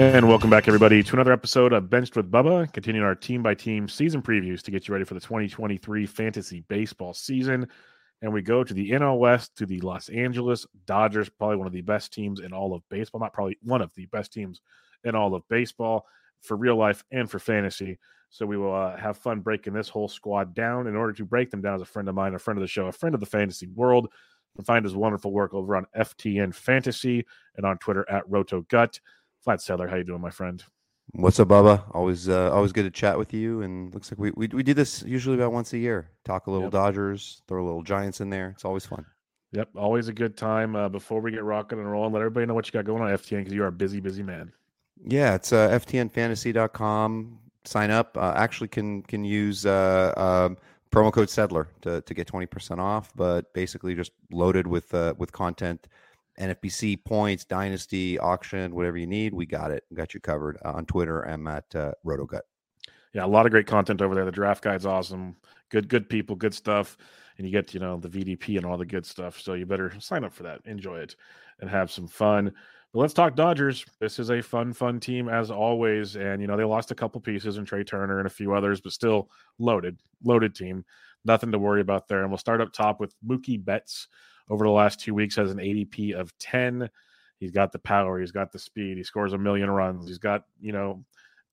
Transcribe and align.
And 0.00 0.26
welcome 0.26 0.48
back, 0.48 0.66
everybody, 0.66 1.02
to 1.02 1.12
another 1.12 1.30
episode 1.34 1.74
of 1.74 1.90
Benched 1.90 2.16
with 2.16 2.30
Bubba, 2.30 2.72
continuing 2.72 3.06
our 3.06 3.14
team 3.14 3.42
by 3.42 3.52
team 3.52 3.86
season 3.86 4.22
previews 4.22 4.62
to 4.62 4.70
get 4.70 4.88
you 4.88 4.94
ready 4.94 5.04
for 5.04 5.12
the 5.12 5.20
2023 5.20 6.06
fantasy 6.06 6.64
baseball 6.68 7.12
season. 7.12 7.68
And 8.22 8.32
we 8.32 8.40
go 8.40 8.64
to 8.64 8.72
the 8.72 8.92
NL 8.92 9.18
West 9.18 9.58
to 9.58 9.66
the 9.66 9.78
Los 9.82 10.08
Angeles 10.08 10.66
Dodgers, 10.86 11.28
probably 11.28 11.58
one 11.58 11.66
of 11.66 11.74
the 11.74 11.82
best 11.82 12.14
teams 12.14 12.40
in 12.40 12.54
all 12.54 12.72
of 12.72 12.82
baseball, 12.88 13.20
not 13.20 13.34
probably 13.34 13.58
one 13.60 13.82
of 13.82 13.92
the 13.94 14.06
best 14.06 14.32
teams 14.32 14.62
in 15.04 15.14
all 15.14 15.34
of 15.34 15.46
baseball 15.50 16.06
for 16.40 16.56
real 16.56 16.76
life 16.76 17.04
and 17.12 17.30
for 17.30 17.38
fantasy. 17.38 17.98
So 18.30 18.46
we 18.46 18.56
will 18.56 18.74
uh, 18.74 18.96
have 18.96 19.18
fun 19.18 19.40
breaking 19.40 19.74
this 19.74 19.90
whole 19.90 20.08
squad 20.08 20.54
down. 20.54 20.86
In 20.86 20.96
order 20.96 21.12
to 21.12 21.26
break 21.26 21.50
them 21.50 21.60
down, 21.60 21.74
as 21.74 21.82
a 21.82 21.84
friend 21.84 22.08
of 22.08 22.14
mine, 22.14 22.32
a 22.32 22.38
friend 22.38 22.56
of 22.56 22.62
the 22.62 22.68
show, 22.68 22.86
a 22.86 22.92
friend 22.92 23.14
of 23.14 23.20
the 23.20 23.26
fantasy 23.26 23.66
world, 23.66 24.04
you 24.04 24.56
can 24.56 24.64
find 24.64 24.82
his 24.82 24.96
wonderful 24.96 25.30
work 25.30 25.52
over 25.52 25.76
on 25.76 25.84
FTN 25.94 26.54
Fantasy 26.54 27.26
and 27.56 27.66
on 27.66 27.76
Twitter 27.76 28.08
at 28.08 28.26
RotoGut. 28.30 28.98
Vlad 29.46 29.58
Sedler, 29.58 29.88
how 29.88 29.96
you 29.96 30.04
doing, 30.04 30.20
my 30.20 30.30
friend? 30.30 30.62
What's 31.12 31.40
up, 31.40 31.48
Bubba? 31.48 31.82
Always, 31.92 32.28
uh, 32.28 32.52
always 32.52 32.72
good 32.72 32.84
to 32.84 32.90
chat 32.90 33.18
with 33.18 33.32
you. 33.34 33.62
And 33.62 33.92
looks 33.92 34.12
like 34.12 34.18
we, 34.18 34.30
we 34.32 34.46
we 34.48 34.62
do 34.62 34.74
this 34.74 35.02
usually 35.02 35.34
about 35.36 35.52
once 35.52 35.72
a 35.72 35.78
year. 35.78 36.10
Talk 36.24 36.46
a 36.46 36.50
little 36.50 36.66
Yep. 36.66 36.72
Dodgers, 36.72 37.42
throw 37.48 37.62
a 37.62 37.66
little 37.66 37.82
Giants 37.82 38.20
in 38.20 38.30
there. 38.30 38.50
It's 38.50 38.64
always 38.64 38.86
fun. 38.86 39.04
Yep, 39.52 39.70
always 39.74 40.06
a 40.06 40.12
good 40.12 40.36
time. 40.36 40.76
Uh, 40.76 40.88
before 40.88 41.20
we 41.20 41.32
get 41.32 41.42
rocking 41.42 41.80
and 41.80 41.90
rolling, 41.90 42.12
let 42.12 42.20
everybody 42.20 42.46
know 42.46 42.54
what 42.54 42.66
you 42.68 42.72
got 42.72 42.84
going 42.84 43.02
on 43.02 43.08
FTN 43.08 43.38
because 43.38 43.52
you 43.52 43.64
are 43.64 43.68
a 43.68 43.72
busy, 43.72 43.98
busy 43.98 44.22
man. 44.22 44.52
Yeah, 45.04 45.34
it's 45.34 45.52
uh, 45.52 45.70
ftnfantasy.com. 45.70 47.38
Sign 47.64 47.90
up. 47.90 48.16
Uh, 48.16 48.32
actually, 48.36 48.68
can 48.68 49.02
can 49.02 49.24
use 49.24 49.66
uh, 49.66 50.12
um 50.16 50.56
promo 50.92 51.12
code 51.12 51.28
Sedler 51.28 51.66
to, 51.80 52.00
to 52.02 52.14
get 52.14 52.28
twenty 52.28 52.46
percent 52.46 52.80
off. 52.80 53.10
But 53.16 53.52
basically, 53.52 53.96
just 53.96 54.12
loaded 54.30 54.68
with 54.68 54.94
uh, 54.94 55.14
with 55.18 55.32
content, 55.32 55.88
NFBC 56.40 57.04
points, 57.04 57.44
dynasty, 57.44 58.18
auction, 58.18 58.74
whatever 58.74 58.96
you 58.96 59.06
need, 59.06 59.34
we 59.34 59.46
got 59.46 59.70
it. 59.70 59.84
Got 59.92 60.14
you 60.14 60.20
covered 60.20 60.58
uh, 60.64 60.72
on 60.72 60.86
Twitter. 60.86 61.22
I'm 61.22 61.46
at 61.46 61.72
uh, 61.74 61.92
RotoGut. 62.04 62.40
Yeah, 63.12 63.24
a 63.24 63.26
lot 63.26 63.44
of 63.44 63.52
great 63.52 63.66
content 63.66 64.00
over 64.00 64.14
there. 64.14 64.24
The 64.24 64.32
draft 64.32 64.62
guide's 64.62 64.86
awesome. 64.86 65.36
Good, 65.70 65.88
good 65.88 66.08
people, 66.08 66.36
good 66.36 66.54
stuff. 66.54 66.96
And 67.36 67.46
you 67.46 67.52
get, 67.52 67.74
you 67.74 67.80
know, 67.80 67.98
the 67.98 68.08
VDP 68.08 68.56
and 68.56 68.66
all 68.66 68.76
the 68.76 68.86
good 68.86 69.04
stuff. 69.04 69.40
So 69.40 69.54
you 69.54 69.66
better 69.66 69.92
sign 70.00 70.24
up 70.24 70.32
for 70.32 70.44
that. 70.44 70.60
Enjoy 70.64 70.98
it 70.98 71.16
and 71.60 71.68
have 71.68 71.90
some 71.90 72.06
fun. 72.06 72.52
But 72.92 73.00
let's 73.00 73.14
talk 73.14 73.36
Dodgers. 73.36 73.84
This 74.00 74.18
is 74.18 74.30
a 74.30 74.42
fun, 74.42 74.72
fun 74.72 74.98
team 75.00 75.28
as 75.28 75.50
always. 75.50 76.16
And, 76.16 76.40
you 76.40 76.48
know, 76.48 76.56
they 76.56 76.64
lost 76.64 76.90
a 76.90 76.94
couple 76.94 77.20
pieces 77.20 77.56
and 77.56 77.66
Trea 77.66 77.84
Turner 77.84 78.18
and 78.18 78.26
a 78.26 78.30
few 78.30 78.52
others, 78.52 78.80
but 78.80 78.92
still 78.92 79.30
loaded, 79.58 79.98
loaded 80.24 80.54
team. 80.54 80.84
Nothing 81.24 81.52
to 81.52 81.58
worry 81.58 81.80
about 81.80 82.08
there. 82.08 82.22
And 82.22 82.30
we'll 82.30 82.38
start 82.38 82.60
up 82.60 82.72
top 82.72 82.98
with 82.98 83.14
Mookie 83.26 83.62
Betts 83.62 84.08
over 84.50 84.64
the 84.64 84.70
last 84.70 85.00
two 85.00 85.14
weeks 85.14 85.36
has 85.36 85.50
an 85.50 85.58
ADP 85.58 86.14
of 86.14 86.36
10. 86.38 86.90
He's 87.38 87.52
got 87.52 87.72
the 87.72 87.78
power, 87.78 88.20
he's 88.20 88.32
got 88.32 88.52
the 88.52 88.58
speed, 88.58 88.98
he 88.98 89.02
scores 89.02 89.32
a 89.32 89.38
million 89.38 89.70
runs, 89.70 90.06
he's 90.06 90.18
got, 90.18 90.44
you 90.60 90.72
know, 90.72 91.04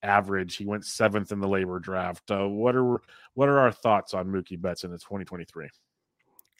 average. 0.03 0.57
He 0.57 0.65
went 0.65 0.85
seventh 0.85 1.31
in 1.31 1.39
the 1.39 1.47
LABR 1.47 1.81
draft. 1.81 2.29
Uh, 2.29 2.47
what 2.47 2.75
are 2.75 2.99
what 3.35 3.47
are 3.47 3.59
our 3.59 3.71
thoughts 3.71 4.13
on 4.13 4.27
Mookie 4.27 4.59
Betts 4.59 4.83
in 4.83 4.91
the 4.91 4.97
2023? 4.97 5.69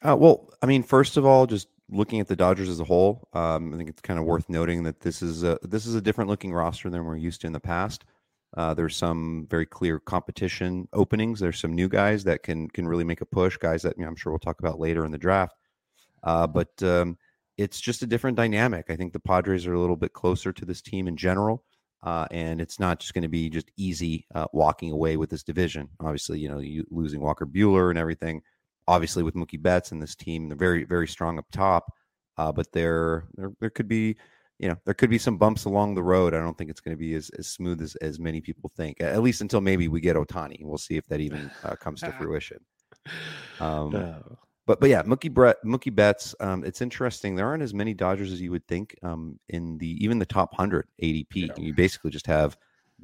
Uh, 0.07 0.15
well, 0.15 0.49
I 0.61 0.65
mean, 0.65 0.83
first 0.83 1.17
of 1.17 1.25
all, 1.25 1.47
just 1.47 1.67
looking 1.89 2.19
at 2.19 2.27
the 2.27 2.35
Dodgers 2.35 2.69
as 2.69 2.79
a 2.79 2.83
whole, 2.83 3.27
um, 3.33 3.73
I 3.73 3.77
think 3.77 3.89
it's 3.89 4.01
kind 4.01 4.19
of 4.19 4.25
worth 4.25 4.47
noting 4.47 4.83
that 4.83 4.99
this 5.01 5.21
is 5.21 5.43
a 5.43 5.57
this 5.63 5.85
is 5.85 5.95
a 5.95 6.01
different 6.01 6.29
looking 6.29 6.53
roster 6.53 6.89
than 6.89 7.03
we're 7.03 7.17
used 7.17 7.41
to 7.41 7.47
in 7.47 7.53
the 7.53 7.59
past. 7.59 8.05
Uh, 8.55 8.73
there's 8.73 8.95
some 8.95 9.45
very 9.49 9.65
clear 9.65 9.99
competition 9.99 10.87
openings. 10.93 11.39
There's 11.39 11.59
some 11.59 11.73
new 11.73 11.89
guys 11.89 12.23
that 12.23 12.43
can 12.43 12.69
can 12.69 12.87
really 12.87 13.03
make 13.03 13.21
a 13.21 13.25
push. 13.25 13.57
Guys 13.57 13.81
that 13.81 13.97
you 13.97 14.03
know, 14.03 14.09
I'm 14.09 14.15
sure 14.15 14.31
we'll 14.31 14.39
talk 14.39 14.59
about 14.59 14.79
later 14.79 15.03
in 15.03 15.11
the 15.11 15.17
draft. 15.17 15.55
Uh, 16.27 16.45
but 16.45 16.83
um, 16.83 17.17
it's 17.57 17.79
just 17.79 18.03
a 18.03 18.05
different 18.05 18.35
dynamic. 18.35 18.87
I 18.89 18.97
think 18.97 19.13
the 19.13 19.19
Padres 19.19 19.65
are 19.65 19.73
a 19.73 19.79
little 19.79 19.95
bit 19.95 20.11
closer 20.11 20.51
to 20.51 20.65
this 20.65 20.81
team 20.81 21.07
in 21.07 21.15
general. 21.15 21.63
Uh, 22.03 22.27
and 22.31 22.61
it's 22.61 22.79
not 22.79 22.99
just 22.99 23.13
going 23.13 23.23
to 23.23 23.29
be 23.29 23.49
just 23.49 23.71
easy 23.77 24.27
uh, 24.35 24.45
walking 24.51 24.91
away 24.91 25.15
with 25.15 25.29
this 25.29 25.41
division. 25.41 25.89
Obviously, 26.01 26.37
you 26.39 26.49
know, 26.49 26.59
you 26.59 26.85
losing 26.91 27.21
Walker 27.21 27.45
Buehler 27.45 27.89
and 27.89 27.97
everything. 27.97 28.41
Obviously, 28.89 29.23
with 29.23 29.35
Mookie 29.35 29.61
Betts 29.61 29.91
and 29.91 30.01
this 30.01 30.15
team, 30.15 30.49
they're 30.49 30.57
very, 30.57 30.83
very 30.83 31.07
strong 31.07 31.39
up 31.39 31.45
top. 31.51 31.91
Uh, 32.37 32.51
but 32.51 32.71
there, 32.73 33.25
there, 33.35 33.51
there 33.59 33.69
could 33.69 33.87
be, 33.87 34.15
you 34.59 34.67
know, 34.67 34.75
there 34.85 34.93
could 34.93 35.09
be 35.09 35.17
some 35.17 35.37
bumps 35.37 35.65
along 35.65 35.95
the 35.95 36.03
road. 36.03 36.33
I 36.33 36.39
don't 36.39 36.57
think 36.57 36.69
it's 36.69 36.81
going 36.81 36.95
to 36.95 36.99
be 36.99 37.15
as, 37.15 37.31
as 37.39 37.47
smooth 37.47 37.81
as, 37.81 37.95
as 37.95 38.19
many 38.19 38.41
people 38.41 38.69
think. 38.75 39.01
At 39.01 39.23
least 39.23 39.41
until 39.41 39.61
maybe 39.61 39.87
we 39.87 40.01
get 40.01 40.17
Ohtani. 40.17 40.57
We'll 40.61 40.77
see 40.77 40.97
if 40.97 41.07
that 41.07 41.21
even 41.21 41.49
uh, 41.63 41.75
comes 41.75 42.01
to 42.01 42.11
fruition. 42.19 42.59
Um, 43.59 43.95
Uh, 43.95 44.35
but 44.67 44.81
but 44.81 44.89
yeah, 44.89 45.01
Mookie 45.01 45.33
Brett, 45.33 45.57
Mookie 45.65 45.95
Betts. 45.95 46.35
Um, 46.41 46.63
it's 46.65 46.81
interesting. 46.81 47.35
There 47.35 47.47
aren't 47.47 47.63
as 47.63 47.73
many 47.73 47.93
Dodgers 47.93 48.31
as 48.33 48.41
you 48.41 48.51
would 48.51 48.67
think. 48.67 48.95
Um, 49.01 49.39
in 49.49 49.77
the 49.77 49.87
even 50.03 50.19
the 50.19 50.25
top 50.25 50.53
hundred 50.53 50.87
ADP, 51.01 51.27
Yeah. 51.47 51.53
you 51.57 51.73
basically 51.73 52.11
just 52.11 52.27
have 52.27 52.57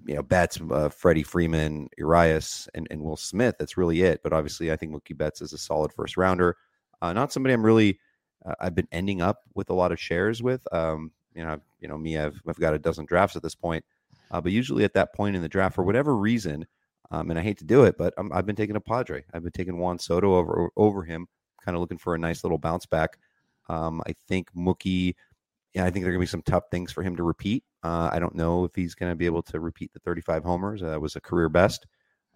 you 0.05 0.15
know 0.15 0.21
Betts, 0.21 0.59
uh, 0.69 0.89
Freddie 0.89 1.23
Freeman, 1.23 1.87
Urias, 1.97 2.67
and 2.75 2.85
and 2.91 3.01
Will 3.01 3.15
Smith. 3.15 3.55
That's 3.57 3.77
really 3.77 4.01
it. 4.01 4.21
But 4.21 4.33
obviously, 4.33 4.71
I 4.71 4.75
think 4.75 4.93
Mookie 4.93 5.17
Betts 5.17 5.41
is 5.41 5.53
a 5.53 5.57
solid 5.57 5.93
first 5.93 6.17
rounder. 6.17 6.57
Uh, 7.01 7.13
not 7.13 7.31
somebody 7.31 7.53
I'm 7.53 7.65
really. 7.65 7.99
Uh, 8.45 8.55
I've 8.59 8.75
been 8.75 8.89
ending 8.91 9.21
up 9.21 9.39
with 9.55 9.69
a 9.69 9.73
lot 9.73 9.93
of 9.93 9.99
shares 9.99 10.43
with. 10.43 10.61
Um, 10.73 11.11
you 11.33 11.43
know, 11.43 11.57
you 11.79 11.87
know 11.87 11.97
me. 11.97 12.17
I've 12.17 12.41
I've 12.45 12.59
got 12.59 12.73
a 12.73 12.79
dozen 12.79 13.05
drafts 13.05 13.37
at 13.37 13.41
this 13.41 13.55
point. 13.55 13.85
Uh, 14.31 14.41
but 14.41 14.51
usually 14.51 14.83
at 14.83 14.93
that 14.95 15.13
point 15.13 15.35
in 15.35 15.41
the 15.41 15.49
draft, 15.49 15.75
for 15.75 15.83
whatever 15.83 16.17
reason, 16.17 16.65
um, 17.11 17.29
and 17.29 17.39
I 17.39 17.41
hate 17.43 17.59
to 17.59 17.65
do 17.65 17.83
it, 17.83 17.97
but 17.97 18.13
i 18.17 18.23
I've 18.33 18.45
been 18.45 18.55
taking 18.55 18.75
a 18.75 18.81
Padre. 18.81 19.23
I've 19.33 19.43
been 19.43 19.51
taking 19.51 19.77
Juan 19.77 19.97
Soto 19.97 20.35
over 20.35 20.69
over 20.75 21.03
him 21.03 21.27
kind 21.63 21.75
of 21.75 21.81
looking 21.81 21.97
for 21.97 22.15
a 22.15 22.19
nice 22.19 22.43
little 22.43 22.57
bounce 22.57 22.85
back. 22.85 23.17
Um, 23.69 24.01
I 24.05 24.13
think 24.27 24.49
Mookie, 24.53 25.15
yeah, 25.73 25.85
I 25.85 25.89
think 25.89 26.03
there 26.03 26.11
are 26.11 26.15
going 26.15 26.25
to 26.25 26.27
be 26.27 26.31
some 26.31 26.41
tough 26.41 26.65
things 26.69 26.91
for 26.91 27.01
him 27.03 27.15
to 27.15 27.23
repeat. 27.23 27.63
Uh, 27.83 28.09
I 28.11 28.19
don't 28.19 28.35
know 28.35 28.63
if 28.63 28.75
he's 28.75 28.95
going 28.95 29.11
to 29.11 29.15
be 29.15 29.25
able 29.25 29.43
to 29.43 29.59
repeat 29.59 29.93
the 29.93 29.99
35 29.99 30.43
homers. 30.43 30.83
Uh, 30.83 30.89
that 30.89 31.01
was 31.01 31.15
a 31.15 31.21
career 31.21 31.49
best. 31.49 31.85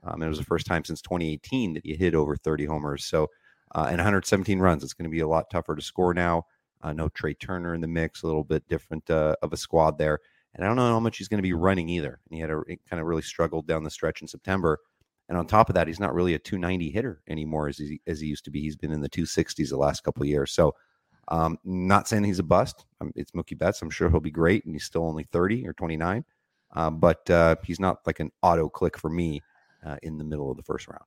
Um, 0.04 0.22
it 0.22 0.28
was 0.28 0.38
the 0.38 0.44
first 0.46 0.66
time 0.66 0.84
since 0.84 1.02
2018 1.02 1.74
that 1.74 1.86
he 1.86 1.96
hit 1.96 2.16
over 2.16 2.36
30 2.36 2.66
homers. 2.66 3.06
So, 3.06 3.28
uh, 3.76 3.88
and 3.90 3.98
117 3.98 4.60
runs. 4.60 4.84
It's 4.84 4.94
going 4.94 5.10
to 5.10 5.14
be 5.14 5.20
a 5.20 5.28
lot 5.28 5.50
tougher 5.50 5.76
to 5.76 5.82
score 5.82 6.14
now. 6.14 6.46
Uh, 6.82 6.94
no 6.94 7.10
Trea 7.10 7.34
Turner 7.34 7.74
in 7.74 7.82
the 7.82 7.88
mix, 7.88 8.24
a 8.24 8.28
little 8.28 8.44
bit 8.44 8.68
different 8.68 9.10
uh, 9.10 9.36
of 9.42 9.52
a 9.52 9.58
squad 9.58 9.98
there. 9.98 10.20
And 10.54 10.64
I 10.64 10.68
don't 10.68 10.78
know 10.78 10.92
how 10.92 11.00
much 11.00 11.18
he's 11.18 11.28
going 11.28 11.40
to 11.40 11.44
be 11.44 11.54
running 11.54 11.90
either. 11.90 12.20
And 12.30 12.36
he 12.36 12.40
had 12.40 12.50
a 12.50 12.64
kind 12.90 13.00
of 13.00 13.06
really 13.06 13.22
struggled 13.22 13.68
down 13.68 13.84
the 13.84 13.90
stretch 13.90 14.22
in 14.22 14.28
September. 14.28 14.80
And 15.30 15.38
on 15.38 15.46
top 15.46 15.70
of 15.70 15.76
that, 15.76 15.88
he's 15.88 16.00
not 16.00 16.14
really 16.14 16.34
a 16.34 16.40
290 16.40 16.90
hitter 16.90 17.22
anymore 17.28 17.68
as 17.68 17.78
he, 17.78 18.02
as 18.08 18.22
he 18.22 18.28
used 18.28 18.46
to 18.46 18.52
be. 18.52 18.62
He's 18.62 18.78
been 18.78 18.94
in 18.94 19.02
the 19.02 19.10
260s 19.10 19.70
the 19.70 19.78
last 19.78 20.04
couple 20.04 20.24
of 20.24 20.30
years. 20.30 20.52
So, 20.52 20.74
um, 21.30 21.58
not 21.66 22.08
saying 22.08 22.24
he's 22.24 22.40
a 22.40 22.44
bust. 22.44 22.86
It's 23.16 23.32
Mookie 23.32 23.58
Betts. 23.58 23.82
I'm 23.82 23.90
sure 23.90 24.10
he'll 24.10 24.22
be 24.22 24.32
great, 24.32 24.66
and 24.66 24.74
he's 24.74 24.86
still 24.86 25.04
only 25.04 25.28
30 25.32 25.68
or 25.68 25.74
29. 25.74 26.24
Um, 26.74 27.00
but 27.00 27.30
uh, 27.30 27.56
he's 27.64 27.80
not 27.80 28.00
like 28.06 28.20
an 28.20 28.32
auto 28.42 28.70
click 28.70 28.98
for 28.98 29.10
me 29.10 29.42
uh, 29.86 29.98
in 30.04 30.18
the 30.18 30.24
middle 30.24 30.50
of 30.50 30.58
the 30.58 30.64
first 30.64 30.88
round. 30.88 31.04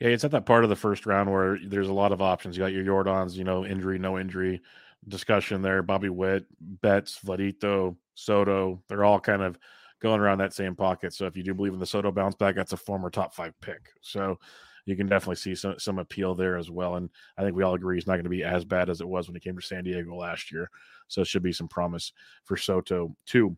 Yeah, 0.00 0.08
it's 0.08 0.24
at 0.24 0.32
that 0.32 0.46
part 0.46 0.64
of 0.64 0.70
the 0.70 0.76
first 0.76 1.06
round 1.06 1.30
where 1.30 1.58
there's 1.64 1.88
a 1.88 1.92
lot 1.92 2.12
of 2.12 2.20
options. 2.20 2.56
You 2.56 2.62
got 2.64 2.72
your 2.72 2.84
Jordans, 2.84 3.34
you 3.34 3.44
know, 3.44 3.64
injury, 3.64 3.98
no 3.98 4.18
injury 4.18 4.60
discussion 5.08 5.62
there. 5.62 5.82
Bobby 5.82 6.08
Witt, 6.08 6.46
Betts, 6.60 7.18
Vladito, 7.24 7.96
Soto, 8.14 8.82
they're 8.88 9.04
all 9.04 9.20
kind 9.20 9.42
of 9.42 9.58
going 10.00 10.20
around 10.20 10.38
that 10.38 10.52
same 10.52 10.74
pocket. 10.74 11.12
So 11.14 11.26
if 11.26 11.36
you 11.36 11.42
do 11.42 11.54
believe 11.54 11.72
in 11.72 11.80
the 11.80 11.86
Soto 11.86 12.10
bounce 12.12 12.34
back, 12.34 12.54
that's 12.54 12.72
a 12.72 12.76
former 12.76 13.10
top 13.10 13.34
five 13.34 13.54
pick. 13.60 13.90
So 14.00 14.38
you 14.84 14.96
can 14.96 15.06
definitely 15.06 15.36
see 15.36 15.54
some, 15.54 15.78
some 15.78 15.98
appeal 15.98 16.34
there 16.34 16.56
as 16.56 16.70
well. 16.70 16.96
And 16.96 17.10
I 17.36 17.42
think 17.42 17.56
we 17.56 17.62
all 17.62 17.74
agree 17.74 17.96
he's 17.96 18.06
not 18.06 18.14
going 18.14 18.24
to 18.24 18.30
be 18.30 18.44
as 18.44 18.64
bad 18.64 18.88
as 18.88 19.00
it 19.00 19.08
was 19.08 19.26
when 19.26 19.34
he 19.34 19.40
came 19.40 19.56
to 19.56 19.66
San 19.66 19.84
Diego 19.84 20.14
last 20.14 20.52
year. 20.52 20.70
So 21.08 21.22
it 21.22 21.26
should 21.26 21.42
be 21.42 21.52
some 21.52 21.68
promise 21.68 22.12
for 22.44 22.56
Soto 22.56 23.14
too. 23.26 23.56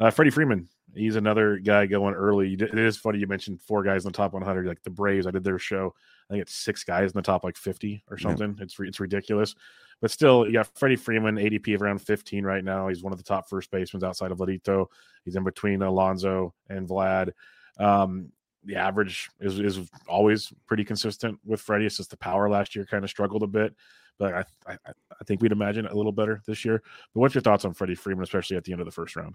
Uh, 0.00 0.10
Freddie 0.10 0.30
Freeman, 0.30 0.68
he's 0.94 1.16
another 1.16 1.58
guy 1.58 1.86
going 1.86 2.14
early. 2.14 2.52
It 2.52 2.78
is 2.78 2.96
funny 2.96 3.18
you 3.18 3.26
mentioned 3.26 3.60
four 3.62 3.82
guys 3.82 4.04
in 4.04 4.12
the 4.12 4.16
top 4.16 4.32
100, 4.32 4.66
like 4.66 4.82
the 4.82 4.90
Braves. 4.90 5.26
I 5.26 5.30
did 5.30 5.42
their 5.42 5.58
show. 5.58 5.94
I 6.28 6.34
think 6.34 6.42
it's 6.42 6.54
six 6.54 6.84
guys 6.84 7.10
in 7.10 7.16
the 7.16 7.22
top 7.22 7.44
like 7.44 7.56
50 7.56 8.04
or 8.10 8.18
something. 8.18 8.54
Yeah. 8.58 8.64
It's 8.64 8.76
it's 8.78 9.00
ridiculous. 9.00 9.54
But 10.00 10.10
still, 10.10 10.46
you 10.46 10.52
got 10.52 10.68
Freddie 10.78 10.96
Freeman, 10.96 11.36
ADP 11.36 11.74
of 11.74 11.82
around 11.82 11.98
15 11.98 12.44
right 12.44 12.62
now. 12.62 12.88
He's 12.88 13.02
one 13.02 13.12
of 13.12 13.18
the 13.18 13.24
top 13.24 13.48
first 13.48 13.70
basemen 13.70 14.04
outside 14.04 14.30
of 14.30 14.38
Vladito. 14.38 14.86
He's 15.24 15.34
in 15.34 15.42
between 15.42 15.82
Alonso 15.82 16.54
and 16.68 16.88
Vlad. 16.88 17.32
Um, 17.80 18.30
the 18.64 18.76
average 18.76 19.30
is, 19.40 19.58
is 19.58 19.80
always 20.08 20.52
pretty 20.66 20.84
consistent 20.84 21.38
with 21.44 21.60
Freddie. 21.60 21.86
It's 21.86 21.96
just 21.96 22.10
the 22.10 22.16
power 22.16 22.48
last 22.48 22.76
year 22.76 22.84
kind 22.84 23.02
of 23.02 23.10
struggled 23.10 23.42
a 23.42 23.46
bit, 23.46 23.74
but 24.18 24.34
I, 24.34 24.44
I, 24.66 24.76
I 24.86 25.24
think 25.26 25.40
we'd 25.40 25.52
imagine 25.52 25.86
a 25.86 25.94
little 25.94 26.12
better 26.12 26.42
this 26.46 26.64
year. 26.64 26.82
But 27.14 27.20
what's 27.20 27.34
your 27.34 27.42
thoughts 27.42 27.64
on 27.64 27.74
Freddie 27.74 27.94
Freeman, 27.94 28.22
especially 28.22 28.56
at 28.56 28.64
the 28.64 28.72
end 28.72 28.80
of 28.80 28.84
the 28.84 28.92
first 28.92 29.16
round? 29.16 29.34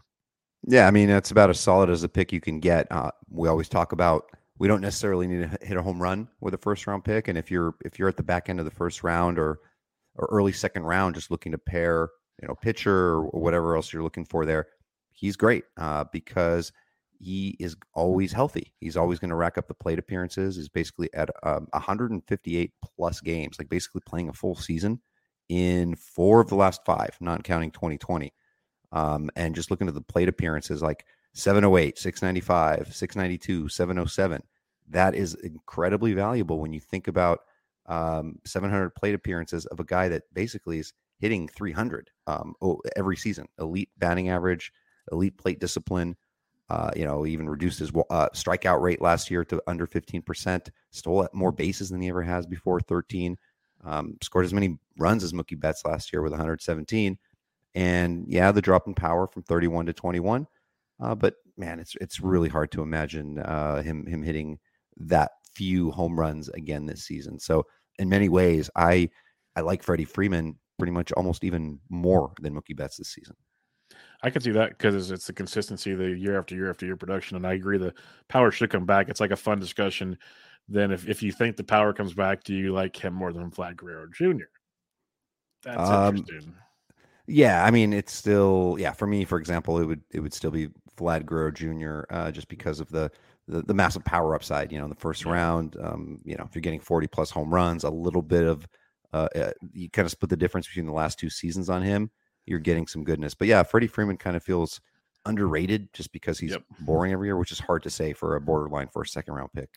Yeah, 0.66 0.88
I 0.88 0.92
mean 0.92 1.10
it's 1.10 1.32
about 1.32 1.50
as 1.50 1.60
solid 1.60 1.90
as 1.90 2.04
a 2.04 2.10
pick 2.10 2.32
you 2.32 2.40
can 2.40 2.60
get. 2.60 2.88
Uh, 2.90 3.12
we 3.30 3.50
always 3.50 3.68
talk 3.68 3.92
about 3.92 4.30
we 4.60 4.68
don't 4.68 4.82
necessarily 4.82 5.28
need 5.28 5.50
to 5.50 5.66
hit 5.66 5.78
a 5.78 5.82
home 5.82 6.02
run 6.02 6.28
with 6.40 6.54
a 6.54 6.58
first 6.58 6.86
round 6.88 7.04
pick, 7.04 7.28
and 7.28 7.38
if 7.38 7.50
you're 7.50 7.76
if 7.84 7.98
you're 7.98 8.10
at 8.10 8.18
the 8.18 8.24
back 8.24 8.50
end 8.50 8.60
of 8.60 8.66
the 8.66 8.72
first 8.72 9.04
round 9.04 9.40
or 9.40 9.60
or 10.16 10.28
early 10.32 10.52
second 10.52 10.84
round, 10.84 11.16
just 11.16 11.32
looking 11.32 11.52
to 11.52 11.58
pair 11.58 12.10
you 12.42 12.48
know 12.48 12.56
pitcher 12.56 13.16
or 13.16 13.42
whatever 13.42 13.76
else 13.76 13.92
you're 13.92 14.04
looking 14.04 14.26
for 14.26 14.46
there, 14.46 14.68
he's 15.12 15.36
great 15.36 15.64
uh, 15.78 16.06
because 16.12 16.72
he 17.20 17.56
is 17.60 17.76
always 17.94 18.34
healthy. 18.34 18.74
He's 18.80 18.98
always 18.98 19.20
going 19.20 19.30
to 19.30 19.36
rack 19.36 19.58
up 19.58 19.68
the 19.68 19.74
plate 19.74 20.00
appearances. 20.00 20.56
He's 20.56 20.70
basically 20.70 21.10
at 21.14 21.30
um, 21.44 21.68
158 21.72 22.72
plus 22.84 23.22
games, 23.22 23.58
like 23.58 23.70
basically 23.70 24.02
playing 24.06 24.30
a 24.30 24.34
full 24.34 24.56
season 24.56 25.00
in 25.50 25.96
four 25.96 26.42
of 26.42 26.50
the 26.50 26.56
last 26.56 26.82
five, 26.86 27.16
not 27.22 27.44
counting 27.44 27.72
2020. 27.72 28.34
Um, 28.92 29.30
and 29.36 29.56
just 29.56 29.72
looking 29.72 29.88
at 29.88 29.94
the 29.94 30.02
plate 30.02 30.30
appearances, 30.30 30.82
like 30.82 31.06
708, 31.34 31.98
695, 31.98 32.96
692, 32.96 33.70
707, 33.70 34.42
that 34.90 35.16
is 35.16 35.36
incredibly 35.36 36.14
valuable 36.14 36.60
when 36.60 36.74
you 36.74 36.80
think 36.80 37.08
about 37.08 37.40
um, 37.88 38.40
700 38.46 38.92
plate 38.92 39.16
appearances 39.16 39.66
of 39.68 39.80
a 39.80 39.84
guy 39.84 40.08
that 40.08 40.24
basically 40.34 40.80
is 40.80 40.94
hitting 41.20 41.48
300 41.48 42.10
um, 42.28 42.54
every 42.96 43.18
season. 43.18 43.48
Elite 43.60 43.90
batting 43.98 44.30
average, 44.30 44.72
elite 45.12 45.38
plate 45.38 45.60
discipline. 45.60 46.16
Uh, 46.70 46.92
you 46.96 47.06
know, 47.06 47.26
even 47.26 47.50
reduced 47.50 47.80
his 47.80 47.92
uh, 48.10 48.30
strikeout 48.34 48.82
rate 48.82 49.02
last 49.02 49.30
year 49.30 49.44
to 49.44 49.62
under 49.68 49.86
15%. 49.86 50.70
Stole 50.92 51.28
more 51.34 51.52
bases 51.52 51.90
than 51.90 52.02
he 52.02 52.10
ever 52.10 52.24
has 52.24 52.48
before, 52.48 52.80
13. 52.80 53.38
Um, 53.84 54.18
scored 54.22 54.46
as 54.46 54.54
many 54.54 54.78
runs 54.98 55.24
as 55.24 55.34
Mookie 55.34 55.60
Betts 55.60 55.84
last 55.86 56.14
year 56.14 56.22
with 56.22 56.32
117. 56.32 57.18
And 57.76 58.26
yeah, 58.28 58.52
the 58.52 58.62
drop 58.62 58.88
in 58.88 58.94
power 58.94 59.28
from 59.28 59.44
31 59.44 59.88
to 59.88 59.94
21. 59.94 60.48
Uh, 61.02 61.16
but 61.16 61.36
man, 61.58 61.80
it's 61.80 61.96
it's 62.02 62.20
really 62.20 62.50
hard 62.50 62.72
to 62.72 62.82
imagine 62.82 63.40
uh, 63.40 63.82
him 63.82 64.06
him 64.06 64.22
hitting 64.22 64.60
that 64.98 65.32
few 65.56 65.92
home 65.92 66.20
runs 66.20 66.50
again 66.50 66.86
this 66.86 67.04
season. 67.04 67.40
So 67.40 67.66
in 68.00 68.10
many 68.10 68.30
ways, 68.30 68.70
I 68.76 69.10
I 69.56 69.62
like 69.62 69.84
Freddie 69.84 70.06
Freeman 70.06 70.58
pretty 70.78 70.92
much 70.92 71.12
almost 71.14 71.44
even 71.44 71.80
more 71.90 72.34
than 72.42 72.54
Mookie 72.54 72.76
Betts 72.76 72.98
this 72.98 73.14
season. 73.14 73.36
I 74.24 74.30
can 74.30 74.42
see 74.42 74.52
that 74.52 74.70
because 74.70 75.12
it's 75.12 75.28
the 75.28 75.34
consistency, 75.34 75.94
the 75.94 76.18
year 76.18 76.40
after 76.40 76.56
year 76.56 76.70
after 76.70 76.86
year 76.86 76.96
production, 76.96 77.36
and 77.36 77.46
I 77.46 77.54
agree 77.54 77.78
the 77.78 77.94
power 78.30 78.52
should 78.52 78.70
come 78.70 78.86
back. 78.86 79.10
It's 79.10 79.20
like 79.20 79.32
a 79.32 79.36
fun 79.36 79.60
discussion. 79.60 80.18
Then 80.70 80.92
if, 80.92 81.08
if 81.10 81.22
you 81.22 81.32
think 81.32 81.58
the 81.58 81.64
power 81.64 81.92
comes 81.94 82.14
back, 82.14 82.44
do 82.44 82.54
you 82.54 82.74
like 82.74 82.96
him 82.96 83.14
more 83.14 83.34
than 83.34 83.52
Vlad 83.52 83.76
Guerrero 83.76 84.08
Jr.? 84.12 84.46
That's 85.64 85.90
um, 85.90 86.18
interesting. 86.18 86.56
Yeah, 87.28 87.64
I 87.64 87.72
mean, 87.72 87.94
it's 87.94 88.14
still 88.14 88.78
yeah. 88.80 88.92
For 88.92 89.08
me, 89.08 89.26
for 89.26 89.38
example, 89.38 89.80
it 89.80 89.86
would 89.86 90.02
it 90.12 90.20
would 90.20 90.34
still 90.34 90.52
be 90.52 90.70
Vlad 90.98 91.26
Guerrero 91.26 91.52
Jr. 91.52 92.02
Uh, 92.10 92.32
just 92.32 92.48
because 92.48 92.80
of 92.80 92.90
the, 92.90 93.12
the, 93.48 93.62
the 93.62 93.74
massive 93.74 94.04
power 94.06 94.36
upside. 94.36 94.72
You 94.72 94.78
know, 94.78 94.86
in 94.86 94.90
the 94.90 94.96
first 94.96 95.26
round, 95.26 95.78
um, 95.82 96.20
you 96.24 96.36
know, 96.36 96.44
if 96.44 96.56
you're 96.56 96.62
getting 96.62 96.80
40 96.80 97.08
plus 97.08 97.30
home 97.30 97.54
runs, 97.54 97.84
a 97.84 97.90
little 97.90 98.22
bit 98.22 98.44
of 98.44 98.68
uh, 99.14 99.28
uh, 99.36 99.52
you 99.74 99.90
kind 99.90 100.06
of 100.06 100.12
split 100.12 100.30
the 100.30 100.38
difference 100.38 100.68
between 100.68 100.88
the 100.88 100.92
last 100.92 101.20
two 101.20 101.30
seasons 101.30 101.70
on 101.70 101.82
him. 101.82 102.10
You're 102.46 102.60
getting 102.60 102.88
some 102.88 103.04
goodness, 103.04 103.34
but 103.34 103.48
yeah, 103.48 103.64
Freddie 103.64 103.88
Freeman 103.88 104.18
kind 104.18 104.36
of 104.36 104.44
feels 104.44 104.82
underrated 105.26 105.88
just 105.94 106.12
because 106.12 106.38
he's 106.38 106.52
yep. 106.52 106.64
boring 106.82 107.14
every 107.14 107.28
year, 107.28 107.38
which 107.38 107.52
is 107.52 107.60
hard 107.60 107.84
to 107.84 107.90
say 107.90 108.12
for 108.12 108.36
a 108.36 108.42
borderline 108.42 108.90
for 108.90 109.04
a 109.04 109.08
second 109.08 109.36
round 109.36 109.54
pick. 109.54 109.70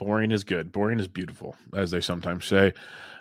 Boring 0.00 0.30
is 0.30 0.44
good. 0.44 0.72
Boring 0.72 0.98
is 0.98 1.06
beautiful, 1.06 1.54
as 1.74 1.90
they 1.90 2.00
sometimes 2.00 2.46
say. 2.46 2.72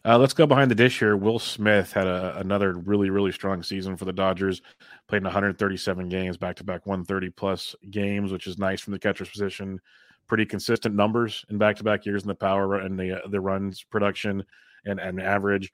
Uh, 0.06 0.18
let's 0.18 0.34
go 0.34 0.48
behind 0.48 0.72
the 0.72 0.76
dish 0.76 0.98
here. 0.98 1.18
Will 1.18 1.38
Smith 1.38 1.92
had 1.92 2.08
a, 2.08 2.38
another 2.40 2.72
really, 2.72 3.10
really 3.10 3.34
strong 3.34 3.62
season 3.62 3.98
for 3.98 4.06
the 4.06 4.14
Dodgers. 4.14 4.62
Played 5.10 5.18
in 5.18 5.26
137 5.26 6.08
games, 6.08 6.38
back 6.38 6.56
to 6.56 6.64
back 6.64 6.88
130 6.88 7.32
plus 7.32 7.76
games, 7.92 8.32
which 8.32 8.48
is 8.48 8.58
nice 8.58 8.80
from 8.80 8.94
the 8.94 9.00
catcher's 9.00 9.30
position. 9.30 9.82
Pretty 10.28 10.46
consistent 10.46 10.96
numbers 10.96 11.44
in 11.50 11.58
back 11.58 11.76
to 11.76 11.84
back 11.84 12.06
years 12.06 12.22
in 12.22 12.30
the 12.30 12.36
power 12.36 12.76
and 12.76 12.98
the 12.98 13.18
uh, 13.18 13.28
the 13.28 13.42
runs 13.42 13.84
production 13.84 14.46
and, 14.86 15.02
and 15.02 15.22
average. 15.22 15.74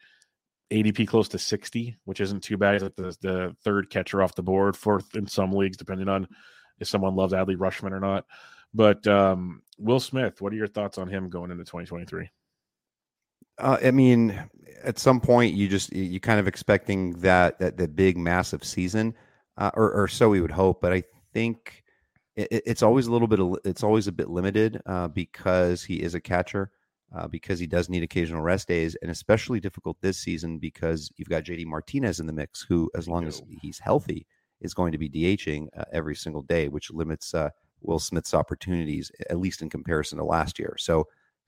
ADP 0.71 1.07
close 1.07 1.27
to 1.29 1.37
60, 1.37 1.95
which 2.05 2.19
isn't 2.19 2.41
too 2.41 2.57
bad. 2.57 2.81
Like 2.81 2.95
the, 2.95 3.15
the 3.21 3.55
third 3.63 3.91
catcher 3.91 4.23
off 4.23 4.33
the 4.33 4.41
board, 4.41 4.75
fourth 4.75 5.15
in 5.15 5.27
some 5.27 5.51
leagues, 5.51 5.77
depending 5.77 6.09
on 6.09 6.27
if 6.79 6.87
someone 6.87 7.15
loves 7.15 7.31
Adley 7.31 7.55
Rutschman 7.55 7.91
or 7.91 7.99
not. 7.99 8.25
But 8.75 9.07
um, 9.07 9.61
Will 9.77 10.01
Smith, 10.01 10.41
what 10.41 10.51
are 10.51 10.57
your 10.57 10.67
thoughts 10.67 10.97
on 10.97 11.07
him 11.07 11.29
going 11.29 11.49
into 11.49 11.63
2023? 11.63 12.29
Uh, 13.57 13.77
I 13.81 13.91
mean, 13.91 14.37
at 14.83 14.99
some 14.99 15.21
point, 15.21 15.55
you 15.55 15.69
just 15.69 15.93
you 15.93 16.19
kind 16.19 16.41
of 16.41 16.47
expecting 16.47 17.13
that 17.19 17.57
that 17.59 17.77
the 17.77 17.87
big 17.87 18.17
massive 18.17 18.65
season, 18.65 19.15
uh, 19.57 19.71
or, 19.75 19.93
or 19.93 20.07
so 20.09 20.29
we 20.29 20.41
would 20.41 20.51
hope. 20.51 20.81
But 20.81 20.91
I 20.91 21.03
think 21.33 21.83
it, 22.35 22.63
it's 22.65 22.83
always 22.83 23.07
a 23.07 23.11
little 23.13 23.29
bit. 23.29 23.39
It's 23.63 23.81
always 23.83 24.07
a 24.07 24.11
bit 24.11 24.29
limited 24.29 24.81
uh, 24.85 25.07
because 25.07 25.81
he 25.83 26.01
is 26.01 26.13
a 26.13 26.21
catcher. 26.21 26.71
Uh, 27.15 27.27
because 27.27 27.59
he 27.59 27.67
does 27.67 27.87
need 27.87 28.03
occasional 28.03 28.41
rest 28.41 28.67
days, 28.67 28.95
and 29.01 29.09
especially 29.09 29.59
difficult 29.61 29.95
this 30.01 30.17
season 30.17 30.57
because 30.57 31.09
you've 31.15 31.29
got 31.29 31.43
JD 31.43 31.65
Martinez 31.65 32.19
in 32.19 32.25
the 32.25 32.33
mix, 32.33 32.65
who, 32.67 32.91
as 32.93 33.07
long 33.07 33.25
as 33.25 33.41
he's 33.61 33.79
healthy, 33.79 34.25
is 34.59 34.73
going 34.73 34.91
to 34.91 34.97
be 34.97 35.07
DHing 35.07 35.67
uh, 35.77 35.85
every 35.93 36.15
single 36.15 36.41
day, 36.41 36.67
which 36.67 36.91
limits 36.91 37.33
uh, 37.33 37.51
Will 37.87 37.99
Smith's 37.99 38.33
opportunities, 38.33 39.11
at 39.29 39.39
least 39.39 39.61
in 39.61 39.69
comparison 39.69 40.17
to 40.17 40.23
last 40.23 40.59
year. 40.59 40.75
So 40.79 41.07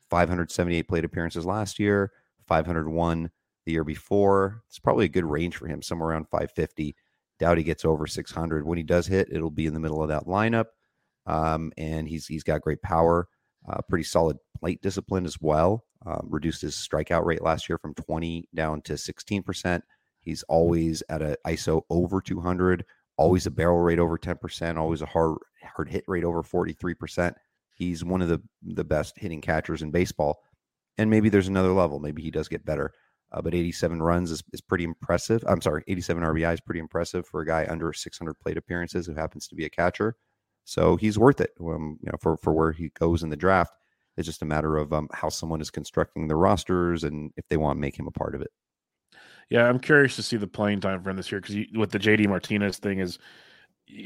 578 0.10 0.88
plate 0.88 1.06
appearances 1.06 1.46
last 1.46 1.79
year, 1.79 2.12
501 2.48 3.29
the 3.65 3.72
year 3.72 3.84
before. 3.84 4.63
It's 4.67 4.79
probably 4.79 5.06
a 5.06 5.10
good 5.10 5.25
range 5.25 5.58
for 5.58 5.67
him, 5.67 5.82
somewhere 5.82 6.10
around 6.10 6.29
550. 6.29 6.96
Doubt 7.39 7.58
he 7.58 7.63
gets 7.63 7.86
over 7.86 8.08
600. 8.08 8.65
When 8.65 8.77
he 8.77 8.84
does 8.84 9.06
hit, 9.06 9.27
it'll 9.32 9.51
be 9.51 9.67
in 9.67 9.74
the 9.74 9.79
middle 9.79 10.01
of 10.01 10.10
that 10.10 10.25
lineup. 10.25 10.67
Um, 11.27 11.72
and 11.77 12.08
he's 12.08 12.25
he's 12.25 12.44
got 12.44 12.62
great 12.62 12.82
power, 12.82 13.27
uh, 13.67 13.82
pretty 13.89 14.06
solid 14.06 14.38
plate 14.58 14.82
discipline 14.82 15.25
as 15.25 15.39
well. 15.39 15.84
Um, 16.06 16.27
reduced 16.29 16.62
his 16.62 16.75
strikeout 16.75 17.25
rate 17.25 17.41
last 17.41 17.67
year 17.67 17.77
from 17.77 17.94
20 17.94 18.48
down 18.56 18.82
to 18.84 18.98
16 18.98 19.44
percent. 19.44 19.84
He's 20.22 20.44
always 20.44 21.03
at 21.10 21.22
an 21.22 21.36
ISO 21.46 21.84
over 21.89 22.22
200, 22.22 22.86
always 23.17 23.46
a 23.46 23.51
barrel 23.51 23.79
rate 23.79 24.00
over 24.00 24.17
10%, 24.17 24.77
always 24.77 25.01
a 25.01 25.06
hard 25.06 25.38
hard 25.76 25.90
hit 25.90 26.04
rate 26.08 26.24
over 26.24 26.44
43%. 26.44 27.34
He's 27.76 28.04
one 28.04 28.22
of 28.22 28.30
the 28.30 28.42
the 28.64 28.84
best 28.84 29.18
hitting 29.18 29.42
catchers 29.42 29.82
in 29.82 29.92
baseball. 29.92 30.40
And 30.98 31.10
maybe 31.10 31.30
there's 31.30 31.48
another 31.48 31.74
level. 31.74 32.00
Maybe 32.00 32.24
he 32.24 32.32
does 32.32 32.48
get 32.48 32.66
better. 32.66 32.92
Uh, 33.32 33.42
but 33.42 33.54
87 33.54 34.02
runs 34.02 34.32
is, 34.32 34.42
is 34.54 34.62
pretty 34.62 34.86
impressive. 34.86 35.44
I'm 35.48 35.62
sorry, 35.62 35.84
87 35.88 36.24
RBI 36.24 36.54
is 36.54 36.62
pretty 36.62 36.80
impressive 36.80 37.28
for 37.28 37.42
a 37.42 37.46
guy 37.46 37.68
under 37.70 37.92
600 37.92 38.40
plate 38.40 38.58
appearances 38.58 39.06
who 39.06 39.14
happens 39.14 39.48
to 39.48 39.56
be 39.56 39.66
a 39.66 39.70
catcher. 39.70 40.16
So 40.64 40.96
he's 40.96 41.20
worth 41.20 41.42
it. 41.42 41.52
Um, 41.60 41.98
you 42.02 42.12
know, 42.12 42.18
for 42.22 42.38
for 42.38 42.54
where 42.54 42.72
he 42.72 42.90
goes 42.90 43.24
in 43.24 43.30
the 43.30 43.38
draft. 43.38 43.74
It's 44.18 44.26
just 44.26 44.42
a 44.42 44.46
matter 44.46 44.78
of 44.78 44.92
um, 44.94 45.08
how 45.14 45.30
someone 45.30 45.62
is 45.62 45.70
constructing 45.70 46.28
the 46.28 46.36
rosters 46.36 47.04
and 47.04 47.32
if 47.38 47.48
they 47.50 47.58
want 47.58 47.78
to 47.78 47.82
make 47.82 47.98
him 47.98 48.08
a 48.08 48.12
part 48.12 48.34
of 48.34 48.42
it. 48.42 48.50
Yeah, 49.50 49.70
I'm 49.70 49.80
curious 49.80 50.16
to 50.16 50.24
see 50.24 50.38
the 50.38 50.48
playing 50.48 50.82
time 50.82 51.02
for 51.02 51.10
him 51.10 51.18
this 51.18 51.32
year 51.32 51.40
because 51.40 51.56
with 51.74 51.92
the 51.92 52.00
JD 52.00 52.28
Martinez 52.28 52.80
thing 52.80 53.00
is 53.00 53.20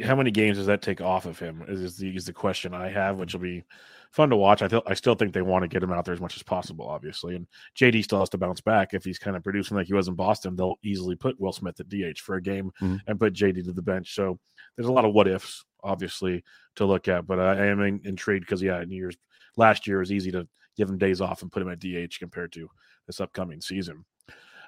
how 0.04 0.16
many 0.16 0.32
games 0.32 0.58
does 0.58 0.68
that 0.68 0.82
take 0.82 1.02
off 1.02 1.26
of 1.26 1.40
him? 1.40 1.64
Is 1.68 1.98
the 1.98 2.16
is 2.16 2.26
the 2.26 2.34
question 2.34 2.74
I 2.74 2.90
have, 2.90 3.18
which 3.18 3.34
will 3.34 3.42
be 3.42 3.64
fun 4.12 4.30
to 4.30 4.36
watch. 4.36 4.62
I 4.62 4.68
th- 4.68 4.84
I 4.86 4.94
still 4.94 5.16
think 5.16 5.34
they 5.34 5.42
want 5.42 5.64
to 5.64 5.68
get 5.68 5.82
him 5.82 5.92
out 5.92 6.06
there 6.06 6.14
as 6.14 6.22
much 6.22 6.36
as 6.36 6.44
possible, 6.44 6.88
obviously. 6.88 7.36
And 7.36 7.48
JD 7.78 8.04
still 8.04 8.20
has 8.20 8.30
to 8.30 8.38
bounce 8.38 8.62
back 8.62 8.94
if 8.94 9.04
he's 9.04 9.20
kind 9.20 9.36
of 9.36 9.44
producing 9.44 9.78
like 9.78 9.88
he 9.88 9.94
was 9.94 10.08
in 10.08 10.16
Boston. 10.16 10.56
They'll 10.56 10.80
easily 10.84 11.16
put 11.16 11.40
Will 11.40 11.54
Smith 11.54 11.80
at 11.80 11.90
DH 11.90 12.20
for 12.20 12.36
a 12.36 12.42
game 12.42 12.72
mm-hmm. 12.82 12.98
and 13.08 13.20
put 13.20 13.34
JD 13.34 13.66
to 13.66 13.74
the 13.74 13.82
bench. 13.82 14.14
So 14.14 14.38
there's 14.76 14.90
a 14.90 14.92
lot 14.92 15.06
of 15.06 15.14
what 15.14 15.28
ifs, 15.28 15.64
obviously, 15.84 16.44
to 16.76 16.86
look 16.86 17.08
at. 17.08 17.26
But 17.26 17.40
I, 17.40 17.52
I 17.52 17.66
am 17.68 17.82
in, 17.82 18.02
intrigued 18.04 18.46
because 18.46 18.62
yeah, 18.62 18.82
in 18.82 18.92
years 18.92 19.16
last 19.58 19.88
year 19.88 19.98
it 19.98 20.02
was 20.02 20.12
easy 20.12 20.32
to 20.32 20.48
give 20.78 20.90
him 20.90 20.98
days 20.98 21.22
off 21.22 21.42
and 21.42 21.52
put 21.52 21.62
him 21.62 21.72
at 21.72 21.80
DH 21.80 22.20
compared 22.20 22.52
to 22.54 22.70
this 23.08 23.22
upcoming 23.22 23.62
season. 23.62 24.06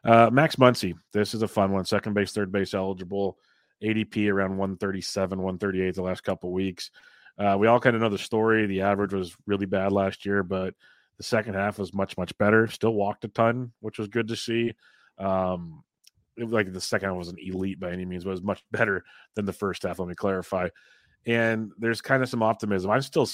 Uh, 0.05 0.29
Max 0.31 0.57
Muncy, 0.57 0.93
this 1.13 1.33
is 1.33 1.43
a 1.43 1.47
fun 1.47 1.71
one. 1.71 1.85
Second 1.85 2.13
base, 2.13 2.33
third 2.33 2.51
base 2.51 2.73
eligible. 2.73 3.37
ADP 3.83 4.31
around 4.31 4.57
137, 4.57 5.37
138 5.37 5.95
the 5.95 6.01
last 6.01 6.23
couple 6.23 6.51
weeks. 6.51 6.91
Uh, 7.37 7.57
we 7.59 7.67
all 7.67 7.79
kind 7.79 7.95
of 7.95 8.01
know 8.01 8.09
the 8.09 8.17
story. 8.17 8.65
The 8.65 8.81
average 8.81 9.13
was 9.13 9.35
really 9.45 9.65
bad 9.65 9.91
last 9.91 10.25
year, 10.25 10.43
but 10.43 10.75
the 11.17 11.23
second 11.23 11.55
half 11.55 11.79
was 11.79 11.93
much, 11.93 12.17
much 12.17 12.37
better. 12.37 12.67
Still 12.67 12.93
walked 12.93 13.25
a 13.25 13.27
ton, 13.27 13.71
which 13.79 13.97
was 13.97 14.07
good 14.07 14.27
to 14.27 14.35
see. 14.35 14.73
Um, 15.17 15.83
it 16.35 16.43
was 16.43 16.53
like 16.53 16.71
the 16.71 16.81
second 16.81 17.09
half 17.09 17.17
wasn't 17.17 17.39
elite 17.39 17.79
by 17.79 17.91
any 17.91 18.05
means, 18.05 18.23
but 18.23 18.31
it 18.31 18.33
was 18.33 18.43
much 18.43 18.63
better 18.71 19.03
than 19.35 19.45
the 19.45 19.53
first 19.53 19.83
half. 19.83 19.99
Let 19.99 20.07
me 20.07 20.15
clarify. 20.15 20.69
And 21.25 21.71
there's 21.77 22.01
kind 22.01 22.21
of 22.21 22.29
some 22.29 22.43
optimism. 22.43 22.91
I'm 22.91 23.01
still 23.01 23.29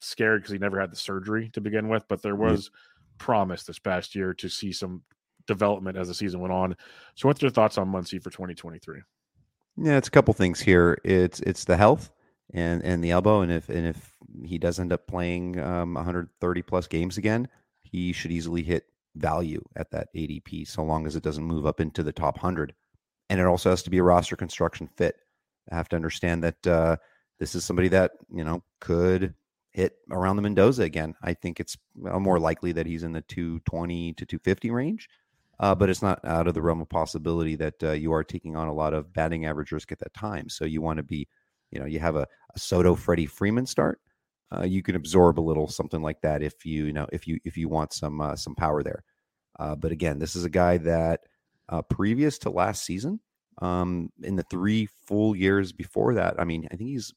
scared 0.00 0.42
because 0.42 0.52
he 0.52 0.58
never 0.58 0.80
had 0.80 0.90
the 0.90 0.96
surgery 0.96 1.50
to 1.52 1.60
begin 1.60 1.88
with, 1.88 2.04
but 2.08 2.22
there 2.22 2.36
was 2.36 2.70
promise 3.18 3.64
this 3.64 3.78
past 3.78 4.14
year 4.14 4.34
to 4.34 4.48
see 4.48 4.72
some 4.72 5.02
development 5.46 5.96
as 5.96 6.08
the 6.08 6.14
season 6.14 6.40
went 6.40 6.52
on. 6.52 6.74
So, 7.14 7.28
what's 7.28 7.42
your 7.42 7.50
thoughts 7.50 7.76
on 7.76 7.92
Muncy 7.92 8.22
for 8.22 8.30
2023? 8.30 9.00
Yeah, 9.76 9.96
it's 9.96 10.08
a 10.08 10.10
couple 10.10 10.34
things 10.34 10.60
here. 10.60 10.98
It's 11.04 11.40
it's 11.40 11.64
the 11.64 11.76
health 11.76 12.10
and 12.52 12.82
and 12.84 13.02
the 13.02 13.10
elbow, 13.10 13.40
and 13.40 13.50
if 13.50 13.68
and 13.68 13.86
if 13.86 14.12
he 14.44 14.58
does 14.58 14.78
end 14.78 14.92
up 14.92 15.06
playing 15.06 15.58
um, 15.60 15.94
130 15.94 16.62
plus 16.62 16.86
games 16.86 17.18
again, 17.18 17.48
he 17.82 18.12
should 18.12 18.30
easily 18.32 18.62
hit 18.62 18.84
value 19.16 19.62
at 19.76 19.90
that 19.90 20.08
ADP, 20.14 20.66
so 20.68 20.82
long 20.84 21.06
as 21.06 21.16
it 21.16 21.22
doesn't 21.22 21.44
move 21.44 21.66
up 21.66 21.80
into 21.80 22.02
the 22.02 22.12
top 22.12 22.36
100. 22.36 22.74
And 23.30 23.40
it 23.40 23.46
also 23.46 23.70
has 23.70 23.82
to 23.84 23.90
be 23.90 23.98
a 23.98 24.02
roster 24.02 24.36
construction 24.36 24.88
fit. 24.96 25.16
I 25.72 25.76
have 25.76 25.88
to 25.90 25.96
understand 25.96 26.44
that 26.44 26.66
uh, 26.66 26.96
this 27.38 27.54
is 27.54 27.64
somebody 27.64 27.88
that 27.88 28.12
you 28.32 28.44
know 28.44 28.62
could 28.80 29.34
hit 29.72 29.96
around 30.10 30.36
the 30.36 30.42
Mendoza 30.42 30.84
again. 30.84 31.14
I 31.22 31.34
think 31.34 31.58
it's 31.58 31.76
more 31.96 32.38
likely 32.38 32.70
that 32.72 32.86
he's 32.86 33.02
in 33.02 33.12
the 33.12 33.22
220 33.22 34.12
to 34.12 34.26
250 34.26 34.70
range. 34.70 35.08
Uh, 35.60 35.74
but 35.74 35.88
it's 35.88 36.02
not 36.02 36.24
out 36.24 36.48
of 36.48 36.54
the 36.54 36.62
realm 36.62 36.80
of 36.80 36.88
possibility 36.88 37.54
that 37.56 37.74
uh, 37.82 37.92
you 37.92 38.12
are 38.12 38.24
taking 38.24 38.56
on 38.56 38.68
a 38.68 38.72
lot 38.72 38.92
of 38.92 39.12
batting 39.12 39.46
average 39.46 39.72
risk 39.72 39.92
at 39.92 39.98
that 40.00 40.12
time. 40.14 40.48
So 40.48 40.64
you 40.64 40.82
want 40.82 40.96
to 40.96 41.02
be, 41.02 41.28
you 41.70 41.78
know, 41.78 41.86
you 41.86 42.00
have 42.00 42.16
a, 42.16 42.26
a 42.54 42.58
Soto, 42.58 42.94
Freddie 42.94 43.26
Freeman 43.26 43.66
start. 43.66 44.00
Uh, 44.54 44.64
you 44.64 44.82
can 44.82 44.96
absorb 44.96 45.38
a 45.38 45.42
little 45.42 45.68
something 45.68 46.02
like 46.02 46.20
that 46.22 46.42
if 46.42 46.64
you, 46.64 46.86
you 46.86 46.92
know, 46.92 47.06
if 47.12 47.26
you 47.26 47.38
if 47.44 47.56
you 47.56 47.68
want 47.68 47.92
some 47.92 48.20
uh, 48.20 48.36
some 48.36 48.54
power 48.54 48.82
there. 48.82 49.02
Uh, 49.58 49.74
but 49.74 49.92
again, 49.92 50.18
this 50.18 50.36
is 50.36 50.44
a 50.44 50.50
guy 50.50 50.76
that 50.76 51.20
uh, 51.68 51.82
previous 51.82 52.38
to 52.38 52.50
last 52.50 52.84
season, 52.84 53.20
um, 53.62 54.10
in 54.22 54.36
the 54.36 54.44
three 54.50 54.88
full 55.06 55.34
years 55.36 55.72
before 55.72 56.14
that, 56.14 56.34
I 56.38 56.44
mean, 56.44 56.66
I 56.72 56.76
think 56.76 56.90
he's 56.90 57.12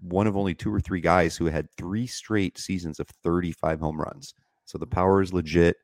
one 0.00 0.26
of 0.26 0.36
only 0.36 0.54
two 0.54 0.72
or 0.72 0.80
three 0.80 1.00
guys 1.00 1.36
who 1.36 1.46
had 1.46 1.70
three 1.76 2.06
straight 2.06 2.58
seasons 2.58 3.00
of 3.00 3.08
35 3.22 3.80
home 3.80 4.00
runs. 4.00 4.34
So 4.64 4.78
the 4.78 4.86
power 4.86 5.22
is 5.22 5.32
legit. 5.32 5.76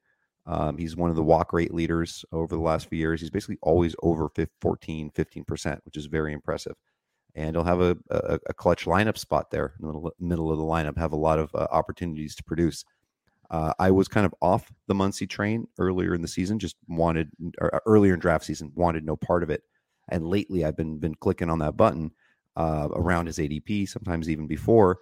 Um, 0.49 0.79
he's 0.79 0.97
one 0.97 1.11
of 1.11 1.17
the 1.17 1.23
walk 1.23 1.53
rate 1.53 1.75
leaders 1.75 2.25
over 2.33 2.57
the 2.57 2.63
last 2.63 2.89
few 2.89 2.99
years. 2.99 3.21
He's 3.21 3.31
basically 3.31 3.59
always 3.61 3.95
over 4.03 4.31
14, 4.63 5.11
15%, 5.11 5.81
which 5.85 5.97
is 5.99 6.07
very 6.07 6.33
impressive. 6.33 6.75
And 7.35 7.55
he'll 7.55 7.65
have 7.65 7.83
a, 7.83 7.97
a, 8.11 8.41
a 8.47 8.55
clutch 8.55 8.87
lineup 8.87 9.19
spot 9.19 9.51
there 9.51 9.75
in 9.79 9.87
the 9.87 10.11
middle, 10.19 10.51
of 10.51 10.59
the 10.59 10.65
lineup, 10.65 10.97
have 10.97 11.13
a 11.13 11.17
lot 11.17 11.39
of 11.39 11.55
uh, 11.55 11.69
opportunities 11.71 12.35
to 12.37 12.43
produce. 12.43 12.87
Uh, 13.51 13.75
I 13.79 13.91
was 13.91 14.09
kind 14.09 14.25
of 14.25 14.35
off 14.41 14.73
the 14.87 14.95
Muncy 14.95 15.29
train 15.29 15.69
earlier 15.79 16.15
in 16.15 16.23
the 16.23 16.29
season, 16.29 16.59
just 16.59 16.77
wanted, 16.89 17.31
uh, 17.61 17.79
earlier 17.85 18.15
in 18.15 18.21
draft 18.21 18.47
season, 18.47 18.73
wanted 18.75 19.05
no 19.05 19.17
part 19.17 19.43
of 19.43 19.51
it. 19.51 19.63
And 20.09 20.27
lately, 20.27 20.65
I've 20.65 20.77
been 20.77 20.99
been 20.99 21.15
clicking 21.15 21.51
on 21.51 21.59
that 21.59 21.77
button 21.77 22.13
uh, 22.57 22.89
around 22.93 23.27
his 23.27 23.37
ADP, 23.37 23.87
sometimes 23.89 24.31
even 24.31 24.47
before. 24.47 25.01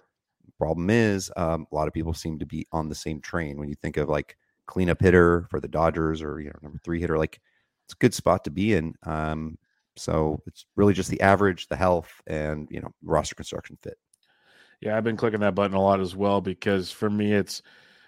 Problem 0.57 0.89
is, 0.89 1.31
um, 1.37 1.65
a 1.71 1.75
lot 1.75 1.87
of 1.87 1.93
people 1.93 2.13
seem 2.13 2.39
to 2.39 2.45
be 2.45 2.67
on 2.73 2.89
the 2.89 2.95
same 2.95 3.21
train. 3.21 3.57
When 3.57 3.69
you 3.69 3.75
think 3.75 3.95
of 3.95 4.09
like 4.09 4.35
cleanup 4.67 5.01
hitter 5.01 5.47
for 5.49 5.59
the 5.59 5.67
Dodgers 5.67 6.21
or 6.21 6.39
you 6.39 6.47
know 6.47 6.59
number 6.61 6.79
three 6.83 6.99
hitter. 6.99 7.17
Like 7.17 7.39
it's 7.85 7.93
a 7.93 7.97
good 7.97 8.13
spot 8.13 8.43
to 8.43 8.51
be 8.51 8.73
in. 8.73 8.93
Um, 9.03 9.57
so 9.95 10.41
it's 10.45 10.65
really 10.75 10.93
just 10.93 11.09
the 11.09 11.21
average, 11.21 11.67
the 11.67 11.75
health, 11.75 12.21
and 12.27 12.67
you 12.69 12.81
know 12.81 12.91
roster 13.03 13.35
construction 13.35 13.77
fit. 13.81 13.97
Yeah, 14.81 14.95
I've 14.95 15.03
been 15.03 15.17
clicking 15.17 15.39
that 15.39 15.55
button 15.55 15.75
a 15.75 15.81
lot 15.81 15.99
as 15.99 16.15
well 16.15 16.39
because 16.39 16.91
for 16.91 17.09
me, 17.09 17.33
it's 17.33 17.63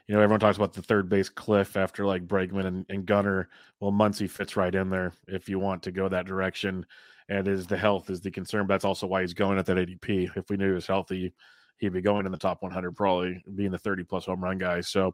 you 0.08 0.14
know 0.14 0.22
everyone 0.22 0.40
talks 0.40 0.58
about 0.58 0.74
the 0.74 0.82
third 0.82 1.10
base 1.10 1.30
cliff 1.30 1.76
after 1.76 2.06
like 2.06 2.28
Bregman 2.28 2.66
and, 2.66 2.86
and 2.90 3.06
Gunnar. 3.06 3.50
Well, 3.80 3.92
Muncy 3.92 4.30
fits 4.30 4.56
right 4.56 4.74
in 4.74 4.90
there 4.90 5.14
if 5.28 5.50
you 5.50 5.58
want 5.60 5.84
to 5.84 5.92
go 5.92 6.08
that 6.10 6.26
direction. 6.26 6.86
And 7.32 7.48
is 7.48 7.68
the 7.68 7.78
health 7.78 8.10
is 8.10 8.22
the 8.22 8.32
concern, 8.32 8.66
but 8.66 8.74
that's 8.74 8.86
also 8.86 9.06
why 9.06 9.22
he's 9.22 9.36
going 9.36 9.60
at 9.60 9.68
that 9.68 9.78
ADP. 9.78 10.36
If 10.36 10.50
we 10.50 10.58
knew 10.58 10.70
he 10.70 10.74
was 10.74 10.88
healthy, 10.88 11.32
he'd 11.78 11.94
be 11.94 12.02
going 12.02 12.26
in 12.26 12.32
the 12.32 12.40
top 12.40 12.64
100, 12.64 12.92
probably 12.94 13.44
being 13.54 13.70
the 13.70 13.78
30 13.78 14.04
plus 14.04 14.26
home 14.26 14.44
run 14.44 14.58
guy. 14.58 14.82
So 14.82 15.14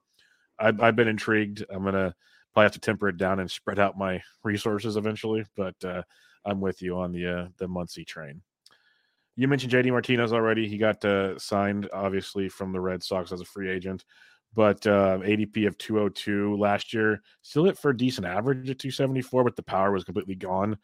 I've, 0.59 0.81
I've 0.81 0.95
been 0.95 1.07
intrigued. 1.07 1.65
I'm 1.69 1.83
gonna 1.83 2.13
probably 2.53 2.65
have 2.65 2.73
to 2.73 2.79
temper 2.79 3.09
it 3.09 3.17
down 3.17 3.39
and 3.39 3.49
spread 3.49 3.79
out 3.79 3.97
my 3.97 4.21
resources 4.43 4.97
eventually, 4.97 5.45
but 5.55 5.75
uh, 5.83 6.03
I'm 6.45 6.61
with 6.61 6.81
you 6.81 6.97
on 6.97 7.11
the 7.11 7.27
uh, 7.27 7.47
the 7.57 7.67
Muncy 7.67 8.05
train. 8.05 8.41
You 9.35 9.47
mentioned 9.47 9.73
JD 9.73 9.91
Martinez 9.91 10.31
already. 10.31 10.67
He 10.67 10.77
got 10.77 11.03
uh, 11.03 11.37
signed, 11.37 11.89
obviously, 11.91 12.47
from 12.47 12.71
the 12.71 12.79
Red 12.79 13.03
Sox 13.03 13.33
as 13.33 13.41
a 13.41 13.45
free 13.45 13.69
agent, 13.69 14.05
but 14.53 14.87
uh, 14.87 15.17
ADP 15.17 15.67
of 15.67 15.77
202 15.77 16.55
last 16.55 16.93
year, 16.93 17.21
still 17.41 17.65
hit 17.65 17.77
for 17.77 17.89
a 17.91 17.97
decent 17.97 18.25
average 18.25 18.69
at 18.69 18.79
274, 18.79 19.43
but 19.43 19.57
the 19.57 19.63
power 19.63 19.91
was 19.91 20.05
completely 20.05 20.35
gone 20.35 20.77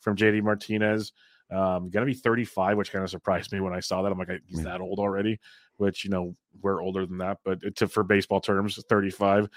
from 0.00 0.16
JD 0.16 0.42
Martinez. 0.42 1.12
Um, 1.50 1.90
gonna 1.90 2.06
be 2.06 2.14
35, 2.14 2.78
which 2.78 2.92
kind 2.92 3.04
of 3.04 3.10
surprised 3.10 3.52
me 3.52 3.60
when 3.60 3.74
I 3.74 3.80
saw 3.80 4.02
that. 4.02 4.12
I'm 4.12 4.18
like, 4.18 4.40
he's 4.46 4.62
that 4.62 4.80
old 4.80 4.98
already 4.98 5.38
which 5.78 6.04
you 6.04 6.10
know 6.10 6.36
we're 6.60 6.82
older 6.82 7.06
than 7.06 7.18
that, 7.18 7.38
but 7.44 7.60
to 7.76 7.88
for 7.88 8.04
baseball 8.04 8.40
terms, 8.40 8.78
35. 8.88 9.48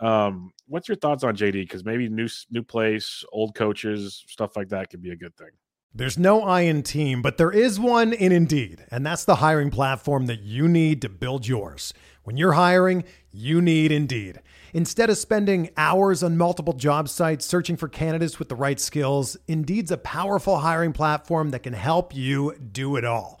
Um, 0.00 0.52
what's 0.66 0.88
your 0.88 0.96
thoughts 0.96 1.24
on 1.24 1.36
JD? 1.36 1.52
Because 1.52 1.84
maybe 1.84 2.08
new 2.08 2.28
new 2.50 2.62
place, 2.62 3.24
old 3.32 3.54
coaches, 3.54 4.24
stuff 4.28 4.56
like 4.56 4.68
that 4.68 4.90
could 4.90 5.02
be 5.02 5.10
a 5.10 5.16
good 5.16 5.36
thing. 5.36 5.50
There's 5.92 6.16
no 6.16 6.42
I 6.42 6.60
in 6.62 6.84
team, 6.84 7.20
but 7.20 7.36
there 7.36 7.50
is 7.50 7.80
one 7.80 8.12
in 8.12 8.30
Indeed, 8.30 8.86
and 8.92 9.04
that's 9.04 9.24
the 9.24 9.36
hiring 9.36 9.70
platform 9.70 10.26
that 10.26 10.40
you 10.40 10.68
need 10.68 11.02
to 11.02 11.08
build 11.08 11.48
yours. 11.48 11.92
When 12.22 12.36
you're 12.36 12.52
hiring, 12.52 13.02
you 13.32 13.60
need 13.60 13.90
Indeed. 13.90 14.40
Instead 14.72 15.10
of 15.10 15.18
spending 15.18 15.70
hours 15.76 16.22
on 16.22 16.36
multiple 16.36 16.74
job 16.74 17.08
sites 17.08 17.44
searching 17.44 17.76
for 17.76 17.88
candidates 17.88 18.38
with 18.38 18.48
the 18.48 18.54
right 18.54 18.78
skills, 18.78 19.36
Indeed's 19.48 19.90
a 19.90 19.98
powerful 19.98 20.58
hiring 20.58 20.92
platform 20.92 21.50
that 21.50 21.64
can 21.64 21.72
help 21.72 22.14
you 22.14 22.54
do 22.56 22.94
it 22.94 23.04
all. 23.04 23.40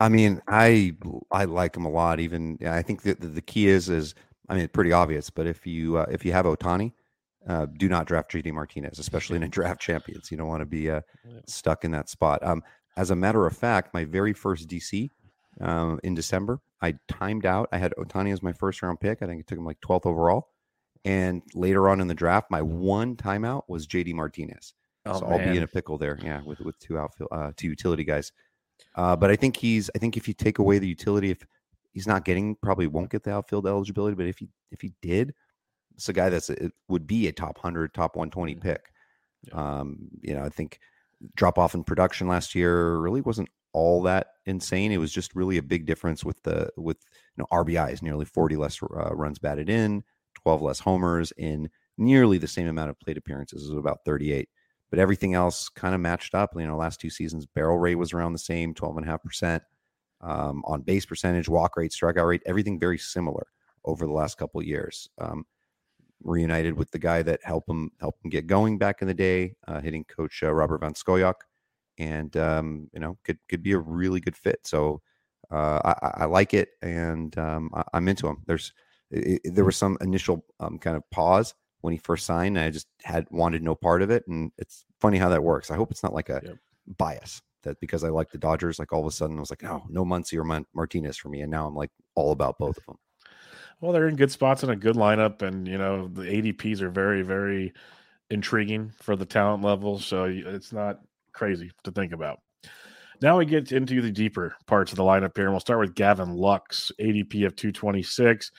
I 0.00 0.08
mean, 0.08 0.40
I 0.48 0.96
I 1.30 1.44
like 1.44 1.76
him 1.76 1.84
a 1.84 1.90
lot. 1.90 2.20
Even 2.20 2.58
I 2.66 2.82
think 2.82 3.02
that 3.02 3.20
the 3.20 3.42
key 3.42 3.68
is 3.68 3.88
is 3.88 4.14
I 4.48 4.56
mean, 4.56 4.68
pretty 4.68 4.92
obvious. 4.92 5.30
But 5.30 5.46
if 5.46 5.66
you 5.66 5.98
uh, 5.98 6.06
if 6.10 6.24
you 6.24 6.32
have 6.32 6.46
Ohtani, 6.46 6.92
uh, 7.48 7.66
do 7.76 7.88
not 7.88 8.06
draft 8.06 8.32
JD 8.32 8.52
Martinez, 8.52 8.98
especially 8.98 9.36
in 9.36 9.42
a 9.42 9.48
draft 9.48 9.80
champions. 9.80 10.30
You 10.30 10.36
don't 10.36 10.48
want 10.48 10.62
to 10.62 10.66
be 10.66 10.90
uh, 10.90 11.00
stuck 11.46 11.84
in 11.84 11.90
that 11.92 12.08
spot. 12.08 12.42
Um, 12.42 12.62
as 12.96 13.10
a 13.10 13.16
matter 13.16 13.46
of 13.46 13.56
fact, 13.56 13.94
my 13.94 14.04
very 14.04 14.32
first 14.32 14.68
DC 14.68 15.10
um, 15.60 16.00
in 16.02 16.14
December, 16.14 16.60
I 16.80 16.94
timed 17.08 17.46
out. 17.46 17.68
I 17.72 17.78
had 17.78 17.92
Ohtani 17.98 18.32
as 18.32 18.42
my 18.42 18.52
first 18.52 18.82
round 18.82 19.00
pick. 19.00 19.22
I 19.22 19.26
think 19.26 19.40
it 19.40 19.46
took 19.46 19.58
him 19.58 19.66
like 19.66 19.80
12th 19.80 20.06
overall. 20.06 20.48
And 21.04 21.42
later 21.54 21.88
on 21.88 22.00
in 22.00 22.06
the 22.06 22.14
draft, 22.14 22.50
my 22.50 22.62
one 22.62 23.16
timeout 23.16 23.62
was 23.68 23.86
JD 23.86 24.14
Martinez. 24.14 24.72
Oh, 25.06 25.20
so 25.20 25.26
man. 25.26 25.40
I'll 25.40 25.52
be 25.52 25.56
in 25.56 25.62
a 25.62 25.66
pickle 25.68 25.98
there. 25.98 26.18
Yeah, 26.22 26.40
with 26.42 26.60
with 26.60 26.78
two 26.78 26.98
outfield, 26.98 27.28
uh, 27.30 27.52
two 27.56 27.68
utility 27.68 28.04
guys. 28.04 28.32
Uh, 28.94 29.16
but 29.16 29.30
I 29.30 29.36
think 29.36 29.56
he's. 29.56 29.90
I 29.94 29.98
think 29.98 30.16
if 30.16 30.28
you 30.28 30.34
take 30.34 30.58
away 30.58 30.78
the 30.78 30.86
utility, 30.86 31.30
if 31.30 31.44
he's 31.92 32.06
not 32.06 32.24
getting, 32.24 32.56
probably 32.62 32.86
won't 32.86 33.10
get 33.10 33.22
the 33.22 33.32
outfield 33.32 33.66
eligibility. 33.66 34.14
But 34.14 34.26
if 34.26 34.38
he 34.38 34.48
if 34.70 34.80
he 34.80 34.92
did, 35.02 35.34
it's 35.94 36.08
a 36.08 36.12
guy 36.12 36.28
that's 36.28 36.50
it 36.50 36.72
would 36.88 37.06
be 37.06 37.26
a 37.28 37.32
top 37.32 37.58
hundred, 37.58 37.94
top 37.94 38.16
one 38.16 38.30
twenty 38.30 38.54
pick. 38.54 38.92
Yeah. 39.48 39.80
Um, 39.80 40.08
you 40.22 40.34
know, 40.34 40.44
I 40.44 40.48
think 40.48 40.78
drop 41.36 41.58
off 41.58 41.74
in 41.74 41.84
production 41.84 42.28
last 42.28 42.54
year 42.54 42.98
really 42.98 43.20
wasn't 43.20 43.48
all 43.72 44.02
that 44.02 44.28
insane. 44.46 44.92
It 44.92 44.98
was 44.98 45.12
just 45.12 45.34
really 45.34 45.58
a 45.58 45.62
big 45.62 45.86
difference 45.86 46.24
with 46.24 46.42
the 46.42 46.70
with 46.76 46.98
you 47.36 47.42
know 47.42 47.46
RBIs, 47.52 48.02
nearly 48.02 48.24
40 48.24 48.56
less 48.56 48.82
uh, 48.82 49.14
runs 49.14 49.38
batted 49.38 49.68
in, 49.68 50.02
12 50.42 50.62
less 50.62 50.80
homers 50.80 51.32
in 51.36 51.68
nearly 51.98 52.38
the 52.38 52.48
same 52.48 52.68
amount 52.68 52.90
of 52.90 53.00
plate 53.00 53.18
appearances, 53.18 53.68
about 53.70 54.04
38. 54.04 54.48
But 54.94 55.00
everything 55.00 55.34
else 55.34 55.68
kind 55.68 55.92
of 55.92 56.00
matched 56.00 56.36
up. 56.36 56.54
You 56.54 56.64
know, 56.64 56.76
last 56.76 57.00
two 57.00 57.10
seasons, 57.10 57.46
barrel 57.46 57.80
rate 57.80 57.96
was 57.96 58.12
around 58.12 58.32
the 58.32 58.38
same, 58.38 58.72
12.5%. 58.72 59.60
Um, 60.20 60.62
on 60.64 60.82
base 60.82 61.04
percentage, 61.04 61.48
walk 61.48 61.76
rate, 61.76 61.90
strikeout 61.90 62.28
rate, 62.28 62.42
everything 62.46 62.78
very 62.78 62.96
similar 62.96 63.48
over 63.84 64.06
the 64.06 64.12
last 64.12 64.38
couple 64.38 64.62
years. 64.62 65.08
Um, 65.18 65.46
reunited 66.22 66.78
with 66.78 66.92
the 66.92 67.00
guy 67.00 67.22
that 67.22 67.40
helped 67.42 67.68
him 67.68 67.90
help 67.98 68.14
him 68.22 68.30
get 68.30 68.46
going 68.46 68.78
back 68.78 69.02
in 69.02 69.08
the 69.08 69.14
day, 69.14 69.56
uh, 69.66 69.80
hitting 69.80 70.04
coach 70.04 70.44
uh, 70.44 70.54
Robert 70.54 70.78
Van 70.78 70.94
Scoyoc, 70.94 71.40
and 71.98 72.36
um, 72.36 72.88
you 72.92 73.00
know 73.00 73.18
could 73.24 73.40
could 73.48 73.64
be 73.64 73.72
a 73.72 73.78
really 73.78 74.20
good 74.20 74.36
fit. 74.36 74.60
So 74.62 75.02
uh, 75.50 75.80
I, 75.84 76.22
I, 76.22 76.24
like 76.26 76.54
it, 76.54 76.68
and 76.82 77.36
um, 77.36 77.68
I, 77.74 77.96
am 77.96 78.06
into 78.06 78.28
him. 78.28 78.44
There's 78.46 78.72
it, 79.10 79.42
there 79.44 79.64
was 79.64 79.76
some 79.76 79.98
initial 80.00 80.44
um, 80.60 80.78
kind 80.78 80.96
of 80.96 81.02
pause 81.10 81.52
when 81.84 81.92
he 81.92 81.98
first 81.98 82.24
signed. 82.24 82.58
I 82.58 82.70
just 82.70 82.86
had 83.02 83.26
wanted 83.30 83.62
no 83.62 83.74
part 83.74 84.00
of 84.00 84.10
it, 84.10 84.26
and 84.26 84.50
it's 84.56 84.86
funny 85.02 85.18
how 85.18 85.28
that 85.28 85.44
works. 85.44 85.70
I 85.70 85.76
hope 85.76 85.90
it's 85.90 86.02
not 86.02 86.14
like 86.14 86.30
a 86.30 86.40
yep. 86.42 86.56
bias 86.96 87.42
that 87.62 87.78
because 87.78 88.02
I 88.04 88.08
like 88.08 88.30
the 88.30 88.38
Dodgers, 88.38 88.78
like 88.78 88.90
all 88.90 89.02
of 89.02 89.06
a 89.06 89.10
sudden 89.10 89.36
I 89.36 89.40
was 89.40 89.50
like, 89.50 89.64
oh, 89.64 89.82
no, 89.90 90.02
no 90.02 90.04
Muncy 90.06 90.38
or 90.38 90.64
Martinez 90.74 91.18
for 91.18 91.28
me, 91.28 91.42
and 91.42 91.50
now 91.50 91.66
I'm 91.66 91.74
like 91.74 91.90
all 92.14 92.32
about 92.32 92.56
both 92.56 92.78
of 92.78 92.86
them. 92.86 92.96
Well, 93.82 93.92
they're 93.92 94.08
in 94.08 94.16
good 94.16 94.30
spots 94.30 94.62
and 94.62 94.72
a 94.72 94.76
good 94.76 94.96
lineup, 94.96 95.42
and 95.42 95.68
you 95.68 95.76
know 95.76 96.08
the 96.08 96.22
ADPs 96.22 96.80
are 96.80 96.88
very, 96.88 97.20
very 97.20 97.74
intriguing 98.30 98.90
for 99.02 99.14
the 99.14 99.26
talent 99.26 99.62
level. 99.62 99.98
So 99.98 100.24
it's 100.24 100.72
not 100.72 101.00
crazy 101.34 101.70
to 101.82 101.90
think 101.90 102.14
about. 102.14 102.38
Now 103.20 103.36
we 103.36 103.44
get 103.44 103.72
into 103.72 104.00
the 104.00 104.10
deeper 104.10 104.56
parts 104.66 104.90
of 104.90 104.96
the 104.96 105.04
lineup 105.04 105.36
here, 105.36 105.44
and 105.44 105.52
we'll 105.52 105.60
start 105.60 105.80
with 105.80 105.94
Gavin 105.94 106.34
Lux, 106.34 106.90
ADP 106.98 107.44
of 107.44 107.56
226. 107.56 108.50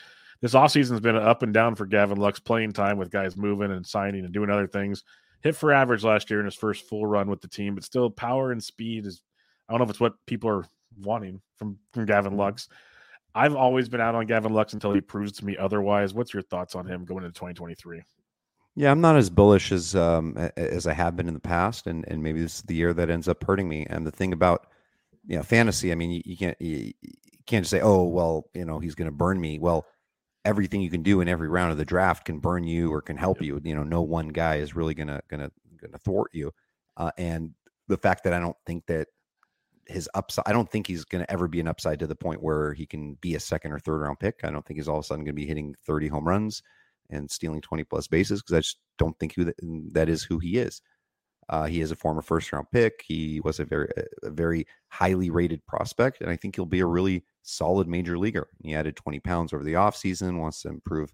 This 0.42 0.54
offseason 0.54 0.92
has 0.92 1.00
been 1.00 1.15
up 1.15 1.44
and 1.44 1.54
down 1.54 1.75
for 1.75 1.86
Gavin 1.86 2.18
Lux, 2.18 2.39
playing 2.39 2.74
time 2.74 2.98
with 2.98 3.12
guys 3.12 3.38
moving 3.38 3.72
and 3.72 3.86
signing 3.86 4.25
and 4.25 4.34
doing 4.34 4.50
other 4.50 4.68
things. 4.68 5.04
Hit 5.42 5.56
for 5.56 5.72
average 5.72 6.04
last 6.04 6.30
year 6.30 6.39
in 6.39 6.46
his 6.46 6.56
first 6.56 6.88
full 6.88 7.06
run 7.06 7.30
with 7.30 7.42
the 7.42 7.48
team, 7.48 7.75
but 7.75 7.84
still 7.84 8.10
power 8.10 8.51
and 8.51 8.63
speed 8.63 9.06
is 9.06 9.22
I 9.68 9.74
don't 9.74 9.80
know 9.80 9.86
if 9.86 9.89
it's 9.89 10.00
what 10.00 10.13
people 10.25 10.50
are 10.50 10.65
wanting 11.01 11.42
from, 11.58 11.77
from 11.92 12.06
Gavin 12.06 12.32
mm-hmm. 12.32 12.42
Lux. 12.42 12.70
I've 13.34 13.56
always 13.56 13.89
been 13.89 14.01
out 14.01 14.15
on 14.15 14.27
Gavin 14.27 14.54
Lux 14.54 14.74
until 14.74 14.94
he 14.94 15.01
proves 15.01 15.34
to 15.34 15.46
me 15.46 15.58
otherwise. 15.58 16.13
What's 16.13 16.34
your 16.34 16.44
thoughts 16.44 16.74
on 16.74 16.86
him 16.86 17.04
going 17.04 17.25
into 17.25 17.34
2023? 17.34 18.01
Yeah, 18.75 18.92
I'm 18.92 19.01
not 19.01 19.18
as 19.18 19.30
bullish 19.30 19.72
as 19.72 19.96
um, 19.96 20.38
as 20.58 20.86
I 20.88 20.94
have 20.94 21.15
been 21.15 21.27
in 21.27 21.34
the 21.34 21.39
past, 21.39 21.88
and 21.88 22.06
and 22.08 22.22
maybe 22.22 22.42
this 22.42 22.58
is 22.58 22.62
the 22.63 22.75
year 22.75 22.94
that 22.94 23.10
ends 23.10 23.27
up 23.27 23.44
hurting 23.44 23.68
me. 23.70 23.86
And 23.89 24.06
the 24.06 24.12
thing 24.12 24.34
about 24.34 24.68
you 25.25 25.38
know 25.38 25.44
fantasy, 25.44 25.92
I 25.92 25.96
mean, 25.96 26.12
you, 26.12 26.22
you 26.25 26.38
can't 26.38 26.62
you, 26.62 26.92
you, 27.01 27.12
can't 27.46 27.63
just 27.63 27.72
say, 27.72 27.82
oh 27.82 28.04
well, 28.04 28.50
you 28.54 28.65
know, 28.65 28.80
he's 28.80 28.96
going 28.96 29.10
to 29.10 29.15
burn 29.15 29.39
me. 29.39 29.60
Well, 29.60 29.86
everything 30.46 30.82
you 30.82 30.90
can 30.90 31.04
do 31.04 31.22
in 31.22 31.28
every 31.28 31.50
round 31.50 31.72
of 31.72 31.78
the 31.78 31.86
draft 31.86 32.25
can 32.25 32.40
burn 32.40 32.64
you 32.64 32.92
or 32.94 33.02
can 33.02 33.18
help 33.18 33.42
you. 33.42 33.60
You 33.64 33.75
know, 33.75 33.84
no 33.84 34.02
one 34.02 34.30
guy 34.30 34.58
is 34.58 34.75
really 34.75 34.94
gonna 34.94 35.22
gonna 35.30 35.52
gonna 35.82 35.98
thwart 35.98 36.32
you. 36.34 36.52
Uh, 36.98 37.12
and 37.18 37.52
the 37.88 37.98
fact 37.98 38.24
that 38.24 38.34
I 38.34 38.40
don't 38.40 38.58
think 38.66 38.86
that 38.88 39.08
his 39.88 40.10
upside. 40.14 40.44
I 40.48 40.52
don't 40.52 40.70
think 40.70 40.88
he's 40.88 41.06
going 41.06 41.24
to 41.24 41.32
ever 41.32 41.48
be 41.48 41.60
an 41.60 41.68
upside 41.68 42.00
to 42.00 42.08
the 42.08 42.16
point 42.16 42.42
where 42.42 42.74
he 42.74 42.86
can 42.86 43.16
be 43.22 43.36
a 43.36 43.40
second 43.40 43.72
or 43.72 43.80
third 43.80 44.02
round 44.02 44.20
pick. 44.20 44.42
I 44.44 44.52
don't 44.52 44.66
think 44.66 44.80
he's 44.80 44.88
all 44.88 45.00
of 45.00 45.06
a 45.06 45.08
sudden 45.08 45.24
going 45.24 45.36
to 45.36 45.42
be 45.42 45.46
hitting 45.46 45.75
30 45.86 46.08
home 46.08 46.28
runs 46.28 46.64
and 47.10 47.30
stealing 47.30 47.62
20 47.62 47.84
plus 47.84 48.08
bases 48.08 48.42
because 48.42 48.56
I 48.56 48.60
just 48.62 48.78
don't 48.98 49.18
think 49.20 49.36
who 49.36 49.46
that, 49.46 49.56
that 49.94 50.10
is 50.10 50.24
who 50.24 50.40
he 50.40 50.58
is. 50.58 50.82
Uh, 51.50 51.66
he 51.66 51.82
is 51.82 51.92
a 51.92 51.96
former 51.96 52.24
first 52.24 52.52
round 52.52 52.66
pick. 52.72 53.04
He 53.06 53.40
was 53.42 53.60
a 53.60 53.66
very 53.66 53.90
a 54.24 54.32
very 54.32 54.66
highly 54.88 55.30
rated 55.30 55.66
prospect, 55.68 56.22
and 56.22 56.30
I 56.30 56.36
think 56.36 56.56
he'll 56.56 56.66
be 56.66 56.80
a 56.80 56.88
really 56.88 57.24
solid 57.46 57.88
major 57.88 58.18
leaguer. 58.18 58.50
He 58.64 58.75
added 58.75 58.96
20 58.96 59.20
pounds 59.22 59.54
over 59.54 59.64
the 59.64 59.74
offseason, 59.74 60.40
wants 60.40 60.62
to 60.64 60.70
improve 60.70 61.12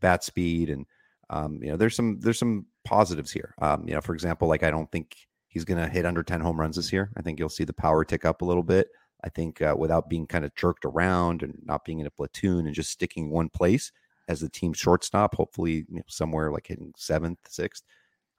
bat 0.00 0.24
speed, 0.24 0.70
and 0.70 0.86
um, 1.30 1.58
you 1.62 1.70
know 1.70 1.76
there's 1.76 1.96
some 1.96 2.18
there's 2.20 2.38
some 2.38 2.66
positives 2.84 3.30
here. 3.30 3.54
Um, 3.60 3.86
you 3.86 3.94
know, 3.94 4.00
for 4.00 4.14
example, 4.14 4.48
like 4.48 4.62
I 4.62 4.70
don't 4.70 4.90
think 4.90 5.16
He's 5.52 5.66
going 5.66 5.78
to 5.78 5.92
hit 5.92 6.06
under 6.06 6.22
10 6.22 6.40
home 6.40 6.58
runs 6.58 6.76
this 6.76 6.94
year. 6.94 7.12
I 7.14 7.20
think 7.20 7.38
you'll 7.38 7.50
see 7.50 7.64
the 7.64 7.74
power 7.74 8.06
tick 8.06 8.24
up 8.24 8.40
a 8.40 8.44
little 8.44 8.62
bit. 8.62 8.88
I 9.22 9.28
think 9.28 9.60
uh, 9.60 9.74
without 9.78 10.08
being 10.08 10.26
kind 10.26 10.46
of 10.46 10.54
jerked 10.54 10.86
around 10.86 11.42
and 11.42 11.58
not 11.66 11.84
being 11.84 12.00
in 12.00 12.06
a 12.06 12.10
platoon 12.10 12.64
and 12.64 12.74
just 12.74 12.90
sticking 12.90 13.28
one 13.28 13.50
place 13.50 13.92
as 14.28 14.40
the 14.40 14.48
team 14.48 14.72
shortstop, 14.72 15.34
hopefully 15.34 15.84
you 15.90 15.96
know, 15.96 16.02
somewhere 16.08 16.50
like 16.50 16.66
hitting 16.68 16.94
seventh, 16.96 17.38
sixth. 17.48 17.82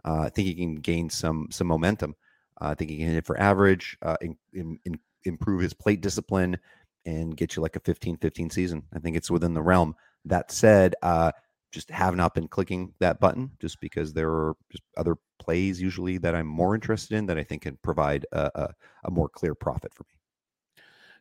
Uh, 0.03 0.21
I 0.21 0.29
think 0.29 0.47
he 0.47 0.56
can 0.56 0.75
gain 0.75 1.08
some 1.08 1.49
some 1.51 1.67
momentum. 1.67 2.15
Uh, 2.60 2.69
I 2.69 2.73
think 2.73 2.89
he 2.89 2.97
can 2.97 3.10
hit 3.10 3.27
for 3.27 3.39
average, 3.39 3.95
uh, 4.01 4.17
in, 4.19 4.36
in, 4.53 4.79
in, 4.84 4.99
improve 5.25 5.62
his 5.62 5.73
plate 5.73 6.01
discipline, 6.01 6.58
and 7.05 7.35
get 7.35 7.55
you 7.55 7.61
like 7.61 7.75
a 7.75 7.81
15 7.81 8.17
15 8.17 8.49
season. 8.49 8.83
I 8.93 8.99
think 8.99 9.17
it's 9.17 9.31
within 9.31 9.53
the 9.53 9.61
realm. 9.61 9.95
That 10.25 10.51
said, 10.51 10.95
uh, 11.01 11.31
just 11.71 11.89
have 11.89 12.15
not 12.15 12.35
been 12.35 12.47
clicking 12.47 12.93
that 12.99 13.19
button 13.19 13.51
just 13.59 13.81
because 13.81 14.13
there 14.13 14.29
are 14.29 14.55
just 14.71 14.83
other 14.95 15.15
plays 15.39 15.81
usually 15.81 16.17
that 16.19 16.35
I'm 16.35 16.47
more 16.47 16.75
interested 16.75 17.17
in 17.17 17.25
that 17.25 17.37
I 17.37 17.43
think 17.43 17.63
can 17.63 17.77
provide 17.81 18.25
a, 18.31 18.51
a, 18.55 18.73
a 19.05 19.11
more 19.11 19.27
clear 19.27 19.55
profit 19.55 19.93
for 19.93 20.03
me. 20.03 20.13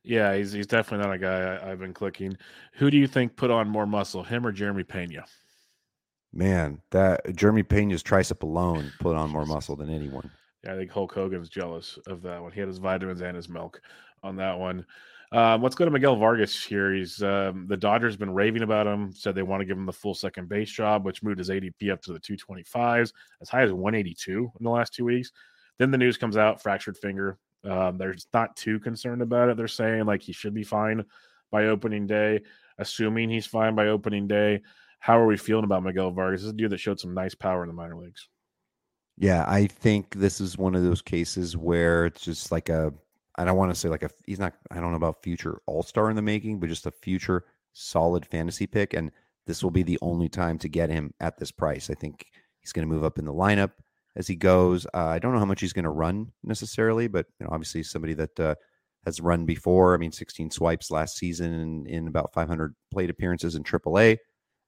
Yeah, 0.05 0.35
he's 0.35 0.53
he's 0.53 0.67
definitely 0.67 1.07
not 1.07 1.15
a 1.15 1.19
guy 1.19 1.59
I, 1.63 1.69
have 1.69 1.79
been 1.79 1.95
clicking. 1.95 2.37
Who 2.75 2.91
do 2.91 2.99
you 2.99 3.07
think 3.07 3.37
put 3.37 3.51
on 3.51 3.69
more 3.69 3.87
muscle, 3.87 4.23
him 4.23 4.47
or 4.47 4.53
Jeremy 4.53 4.83
Pena? 4.83 5.25
Man, 6.33 6.81
that 6.91 7.37
Jeremy 7.37 7.63
Pena's 7.63 8.03
tricep 8.03 8.43
alone 8.43 8.91
put 9.01 9.17
on 9.17 9.31
more 9.31 9.47
muscle 9.47 9.77
than 9.77 9.91
anyone. 9.91 10.31
Yeah, 10.65 10.75
I 10.75 10.77
think 10.77 10.91
Hulk 10.91 11.13
Hogan's 11.13 11.49
jealous 11.49 11.99
of 12.07 12.23
that 12.23 12.43
one. 12.43 12.53
He 12.53 12.61
had 12.61 12.69
his 12.69 12.79
vitamins 12.79 13.21
and 13.21 13.37
his 13.37 13.49
milk 13.49 13.81
on 14.23 14.37
that 14.37 14.59
one. 14.59 14.87
Um, 15.33 15.63
let's 15.63 15.75
go 15.75 15.87
to 15.87 15.91
Miguel 15.91 16.17
Vargas 16.17 16.63
here. 16.63 16.93
He's 16.93 17.23
um, 17.23 17.67
the 17.67 17.77
Dodgers 17.77 18.19
been 18.19 18.35
raving 18.35 18.63
about 18.63 18.87
him. 18.87 19.13
Said 19.13 19.35
they 19.35 19.43
want 19.43 19.63
to 19.63 19.65
give 19.65 19.79
him 19.79 19.87
the 19.87 19.93
full 19.93 20.15
second 20.15 20.49
base 20.49 20.71
job, 20.71 21.07
which 21.07 21.23
moved 21.23 21.39
his 21.39 21.49
ADP 21.49 21.91
up 21.91 22.03
to 22.03 22.13
the 22.13 22.21
225s, 22.21 23.13
as 23.41 23.49
high 23.49 23.63
as 23.63 23.73
182 23.73 24.53
in 24.59 24.65
the 24.65 24.71
last 24.71 24.93
two 24.93 25.07
weeks. 25.07 25.33
Then 25.79 25.91
the 25.91 25.97
news 25.97 26.19
comes 26.19 26.37
out: 26.37 26.63
fractured 26.63 26.99
finger. 26.99 27.39
Um, 27.65 27.97
they're 27.97 28.15
not 28.35 28.57
too 28.57 28.79
concerned 28.79 29.23
about 29.23 29.49
it. 29.49 29.57
They're 29.57 29.69
saying 29.69 30.05
like 30.05 30.21
he 30.21 30.33
should 30.33 30.53
be 30.53 30.65
fine 30.65 31.03
by 31.51 31.67
opening 31.67 32.07
day, 32.07 32.41
assuming 32.79 33.31
he's 33.31 33.47
fine 33.47 33.75
by 33.75 33.87
opening 33.87 34.29
day. 34.29 34.61
How 34.99 35.19
are 35.19 35.27
we 35.27 35.39
feeling 35.39 35.65
about 35.65 35.83
Miguel 35.83 36.11
Vargas? 36.11 36.43
This 36.43 36.47
is 36.47 36.53
a 36.53 36.57
dude 36.57 36.71
that 36.71 36.79
showed 36.79 37.01
some 37.01 37.15
nice 37.15 37.35
power 37.35 37.63
in 37.63 37.69
the 37.69 37.75
minor 37.75 37.97
leagues. 37.97 38.29
Yeah, 39.17 39.45
I 39.49 39.67
think 39.67 40.15
this 40.15 40.41
is 40.41 40.59
one 40.59 40.75
of 40.75 40.83
those 40.83 41.03
cases 41.03 41.57
where 41.57 42.07
it's 42.07 42.23
just 42.23 42.53
like 42.53 42.69
a 42.69 42.93
I 43.37 43.45
don't 43.45 43.57
want 43.57 43.73
to 43.73 43.79
say 43.79 43.89
like 43.89 44.03
a 44.03 44.11
he's 44.27 44.39
not 44.39 44.55
I 44.71 44.81
don't 44.81 44.91
know 44.91 44.97
about 44.97 45.23
future 45.23 45.61
all 45.67 45.83
star 45.83 46.11
in 46.11 46.17
the 46.17 46.23
making, 46.23 46.61
but 46.61 46.69
just 46.69 46.87
a 46.87 46.91
future 46.91 47.45
solid 47.73 48.27
fantasy 48.27 48.67
pick. 48.67 48.95
And 48.95 49.11
this 49.47 49.63
will 49.63 49.71
be 49.71 49.83
the 49.83 49.99
only 50.03 50.29
time 50.29 50.59
to 50.59 50.69
get 50.69 50.91
him 50.91 51.13
at 51.21 51.39
this 51.39 51.51
price. 51.51 51.91
I 51.91 51.95
think 51.95 52.27
he's 52.61 52.73
going 52.73 52.87
to 52.87 52.93
move 52.93 53.05
up 53.05 53.19
in 53.19 53.25
the 53.25 53.33
lineup 53.33 53.73
as 54.17 54.27
he 54.27 54.37
goes. 54.37 54.87
Uh, 54.87 55.07
I 55.07 55.19
don't 55.19 55.33
know 55.33 55.39
how 55.39 55.45
much 55.45 55.61
he's 55.61 55.73
going 55.73 55.85
to 55.85 55.91
run 55.91 56.33
necessarily, 56.45 57.09
but 57.09 57.27
you 57.41 57.47
know, 57.47 57.53
obviously 57.53 57.83
somebody 57.83 58.15
that 58.15 58.39
uh, 58.39 58.55
has 59.05 59.21
run 59.21 59.45
before. 59.47 59.95
I 59.95 59.99
mean, 59.99 60.13
16 60.13 60.51
swipes 60.51 60.91
last 60.91 61.17
season 61.17 61.53
in, 61.53 61.87
in 61.87 62.09
about 62.09 62.33
500 62.33 62.75
plate 62.93 63.11
appearances 63.11 63.55
in 63.55 63.65
AAA. 63.65 64.19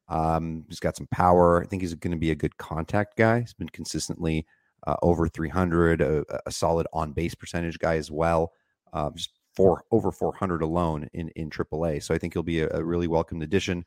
Um, 0.09 0.65
he's 0.69 0.81
got 0.81 0.97
some 0.97 1.07
power. 1.11 1.63
I 1.63 1.67
think 1.67 1.83
he's 1.83 1.95
going 1.95 2.13
to 2.13 2.19
be 2.19 2.31
a 2.31 2.37
good 2.37 2.57
contact 2.57 3.17
guy. 3.17 3.41
He's 3.41 3.55
been 3.55 3.69
consistently 3.69 4.47
uh, 4.87 4.97
over 5.03 5.29
300, 5.29 6.01
a, 6.01 6.25
a, 6.47 6.51
solid 6.51 6.87
on 6.93 7.13
base 7.13 7.35
percentage 7.35 7.79
guy 7.79 7.97
as 7.97 8.11
well. 8.11 8.53
Uh, 8.93 9.11
just 9.11 9.31
four 9.55 9.85
over 9.91 10.11
400 10.11 10.63
alone 10.63 11.09
in 11.13 11.29
in 11.31 11.51
AAA. 11.51 12.03
So 12.03 12.15
I 12.15 12.19
think 12.19 12.33
he'll 12.33 12.43
be 12.43 12.61
a, 12.61 12.69
a 12.71 12.85
really 12.85 13.07
welcome 13.07 13.43
addition. 13.43 13.85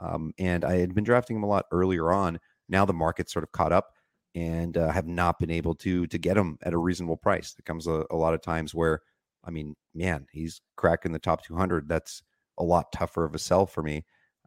Um, 0.00 0.32
and 0.38 0.64
I 0.64 0.76
had 0.78 0.94
been 0.94 1.04
drafting 1.04 1.36
him 1.36 1.42
a 1.42 1.48
lot 1.48 1.66
earlier 1.72 2.12
on. 2.12 2.38
Now 2.68 2.84
the 2.84 2.92
market's 2.92 3.32
sort 3.32 3.42
of 3.42 3.52
caught 3.52 3.72
up, 3.72 3.92
and 4.34 4.76
uh, 4.76 4.90
have 4.90 5.06
not 5.06 5.38
been 5.38 5.50
able 5.50 5.74
to 5.76 6.06
to 6.06 6.18
get 6.18 6.36
him 6.36 6.58
at 6.62 6.74
a 6.74 6.78
reasonable 6.78 7.16
price. 7.16 7.54
It 7.58 7.64
comes 7.64 7.86
a, 7.86 8.04
a 8.10 8.16
lot 8.16 8.34
of 8.34 8.42
times 8.42 8.74
where, 8.74 9.00
I 9.44 9.50
mean, 9.50 9.74
man, 9.94 10.26
he's 10.32 10.60
cracking 10.76 11.12
the 11.12 11.18
top 11.18 11.44
200. 11.44 11.88
That's 11.88 12.22
a 12.58 12.64
lot 12.64 12.92
tougher 12.92 13.24
of 13.24 13.34
a 13.34 13.38
sell 13.38 13.66
for 13.66 13.82
me. 13.82 14.04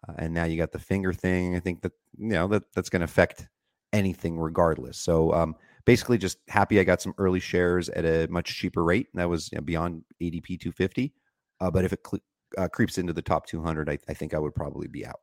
Uh, 0.08 0.14
and 0.18 0.34
now 0.34 0.46
you 0.46 0.58
got 0.58 0.72
the 0.72 0.80
finger 0.80 1.14
thing. 1.14 1.56
I 1.56 1.60
think 1.60 1.82
that 1.82 1.94
you 2.18 2.30
know 2.30 2.48
that 2.48 2.64
that's 2.74 2.90
going 2.90 3.02
to 3.02 3.06
affect 3.06 3.48
anything 3.94 4.38
regardless. 4.38 4.98
So 4.98 5.34
um, 5.34 5.56
basically 5.86 6.18
just 6.18 6.38
happy 6.48 6.80
I 6.80 6.84
got 6.84 7.02
some 7.02 7.14
early 7.18 7.40
shares 7.40 7.90
at 7.90 8.06
a 8.06 8.28
much 8.30 8.56
cheaper 8.56 8.84
rate. 8.84 9.08
That 9.14 9.30
was 9.30 9.50
you 9.52 9.58
know, 9.58 9.64
beyond 9.64 10.04
ADP 10.22 10.60
250. 10.60 11.14
Uh, 11.60 11.72
but 11.72 11.86
if 11.86 11.94
it 11.94 12.00
cl- 12.06 12.22
uh, 12.58 12.68
creeps 12.68 12.98
into 12.98 13.14
the 13.14 13.22
top 13.22 13.46
200, 13.46 13.90
I, 13.90 13.98
I, 14.10 14.14
think 14.14 14.34
I 14.34 14.40
would 14.40 14.56
probably 14.56 14.88
be 14.88 15.06
out. 15.06 15.20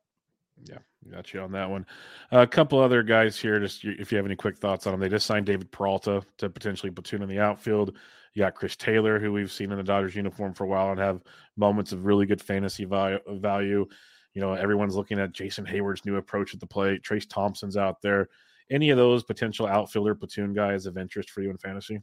Yeah, 0.64 0.78
got 1.10 1.32
you 1.32 1.40
on 1.40 1.52
that 1.52 1.70
one. 1.70 1.86
Uh, 2.32 2.38
a 2.38 2.46
couple 2.46 2.80
other 2.80 3.02
guys 3.02 3.38
here, 3.38 3.60
just 3.60 3.84
if 3.84 4.10
you 4.10 4.16
have 4.16 4.26
any 4.26 4.36
quick 4.36 4.58
thoughts 4.58 4.86
on 4.86 4.92
them. 4.92 5.00
They 5.00 5.08
just 5.08 5.26
signed 5.26 5.46
David 5.46 5.70
Peralta 5.70 6.22
to 6.38 6.50
potentially 6.50 6.90
platoon 6.90 7.22
in 7.22 7.28
the 7.28 7.38
outfield. 7.38 7.96
You 8.34 8.40
got 8.40 8.54
Chris 8.54 8.76
Taylor, 8.76 9.18
who 9.18 9.32
we've 9.32 9.52
seen 9.52 9.70
in 9.70 9.78
the 9.78 9.84
Dodgers 9.84 10.14
uniform 10.14 10.54
for 10.54 10.64
a 10.64 10.68
while 10.68 10.90
and 10.90 11.00
have 11.00 11.22
moments 11.56 11.92
of 11.92 12.04
really 12.04 12.26
good 12.26 12.42
fantasy 12.42 12.84
value. 12.84 13.86
You 14.34 14.40
know, 14.40 14.52
everyone's 14.54 14.94
looking 14.94 15.18
at 15.18 15.32
Jason 15.32 15.64
Heyward's 15.64 16.04
new 16.04 16.16
approach 16.16 16.54
at 16.54 16.60
the 16.60 16.66
plate. 16.66 17.02
Trayce 17.02 17.28
Thompson's 17.28 17.76
out 17.76 18.00
there 18.02 18.28
any 18.70 18.90
of 18.90 18.96
those 18.96 19.24
potential 19.24 19.66
outfielder 19.66 20.14
platoon 20.14 20.54
guys 20.54 20.86
of 20.86 20.96
interest 20.96 21.30
for 21.30 21.42
you 21.42 21.50
in 21.50 21.58
fantasy? 21.58 22.02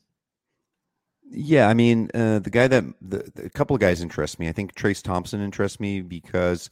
Yeah, 1.29 1.67
I 1.67 1.73
mean, 1.73 2.09
uh, 2.13 2.39
the 2.39 2.49
guy 2.49 2.67
that 2.67 2.83
the, 3.01 3.31
the, 3.35 3.45
a 3.45 3.49
couple 3.49 3.75
of 3.75 3.79
guys 3.79 4.01
interest 4.01 4.39
me. 4.39 4.47
I 4.47 4.51
think 4.51 4.75
Trayce 4.75 5.01
Thompson 5.01 5.41
interests 5.41 5.79
me 5.79 6.01
because 6.01 6.69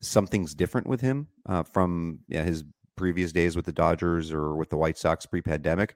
something's 0.00 0.54
different 0.54 0.88
with 0.88 1.00
him 1.00 1.28
uh, 1.46 1.62
from 1.62 2.18
yeah, 2.28 2.42
his 2.42 2.64
previous 2.96 3.32
days 3.32 3.54
with 3.54 3.64
the 3.64 3.72
Dodgers 3.72 4.32
or 4.32 4.56
with 4.56 4.70
the 4.70 4.76
White 4.76 4.98
Sox 4.98 5.24
pre-pandemic. 5.24 5.94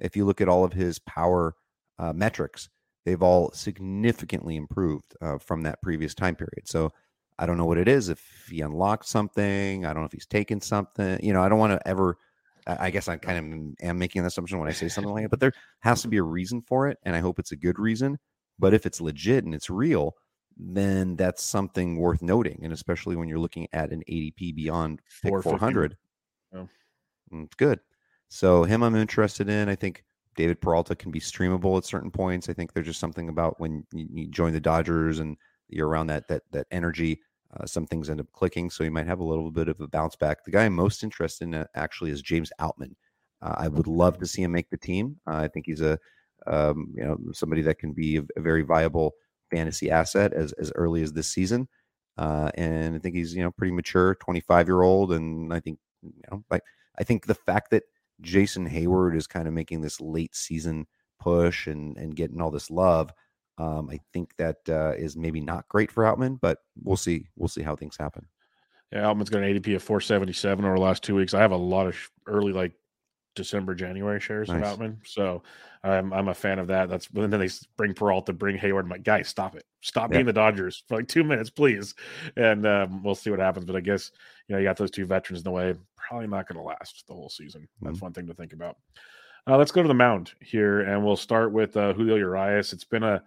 If 0.00 0.16
you 0.16 0.26
look 0.26 0.40
at 0.42 0.48
all 0.48 0.64
of 0.64 0.74
his 0.74 0.98
power 1.00 1.54
uh, 1.98 2.12
metrics, 2.12 2.68
they've 3.06 3.22
all 3.22 3.50
significantly 3.52 4.56
improved 4.56 5.14
uh, 5.22 5.38
from 5.38 5.62
that 5.62 5.80
previous 5.80 6.14
time 6.14 6.36
period. 6.36 6.66
So 6.66 6.92
I 7.38 7.46
don't 7.46 7.56
know 7.56 7.64
what 7.64 7.78
it 7.78 7.88
is. 7.88 8.10
If 8.10 8.22
he 8.50 8.60
unlocked 8.60 9.06
something, 9.06 9.86
I 9.86 9.92
don't 9.92 10.02
know 10.02 10.06
if 10.06 10.12
he's 10.12 10.26
taken 10.26 10.60
something. 10.60 11.18
You 11.22 11.32
know, 11.32 11.42
I 11.42 11.48
don't 11.48 11.58
want 11.58 11.72
to 11.72 11.88
ever 11.88 12.18
I 12.66 12.90
guess 12.90 13.08
I 13.08 13.16
kind 13.16 13.38
of 13.80 13.88
am 13.88 13.98
making 13.98 14.20
an 14.20 14.26
assumption 14.26 14.58
when 14.58 14.68
I 14.68 14.72
say 14.72 14.88
something 14.88 15.12
like 15.12 15.24
that, 15.24 15.30
but 15.30 15.40
there 15.40 15.52
has 15.80 16.02
to 16.02 16.08
be 16.08 16.16
a 16.16 16.22
reason 16.22 16.62
for 16.62 16.88
it, 16.88 16.98
and 17.04 17.14
I 17.14 17.20
hope 17.20 17.38
it's 17.38 17.52
a 17.52 17.56
good 17.56 17.78
reason. 17.78 18.18
But 18.58 18.74
if 18.74 18.86
it's 18.86 19.00
legit 19.00 19.44
and 19.44 19.54
it's 19.54 19.70
real, 19.70 20.14
then 20.56 21.16
that's 21.16 21.42
something 21.42 21.96
worth 21.96 22.22
noting, 22.22 22.60
and 22.62 22.72
especially 22.72 23.14
when 23.14 23.28
you're 23.28 23.38
looking 23.38 23.68
at 23.72 23.92
an 23.92 24.02
ADP 24.08 24.54
beyond 24.56 25.00
400, 25.42 25.96
oh. 26.54 26.68
Mm, 27.32 27.44
it's 27.44 27.54
good. 27.54 27.80
So 28.28 28.64
him, 28.64 28.82
I'm 28.82 28.96
interested 28.96 29.48
in. 29.48 29.68
I 29.68 29.74
think 29.74 30.04
David 30.34 30.60
Peralta 30.60 30.96
can 30.96 31.10
be 31.10 31.20
streamable 31.20 31.76
at 31.76 31.84
certain 31.84 32.10
points. 32.10 32.48
I 32.48 32.52
think 32.52 32.72
there's 32.72 32.86
just 32.86 33.00
something 33.00 33.28
about 33.28 33.60
when 33.60 33.86
you 33.92 34.26
join 34.28 34.52
the 34.52 34.60
Dodgers 34.60 35.18
and 35.18 35.36
you're 35.68 35.88
around 35.88 36.08
that 36.08 36.28
that 36.28 36.42
that 36.52 36.66
energy 36.70 37.20
uh, 37.54 37.66
some 37.66 37.86
things 37.86 38.10
end 38.10 38.20
up 38.20 38.30
clicking, 38.32 38.70
so 38.70 38.84
he 38.84 38.90
might 38.90 39.06
have 39.06 39.20
a 39.20 39.24
little 39.24 39.50
bit 39.50 39.68
of 39.68 39.80
a 39.80 39.88
bounce 39.88 40.16
back. 40.16 40.44
The 40.44 40.50
guy 40.50 40.64
I'm 40.64 40.74
most 40.74 41.02
interested 41.02 41.44
in 41.44 41.54
uh, 41.54 41.66
actually 41.74 42.10
is 42.10 42.22
James 42.22 42.52
Outman. 42.60 42.94
Uh, 43.42 43.54
I 43.56 43.68
would 43.68 43.86
love 43.86 44.18
to 44.18 44.26
see 44.26 44.42
him 44.42 44.52
make 44.52 44.70
the 44.70 44.76
team. 44.76 45.16
Uh, 45.26 45.36
I 45.36 45.48
think 45.48 45.66
he's 45.66 45.80
a 45.80 45.98
um, 46.46 46.92
you 46.94 47.04
know 47.04 47.18
somebody 47.32 47.62
that 47.62 47.78
can 47.78 47.92
be 47.92 48.18
a, 48.18 48.22
a, 48.36 48.40
very 48.40 48.62
viable 48.62 49.14
fantasy 49.50 49.90
asset 49.90 50.32
as 50.32 50.52
as 50.54 50.72
early 50.74 51.02
as 51.02 51.12
this 51.12 51.28
season. 51.28 51.68
Uh, 52.18 52.50
and 52.54 52.94
I 52.94 52.98
think 52.98 53.14
he's 53.14 53.34
you 53.34 53.42
know 53.42 53.50
pretty 53.50 53.72
mature, 53.72 54.14
25 54.16 54.68
year 54.68 54.82
old, 54.82 55.12
and 55.12 55.52
I 55.52 55.60
think 55.60 55.78
you 56.02 56.12
know 56.30 56.44
like 56.50 56.62
I 56.98 57.04
think 57.04 57.26
the 57.26 57.34
fact 57.34 57.70
that 57.70 57.84
Jason 58.20 58.68
Heyward 58.68 59.16
is 59.16 59.26
kind 59.26 59.46
of 59.46 59.54
making 59.54 59.82
this 59.82 60.00
late 60.00 60.34
season 60.34 60.86
push 61.20 61.66
and 61.66 61.96
and 61.96 62.16
getting 62.16 62.40
all 62.40 62.50
this 62.50 62.70
love 62.70 63.12
um, 63.58 63.88
I 63.90 64.00
think 64.12 64.36
that 64.36 64.58
uh, 64.68 64.92
is 64.96 65.16
maybe 65.16 65.40
not 65.40 65.68
great 65.68 65.90
for 65.90 66.04
Outman, 66.04 66.38
but 66.40 66.58
we'll 66.82 66.96
see. 66.96 67.28
We'll 67.36 67.48
see 67.48 67.62
how 67.62 67.76
things 67.76 67.96
happen. 67.96 68.26
Yeah, 68.92 69.04
Outman's 69.04 69.30
got 69.30 69.42
an 69.42 69.54
ADP 69.54 69.76
of 69.76 69.82
477 69.82 70.64
over 70.64 70.74
the 70.74 70.80
last 70.80 71.02
two 71.02 71.14
weeks. 71.14 71.34
I 71.34 71.40
have 71.40 71.52
a 71.52 71.56
lot 71.56 71.86
of 71.86 71.96
early 72.26 72.52
like 72.52 72.72
December, 73.34 73.74
January 73.74 74.20
shares 74.20 74.48
nice. 74.48 74.64
of 74.64 74.78
Outman, 74.78 74.98
so 75.04 75.42
I'm 75.82 76.12
I'm 76.12 76.28
a 76.28 76.34
fan 76.34 76.58
of 76.58 76.66
that. 76.68 76.88
That's 76.88 77.08
and 77.14 77.32
then 77.32 77.40
they 77.40 77.48
bring 77.76 77.94
Peralta, 77.94 78.32
bring 78.32 78.58
Heyward. 78.58 78.84
I'm 78.84 78.88
like, 78.88 79.02
guys, 79.02 79.28
stop 79.28 79.56
it, 79.56 79.64
stop 79.80 80.10
being 80.10 80.26
the 80.26 80.32
Dodgers 80.32 80.84
for 80.88 80.96
like 80.96 81.08
two 81.08 81.24
minutes, 81.24 81.50
please, 81.50 81.94
and 82.36 82.66
um, 82.66 83.02
we'll 83.02 83.14
see 83.14 83.30
what 83.30 83.38
happens. 83.38 83.64
But 83.64 83.76
I 83.76 83.80
guess 83.80 84.10
you 84.48 84.54
know 84.54 84.58
you 84.58 84.66
got 84.66 84.76
those 84.76 84.90
two 84.90 85.06
veterans 85.06 85.40
in 85.40 85.44
the 85.44 85.50
way, 85.50 85.74
probably 85.96 86.26
not 86.26 86.48
going 86.48 86.58
to 86.58 86.66
last 86.66 87.04
the 87.06 87.14
whole 87.14 87.30
season. 87.30 87.68
That's 87.80 87.96
mm-hmm. 87.96 88.06
one 88.06 88.12
thing 88.12 88.26
to 88.26 88.34
think 88.34 88.52
about. 88.52 88.76
Uh, 89.48 89.56
let's 89.56 89.70
go 89.70 89.82
to 89.82 89.88
the 89.88 89.94
mound 89.94 90.32
here, 90.40 90.80
and 90.80 91.04
we'll 91.04 91.16
start 91.16 91.52
with 91.52 91.76
uh, 91.76 91.92
Julio 91.92 92.16
Urias. 92.16 92.72
It's 92.72 92.84
been 92.84 93.04
a 93.04 93.22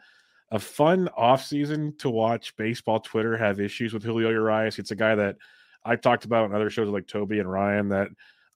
a 0.52 0.60
fun 0.60 1.10
offseason 1.18 1.98
to 2.00 2.10
watch 2.10 2.56
baseball 2.56 3.00
Twitter 3.00 3.38
have 3.38 3.60
issues 3.60 3.94
with 3.94 4.04
Julio 4.04 4.30
Urias. 4.30 4.80
It's 4.80 4.92
a 4.92 4.96
guy 4.96 5.16
that 5.16 5.36
I 5.86 5.96
talked 5.96 6.26
about 6.26 6.46
on 6.46 6.56
other 6.56 6.70
shows 6.70 6.90
like 6.90 7.08
Toby 7.08 7.40
and 7.40 7.52
Ryan 7.52 7.90
that 7.90 8.10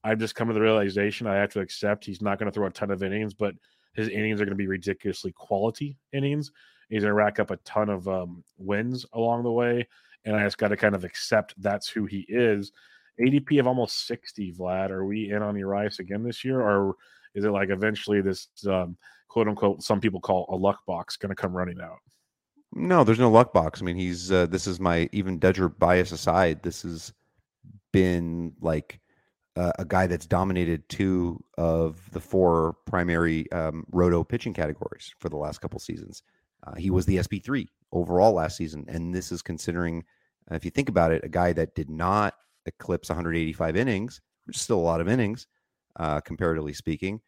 I've 0.04 0.20
just 0.20 0.36
come 0.36 0.48
to 0.48 0.54
the 0.54 0.62
realization 0.62 1.28
I 1.28 1.36
have 1.36 1.52
to 1.54 1.62
accept 1.62 2.06
he's 2.06 2.22
not 2.22 2.40
going 2.40 2.52
to 2.52 2.54
throw 2.54 2.68
a 2.68 2.72
ton 2.72 2.92
of 2.92 3.04
innings, 3.04 3.34
but 3.34 3.56
his 3.94 4.10
innings 4.10 4.42
are 4.42 4.46
going 4.46 4.58
to 4.58 4.62
be 4.62 4.68
ridiculously 4.68 5.32
quality 5.32 5.98
innings. 6.12 6.52
He's 6.90 7.02
going 7.02 7.12
to 7.12 7.16
rack 7.16 7.40
up 7.40 7.52
a 7.52 7.58
ton 7.58 7.90
of 7.90 8.08
um, 8.08 8.44
wins 8.58 9.06
along 9.14 9.44
the 9.44 9.52
way. 9.52 9.88
And 10.26 10.36
I 10.36 10.44
just 10.44 10.58
got 10.58 10.70
to 10.70 10.78
kind 10.78 10.96
of 10.96 11.04
accept 11.04 11.54
that's 11.58 11.88
who 11.88 12.06
he 12.06 12.26
is. 12.28 12.72
ADP 13.20 13.60
of 13.60 13.68
almost 13.68 14.08
60, 14.08 14.54
Vlad. 14.54 14.90
Are 14.90 15.06
we 15.06 15.32
in 15.32 15.42
on 15.44 15.58
Urias 15.58 16.00
again 16.00 16.24
this 16.24 16.44
year? 16.44 16.62
Or 16.62 16.96
is 17.36 17.46
it 17.46 17.52
like 17.52 17.70
eventually 17.70 18.22
this 18.22 18.48
um, 18.68 18.98
quote 19.34 19.48
unquote 19.48 19.82
some 19.82 20.00
people 20.00 20.22
call 20.22 20.46
a 20.50 20.56
luck 20.56 20.86
box 20.86 21.18
going 21.18 21.32
to 21.32 21.36
come 21.36 21.58
running 21.58 21.82
out? 21.82 21.98
No, 22.72 23.04
there's 23.04 23.20
no 23.20 23.32
luck 23.32 23.52
box. 23.52 23.82
I 23.82 23.86
mean, 23.86 23.98
he's 23.98 24.32
uh, 24.32 24.46
this 24.46 24.68
is 24.68 24.80
my 24.80 25.10
even 25.12 25.40
Dodger 25.40 25.70
bias 25.70 26.12
aside. 26.12 26.62
This 26.62 26.84
has 26.84 27.14
been 27.92 28.54
like 28.62 29.00
uh, 29.56 29.72
a 29.80 29.86
guy 29.86 30.06
that's 30.06 30.28
dominated 30.28 30.88
two 30.88 31.44
of 31.58 32.00
the 32.12 32.20
four 32.20 32.78
primary 32.86 33.52
um, 33.52 33.86
roto 33.92 34.24
pitching 34.24 34.54
categories 34.54 35.14
for 35.20 35.30
the 35.30 35.38
last 35.38 35.62
couple 35.62 35.80
seasons. 35.80 36.22
Uh, 36.66 36.76
he 36.76 36.92
was 36.92 37.06
the 37.08 37.22
SP 37.22 37.42
three 37.44 37.68
overall 37.92 38.34
last 38.34 38.56
season, 38.56 38.86
and 38.88 39.14
this 39.14 39.32
is 39.32 39.42
considering, 39.42 40.04
uh, 40.52 40.56
if 40.56 40.64
you 40.64 40.70
think 40.70 40.90
about 40.90 41.12
it, 41.12 41.24
a 41.24 41.30
guy 41.30 41.54
that 41.54 41.74
did 41.74 41.90
not 41.90 42.36
eclipse 42.68 43.10
185 43.10 43.76
innings, 43.76 44.22
which 44.46 44.58
is 44.58 44.62
still 44.62 44.80
a 44.80 44.82
lot 44.82 45.02
of 45.02 45.10
innings, 45.10 45.48
uh, 45.96 46.20
comparatively 46.22 46.74
speaking 46.74 47.20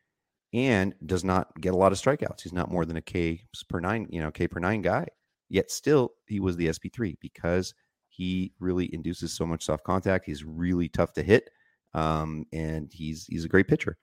and 0.56 0.96
does 1.06 1.24
not 1.24 1.50
get 1.60 1.74
a 1.74 1.78
lot 1.78 1.92
of 1.92 1.98
strikeouts. 1.98 2.42
He's 2.42 2.54
not 2.54 2.72
more 2.72 2.86
than 2.86 2.96
a 2.96 3.02
K 3.02 3.42
per 3.68 3.80
nine, 3.80 4.08
you 4.10 4.22
know, 4.22 4.32
K 4.32 4.48
per 4.48 4.60
nine 4.60 4.82
guy. 4.82 5.06
Yet 5.50 5.70
still, 5.70 6.14
he 6.28 6.40
was 6.40 6.56
the 6.56 6.68
SP3 6.68 7.18
because 7.20 7.74
he 8.08 8.54
really 8.60 8.92
induces 8.94 9.34
so 9.34 9.46
much 9.46 9.66
soft 9.66 9.84
contact. 9.84 10.26
He's 10.26 10.44
really 10.44 10.88
tough 10.88 11.14
to 11.14 11.24
hit, 11.24 11.50
um, 11.94 12.46
and 12.54 12.92
he's 12.92 13.26
he's 13.28 13.46
a 13.46 13.50
great 13.50 13.68
pitcher. 13.68 13.98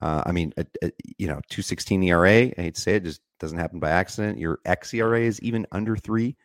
Uh, 0.00 0.22
I 0.24 0.32
mean, 0.32 0.52
a, 0.56 0.64
a, 0.82 0.90
you 1.18 1.26
know, 1.26 1.40
two 1.50 1.62
sixteen 1.62 2.02
ERA. 2.02 2.46
I 2.46 2.54
hate 2.56 2.76
to 2.76 2.80
say 2.80 2.94
it, 2.94 3.04
just 3.04 3.20
doesn't 3.38 3.58
happen 3.58 3.78
by 3.78 3.90
accident. 3.90 4.38
Your 4.38 4.60
xERA 4.66 5.22
is 5.22 5.40
even 5.42 5.66
under 5.72 5.96
three. 5.96 6.36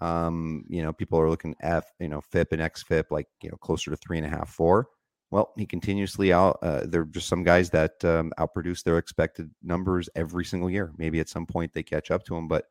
Um, 0.00 0.64
you 0.68 0.82
know, 0.82 0.92
people 0.92 1.20
are 1.20 1.28
looking 1.28 1.54
at 1.60 1.84
you 1.98 2.08
know 2.08 2.22
FIP 2.22 2.52
and 2.52 2.62
xFIP 2.62 3.10
like 3.10 3.28
you 3.42 3.50
know 3.50 3.56
closer 3.58 3.90
to 3.90 3.96
three 3.96 4.16
and 4.16 4.26
a 4.26 4.30
half, 4.30 4.48
four. 4.48 4.88
Well, 5.30 5.52
he 5.56 5.64
continuously 5.64 6.32
out. 6.32 6.58
Uh, 6.60 6.82
there 6.86 7.02
are 7.02 7.06
just 7.06 7.28
some 7.28 7.44
guys 7.44 7.70
that 7.70 8.04
um, 8.04 8.32
outproduce 8.38 8.82
their 8.82 8.98
expected 8.98 9.50
numbers 9.62 10.08
every 10.16 10.44
single 10.44 10.68
year. 10.68 10.92
Maybe 10.96 11.20
at 11.20 11.28
some 11.28 11.46
point 11.46 11.72
they 11.72 11.84
catch 11.84 12.10
up 12.10 12.24
to 12.24 12.36
him, 12.36 12.48
but 12.48 12.64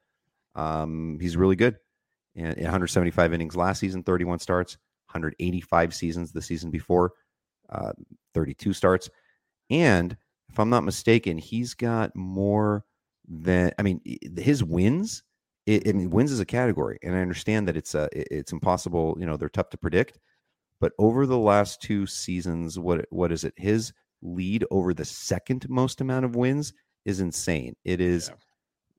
um, 0.56 1.18
he's 1.22 1.38
really 1.38 1.56
good. 1.56 1.78
And 2.36 2.56
175 2.58 3.34
innings 3.34 3.56
last 3.56 3.80
season, 3.80 4.04
31 4.04 4.40
starts, 4.40 4.78
185 5.08 5.94
seasons 5.94 6.32
the 6.32 6.42
season 6.42 6.70
before, 6.70 7.14
uh, 7.70 7.94
32 8.34 8.74
starts. 8.74 9.10
And 9.70 10.18
if 10.50 10.60
I'm 10.60 10.70
not 10.70 10.84
mistaken, 10.84 11.38
he's 11.38 11.74
got 11.74 12.16
more 12.16 12.84
than 13.28 13.72
I 13.78 13.84
mean 13.84 14.02
his 14.38 14.64
wins. 14.64 15.24
It, 15.66 15.88
I 15.88 15.92
mean, 15.92 16.10
wins 16.10 16.32
is 16.32 16.40
a 16.40 16.46
category, 16.46 16.98
and 17.04 17.16
I 17.16 17.22
understand 17.22 17.68
that 17.68 17.78
it's 17.78 17.94
uh, 17.94 18.08
it's 18.12 18.52
impossible. 18.52 19.16
You 19.20 19.28
know, 19.28 19.38
they're 19.38 19.50
tough 19.50 19.70
to 19.70 19.78
predict 19.78 20.18
but 20.80 20.94
over 20.98 21.26
the 21.26 21.38
last 21.38 21.82
two 21.82 22.06
seasons, 22.06 22.80
what 22.80 23.06
what 23.10 23.32
is 23.32 23.44
it? 23.44 23.54
His 23.58 23.94
lead 24.22 24.66
over 24.72 24.94
the 24.94 25.06
second 25.06 25.68
most 25.70 26.02
amount 26.02 26.26
of 26.26 26.36
wins 26.36 26.74
is 27.06 27.20
insane. 27.20 27.76
It 27.84 28.02
is 28.02 28.30
yeah. 28.30 28.36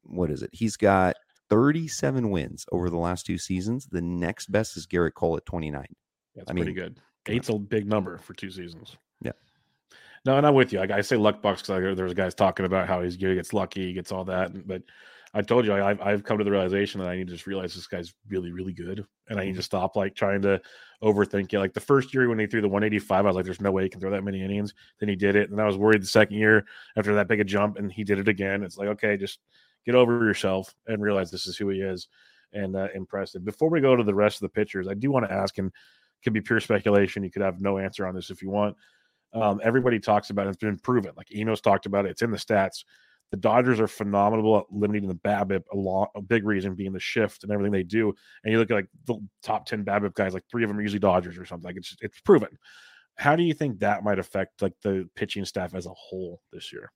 what 0.03 0.31
is 0.31 0.43
it? 0.43 0.51
He's 0.53 0.77
got 0.77 1.17
37 1.51 2.31
wins 2.31 2.65
over 2.73 2.89
the 2.91 2.97
last 2.97 3.27
two 3.27 3.39
seasons. 3.39 3.87
The 3.91 4.01
next 4.01 4.51
best 4.51 4.77
is 4.77 4.87
Gerrit 4.87 5.15
Cole 5.15 5.37
at 5.37 5.47
29. 5.47 5.85
That's 6.37 6.51
I 6.51 6.55
pretty 6.55 6.67
mean, 6.67 6.75
good. 6.75 7.01
Eight's 7.27 7.49
a 7.49 7.59
big 7.59 7.87
number 7.87 8.19
for 8.19 8.35
two 8.35 8.51
seasons. 8.51 8.97
Yeah. 9.21 9.33
No, 10.25 10.37
and 10.37 10.47
I'm 10.47 10.55
with 10.55 10.73
you. 10.73 10.79
Like 10.79 10.91
I 10.91 11.01
say 11.01 11.17
luck 11.17 11.43
box 11.43 11.63
because 11.63 11.97
there's 11.97 12.15
guys 12.15 12.35
talking 12.35 12.67
about 12.67 12.89
how 12.89 13.03
he's 13.03 13.15
he 13.15 13.35
gets 13.35 13.53
lucky, 13.53 13.87
he 13.89 13.93
gets 13.93 14.13
all 14.13 14.25
that. 14.25 14.67
But 14.67 14.83
I 15.33 15.43
told 15.43 15.65
you 15.65 15.73
I've 15.73 16.01
I've 16.01 16.25
come 16.25 16.39
to 16.39 16.45
the 16.45 16.51
realization 16.51 17.01
that 17.01 17.09
I 17.09 17.17
need 17.17 17.29
to 17.29 17.33
just 17.33 17.47
realize 17.47 17.75
this 17.75 17.87
guy's 17.87 18.13
really 18.29 18.51
really 18.51 18.73
good, 18.73 19.07
and 19.29 19.39
I 19.39 19.45
need 19.45 19.55
to 19.57 19.63
stop 19.63 19.95
like 19.95 20.15
trying 20.15 20.43
to 20.43 20.61
overthink 21.03 21.53
it. 21.53 21.59
Like 21.61 21.73
the 21.73 21.81
first 21.81 22.13
year 22.13 22.29
when 22.29 22.39
he 22.39 22.47
threw 22.47 22.61
the 22.61 22.69
185, 22.69 23.25
I 23.25 23.29
was 23.29 23.37
like, 23.37 23.45
"There's 23.45 23.61
no 23.61 23.71
way 23.71 23.85
he 23.85 23.89
can 23.89 24.01
throw 24.01 24.11
that 24.11 24.25
many 24.25 24.43
innings." 24.43 24.75
Then 24.99 25.09
he 25.09 25.15
did 25.17 25.37
it, 25.37 25.51
and 25.51 25.61
I 25.61 25.67
was 25.67 25.77
worried 25.77 26.03
the 26.03 26.07
second 26.07 26.37
year 26.37 26.67
after 26.97 27.15
that 27.15 27.29
big 27.29 27.41
a 27.41 27.45
jump, 27.45 27.79
and 27.79 27.93
he 27.93 28.03
did 28.03 28.19
it 28.19 28.27
again. 28.27 28.65
It's 28.65 28.77
like, 28.77 28.89
okay, 28.89 29.17
just 29.17 29.39
get 29.87 29.95
over 29.95 30.25
yourself 30.25 30.75
and 30.89 31.01
realize 31.01 31.31
this 31.31 31.47
is 31.47 31.57
who 31.57 31.69
he 31.69 31.81
is, 31.81 32.09
and 32.53 32.75
uh, 32.75 32.89
impressive. 32.95 33.45
Before 33.45 33.71
we 33.71 33.81
go 33.81 33.95
to 33.95 34.03
the 34.03 34.15
rest 34.15 34.39
of 34.39 34.43
the 34.43 34.61
pitchers, 34.61 34.89
I 34.89 34.95
do 34.95 35.13
want 35.13 35.27
to 35.27 35.33
ask, 35.33 35.59
and 35.59 35.71
could 36.25 36.33
be 36.33 36.41
pure 36.41 36.61
speculation. 36.61 37.23
You 37.23 37.31
could 37.31 37.43
have 37.43 37.61
no 37.61 37.79
answer 37.79 38.05
on 38.05 38.17
this 38.17 38.31
if 38.31 38.43
you 38.43 38.51
want. 38.51 38.77
Um, 39.33 39.61
everybody 39.63 40.01
talks 40.01 40.31
about 40.31 40.49
it. 40.49 40.51
It's 40.51 40.59
been 40.59 40.77
proven. 40.77 41.13
Like 41.17 41.33
Enos 41.33 41.61
talked 41.61 41.87
about 41.87 42.05
it. 42.05 42.11
It's 42.11 42.23
in 42.23 42.33
the 42.33 42.37
stats 42.37 42.85
the 43.31 43.37
Dodgers 43.37 43.81
are 43.81 43.87
phenomenal 43.87 44.59
at 44.59 44.65
limiting 44.71 45.09
the 45.09 45.15
BABIP. 45.15 45.63
A 45.73 45.77
lot, 45.77 46.11
a 46.17 46.23
big 46.23 46.45
reason 46.45 46.75
being 46.75 46.93
the 46.93 47.01
shift 47.01 47.45
and 47.45 47.53
everything 47.53 47.73
they 47.73 47.83
do. 47.83 48.13
And 48.45 48.53
you 48.53 48.59
look 48.59 48.71
at 48.71 48.75
like 48.75 48.89
the 49.07 49.17
top 49.43 49.67
ten 49.67 49.85
BABIP 49.85 50.15
guys, 50.15 50.35
like 50.35 50.45
three 50.51 50.65
of 50.65 50.69
them 50.69 50.79
are 50.79 50.83
usually 50.83 50.99
Dodgers 50.99 51.39
or 51.39 51.45
something. 51.45 51.67
Like 51.67 51.77
it's 51.77 51.97
it's 52.01 52.21
proven. 52.21 52.59
How 53.17 53.37
do 53.37 53.43
you 53.43 53.55
think 53.55 53.81
that 53.81 54.03
might 54.03 54.19
affect 54.19 54.63
like 54.63 54.73
the 54.83 55.09
pitching 55.15 55.45
staff 55.45 55.75
as 55.75 55.87
a 55.87 55.91
whole 55.91 56.41
this 56.53 56.73
year? 56.73 56.91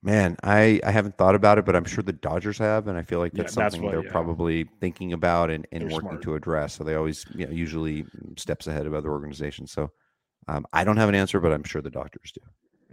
Man, 0.00 0.36
I, 0.44 0.78
I 0.84 0.92
haven't 0.92 1.18
thought 1.18 1.34
about 1.34 1.58
it, 1.58 1.64
but 1.64 1.74
I'm 1.74 1.84
sure 1.84 2.04
the 2.04 2.12
Dodgers 2.12 2.58
have, 2.58 2.86
and 2.86 2.96
I 2.96 3.02
feel 3.02 3.18
like 3.18 3.32
that's 3.32 3.56
yeah, 3.56 3.68
something 3.68 3.80
that's 3.80 3.84
what, 3.84 3.90
they're 3.90 4.04
yeah. 4.04 4.12
probably 4.12 4.68
thinking 4.80 5.12
about 5.12 5.50
and, 5.50 5.66
and 5.72 5.84
working 5.90 6.10
smart. 6.10 6.22
to 6.22 6.34
address. 6.36 6.74
So 6.74 6.84
they 6.84 6.94
always 6.94 7.26
you 7.34 7.46
know, 7.46 7.52
usually 7.52 8.06
steps 8.36 8.68
ahead 8.68 8.86
of 8.86 8.94
other 8.94 9.10
organizations. 9.10 9.72
So 9.72 9.90
um, 10.46 10.64
I 10.72 10.84
don't 10.84 10.98
have 10.98 11.08
an 11.08 11.16
answer, 11.16 11.40
but 11.40 11.52
I'm 11.52 11.64
sure 11.64 11.82
the 11.82 11.90
Dodgers 11.90 12.32
do. 12.32 12.40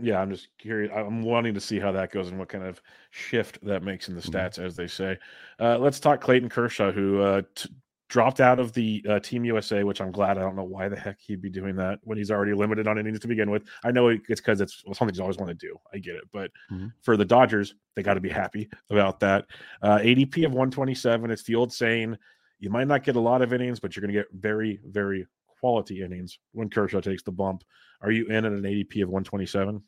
Yeah, 0.02 0.20
I'm 0.22 0.30
just 0.30 0.50
curious. 0.58 0.92
I'm 0.96 1.22
wanting 1.24 1.54
to 1.54 1.62
see 1.62 1.80
how 1.80 1.92
that 1.94 2.12
goes 2.12 2.28
and 2.30 2.38
what 2.38 2.50
kind 2.50 2.64
of 2.64 2.82
shift 3.12 3.64
that 3.66 3.82
makes 3.84 4.10
in 4.10 4.16
the 4.16 4.22
Mm-hmm. 4.22 4.36
stats, 4.36 4.60
as 4.64 4.76
they 4.76 4.88
say. 4.88 5.18
Uh, 5.60 5.78
let's 5.78 6.00
talk 6.00 6.20
Clayton 6.22 6.50
Kershaw, 6.50 6.92
who 6.92 7.22
uh, 7.22 7.42
t- 7.56 7.70
dropped 8.10 8.42
out 8.42 8.60
of 8.60 8.74
the 8.74 9.04
uh, 9.10 9.20
Team 9.20 9.46
USA, 9.46 9.84
which 9.84 10.02
I'm 10.02 10.12
glad. 10.12 10.38
I 10.38 10.42
don't 10.42 10.56
know 10.56 10.64
why 10.66 10.90
the 10.90 10.98
heck 10.98 11.20
he'd 11.22 11.42
be 11.42 11.50
doing 11.50 11.76
that 11.78 12.00
when 12.04 12.18
he's 12.18 12.30
already 12.30 12.54
limited 12.54 12.88
on 12.88 12.98
innings 12.98 13.20
to 13.22 13.28
begin 13.28 13.50
with. 13.50 13.64
I 13.86 13.92
know 13.92 14.10
it's 14.10 14.26
because 14.28 14.60
it's 14.60 14.84
something 14.94 15.10
he's 15.10 15.20
always 15.22 15.38
wanted 15.38 15.60
to 15.60 15.68
do. 15.68 15.78
I 15.94 15.98
get 16.00 16.16
it, 16.16 16.24
but 16.34 16.52
Mhm. 16.72 16.92
for 17.02 17.16
the 17.16 17.26
Dodgers, 17.26 17.74
they 17.96 18.04
got 18.04 18.16
to 18.16 18.22
be 18.22 18.30
happy 18.30 18.70
about 18.90 19.20
that. 19.22 19.46
Uh, 19.82 20.00
ADP 20.00 20.44
of 20.46 20.52
127. 20.54 21.32
It's 21.32 21.44
the 21.44 21.56
old 21.56 21.72
saying: 21.72 22.18
you 22.60 22.70
might 22.70 22.88
not 22.88 23.04
get 23.04 23.16
a 23.16 23.20
lot 23.20 23.42
of 23.42 23.54
innings, 23.54 23.80
but 23.80 23.96
you're 23.96 24.02
going 24.02 24.14
to 24.14 24.20
get 24.20 24.28
very, 24.34 24.80
very 24.86 25.26
quality 25.66 26.04
innings 26.04 26.38
when 26.52 26.70
Kershaw 26.70 27.02
takes 27.02 27.24
the 27.24 27.32
bump. 27.32 27.64
Are 28.00 28.12
you 28.12 28.28
in 28.28 28.46
at 28.46 28.52
an 28.52 28.62
ADP 28.62 29.02
of 29.02 29.10
127? 29.10 29.82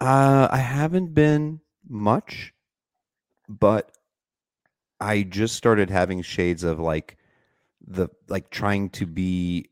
Uh, 0.00 0.48
I 0.48 0.56
haven't 0.56 1.14
been 1.14 1.60
much, 1.88 2.54
but 3.48 3.90
I 5.00 5.24
just 5.24 5.56
started 5.56 5.90
having 5.90 6.22
shades 6.22 6.62
of 6.62 6.78
like 6.78 7.16
the 7.84 8.08
like 8.28 8.50
trying 8.50 8.90
to 8.90 9.06
be 9.06 9.68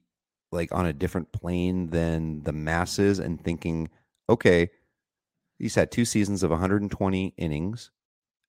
like 0.50 0.74
on 0.74 0.86
a 0.86 0.92
different 0.92 1.30
plane 1.30 1.90
than 1.90 2.42
the 2.42 2.52
masses 2.52 3.20
and 3.20 3.40
thinking, 3.40 3.88
okay, 4.28 4.70
he's 5.60 5.76
had 5.76 5.92
two 5.92 6.04
seasons 6.04 6.42
of 6.42 6.50
120 6.50 7.34
innings 7.36 7.92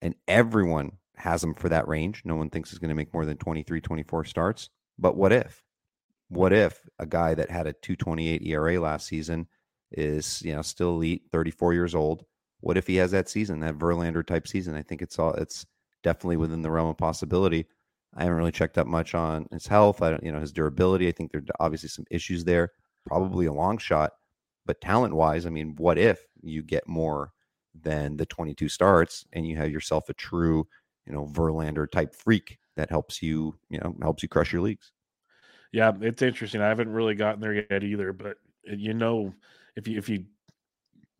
and 0.02 0.16
everyone 0.28 0.94
has 1.18 1.44
him 1.44 1.54
for 1.54 1.70
that 1.70 1.88
range. 1.88 2.24
No 2.26 2.36
one 2.36 2.50
thinks 2.50 2.72
he's 2.72 2.80
going 2.80 2.90
to 2.90 2.96
make 2.96 3.14
more 3.14 3.28
than 3.28 3.38
23, 3.38 3.80
24 3.80 4.26
starts. 4.26 4.72
But 4.98 5.16
what 5.16 5.32
if? 5.32 5.64
What 6.30 6.54
if 6.54 6.82
a 7.00 7.06
guy 7.06 7.34
that 7.36 7.50
had 7.50 7.68
a 7.68 7.74
228 7.74 8.44
ERA 8.44 8.80
last 8.80 9.08
season 9.08 9.48
is, 9.92 10.42
you 10.44 10.56
know, 10.56 10.62
still 10.62 10.92
elite, 10.92 11.24
34 11.32 11.74
years 11.74 11.96
old? 11.96 12.26
What 12.62 12.78
if 12.78 12.88
he 12.88 12.96
has 12.98 13.12
that 13.12 13.30
season, 13.30 13.60
that 13.62 13.78
Verlander 13.78 14.26
type 14.26 14.48
season? 14.48 14.76
I 14.76 14.82
think 14.84 15.02
it's 15.02 15.18
all 15.20 15.34
it's 15.34 15.66
definitely 16.04 16.38
within 16.38 16.62
the 16.62 16.72
realm 16.72 16.90
of 16.90 16.98
possibility. 16.98 17.66
I 18.16 18.24
haven't 18.24 18.38
really 18.38 18.52
checked 18.52 18.78
up 18.78 18.88
much 18.88 19.16
on 19.16 19.48
his 19.52 19.68
health. 19.68 20.02
I 20.02 20.12
don't, 20.12 20.24
you 20.24 20.32
know, 20.32 20.40
his 20.40 20.52
durability. 20.52 21.08
I 21.08 21.12
think 21.12 21.32
there 21.32 21.42
are 21.42 21.66
obviously 21.66 21.90
some 21.90 22.06
issues 22.12 22.44
there. 22.44 22.72
Probably 23.06 23.46
a 23.46 23.54
long 23.54 23.78
shot, 23.78 24.12
but 24.66 24.82
talent 24.82 25.16
wise, 25.16 25.46
I 25.46 25.50
mean, 25.50 25.76
what 25.78 25.98
if 25.98 26.20
you 26.42 26.62
get 26.64 26.88
more 26.88 27.32
than 27.82 28.18
the 28.18 28.26
22 28.26 28.70
starts 28.70 29.26
and 29.34 29.48
you 29.48 29.56
have 29.58 29.72
yourself 29.72 30.10
a 30.10 30.14
true, 30.14 30.68
you 31.06 31.14
know, 31.14 31.26
Verlander 31.28 31.90
type 31.90 32.14
freak 32.14 32.60
that 32.76 32.90
helps 32.90 33.22
you, 33.22 33.56
you 33.70 33.80
know, 33.80 33.96
helps 34.02 34.22
you 34.22 34.30
crush 34.30 34.52
your 34.54 34.62
leagues. 34.62 34.92
Yeah, 35.72 35.92
it's 36.02 36.22
interesting. 36.22 36.62
I 36.62 36.68
haven't 36.68 36.90
really 36.92 37.16
gotten 37.16 37.42
there 37.42 37.54
yet 37.54 37.84
either, 37.84 38.12
but 38.14 38.38
uh, 38.70 38.76
you 38.76 38.94
know, 38.94 39.34
if 39.76 39.88
you 39.88 39.98
if 39.98 40.10
you 40.10 40.26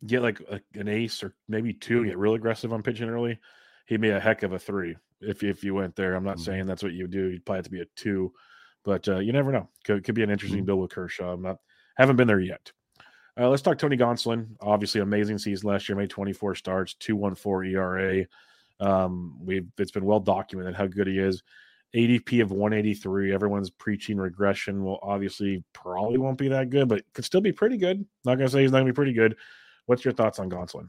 get 0.06 0.22
like 0.22 0.40
a, 0.40 0.60
an 0.74 0.88
ace 0.88 1.22
or 1.22 1.34
maybe 1.48 1.72
two, 1.72 2.04
get 2.04 2.18
real 2.18 2.34
aggressive 2.34 2.72
on 2.72 2.82
pitching 2.82 3.08
early, 3.08 3.38
he'd 3.86 4.00
be 4.00 4.10
a 4.10 4.20
heck 4.20 4.42
of 4.42 4.52
a 4.52 4.58
three 4.58 4.96
if 5.20 5.42
if 5.44 5.62
you 5.62 5.74
went 5.74 5.94
there. 5.94 6.14
I'm 6.14 6.24
not 6.24 6.38
Mhm. 6.38 6.44
saying 6.44 6.66
that's 6.66 6.82
what 6.82 6.92
you 6.92 7.04
would 7.04 7.10
do. 7.12 7.28
You'd 7.30 7.44
probably 7.44 7.58
have 7.58 7.64
to 7.66 7.70
be 7.70 7.80
a 7.82 7.86
two, 7.96 8.32
but 8.84 9.08
uh, 9.08 9.18
you 9.18 9.32
never 9.32 9.52
know. 9.52 9.68
Could 9.84 10.02
could 10.04 10.14
be 10.16 10.22
an 10.22 10.30
interesting 10.30 10.62
Mhm. 10.62 10.66
build 10.66 10.80
with 10.80 10.90
Kershaw. 10.90 11.32
I'm 11.32 11.42
not 11.42 11.58
haven't 11.96 12.16
been 12.16 12.28
there 12.28 12.40
yet. 12.40 12.72
Uh, 13.38 13.48
let's 13.48 13.62
talk 13.62 13.78
Tony 13.78 13.96
Gonsolin. 13.96 14.56
Obviously, 14.60 15.00
amazing 15.00 15.38
season 15.38 15.68
last 15.68 15.88
year. 15.88 15.96
Made 15.96 16.10
24 16.10 16.56
starts, 16.56 16.94
2.14 16.94 17.64
ERA. 17.70 18.26
Um, 18.80 19.38
we've 19.44 19.68
it's 19.78 19.92
been 19.92 20.04
well 20.04 20.20
documented 20.20 20.74
how 20.74 20.86
good 20.88 21.06
he 21.06 21.18
is. 21.18 21.42
ADP 21.94 22.40
of 22.42 22.50
183. 22.52 23.32
Everyone's 23.32 23.70
preaching 23.70 24.16
regression. 24.16 24.84
Well, 24.84 24.98
obviously, 25.02 25.64
probably 25.72 26.18
won't 26.18 26.38
be 26.38 26.48
that 26.48 26.70
good, 26.70 26.88
but 26.88 27.02
could 27.14 27.24
still 27.24 27.40
be 27.40 27.52
pretty 27.52 27.76
good. 27.76 28.04
Not 28.24 28.36
gonna 28.36 28.48
say 28.48 28.62
he's 28.62 28.70
not 28.72 28.78
gonna 28.78 28.92
be 28.92 28.96
pretty 28.96 29.12
good. 29.12 29.36
What's 29.86 30.04
your 30.04 30.14
thoughts 30.14 30.38
on 30.38 30.48
Gonsolin? 30.50 30.88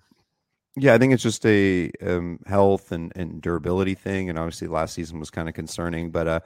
Yeah, 0.78 0.94
I 0.94 0.98
think 0.98 1.12
it's 1.14 1.24
just 1.24 1.46
a 1.46 1.92
um, 2.02 2.40
health 2.46 2.92
and, 2.92 3.12
and 3.16 3.42
durability 3.42 3.96
thing. 3.96 4.30
And 4.30 4.38
obviously, 4.40 4.68
last 4.68 4.94
season 4.94 5.20
was 5.20 5.30
kind 5.30 5.50
of 5.50 5.56
concerning, 5.56 6.12
but 6.12 6.28
uh, 6.28 6.40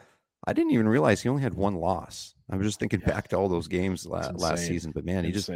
I 0.48 0.54
didn't 0.54 0.72
even 0.72 0.88
realize 0.88 1.22
he 1.22 1.30
only 1.30 1.44
had 1.44 1.54
one 1.54 1.76
loss. 1.76 2.34
I 2.50 2.56
was 2.56 2.66
just 2.66 2.80
thinking 2.80 3.02
Yeah. 3.02 3.14
back 3.14 3.28
to 3.30 3.36
all 3.36 3.50
those 3.50 3.68
games 3.68 4.06
la- 4.06 4.32
last 4.36 4.66
season, 4.66 4.92
but 4.92 5.06
man, 5.06 5.26
he 5.26 5.32
just 5.32 5.50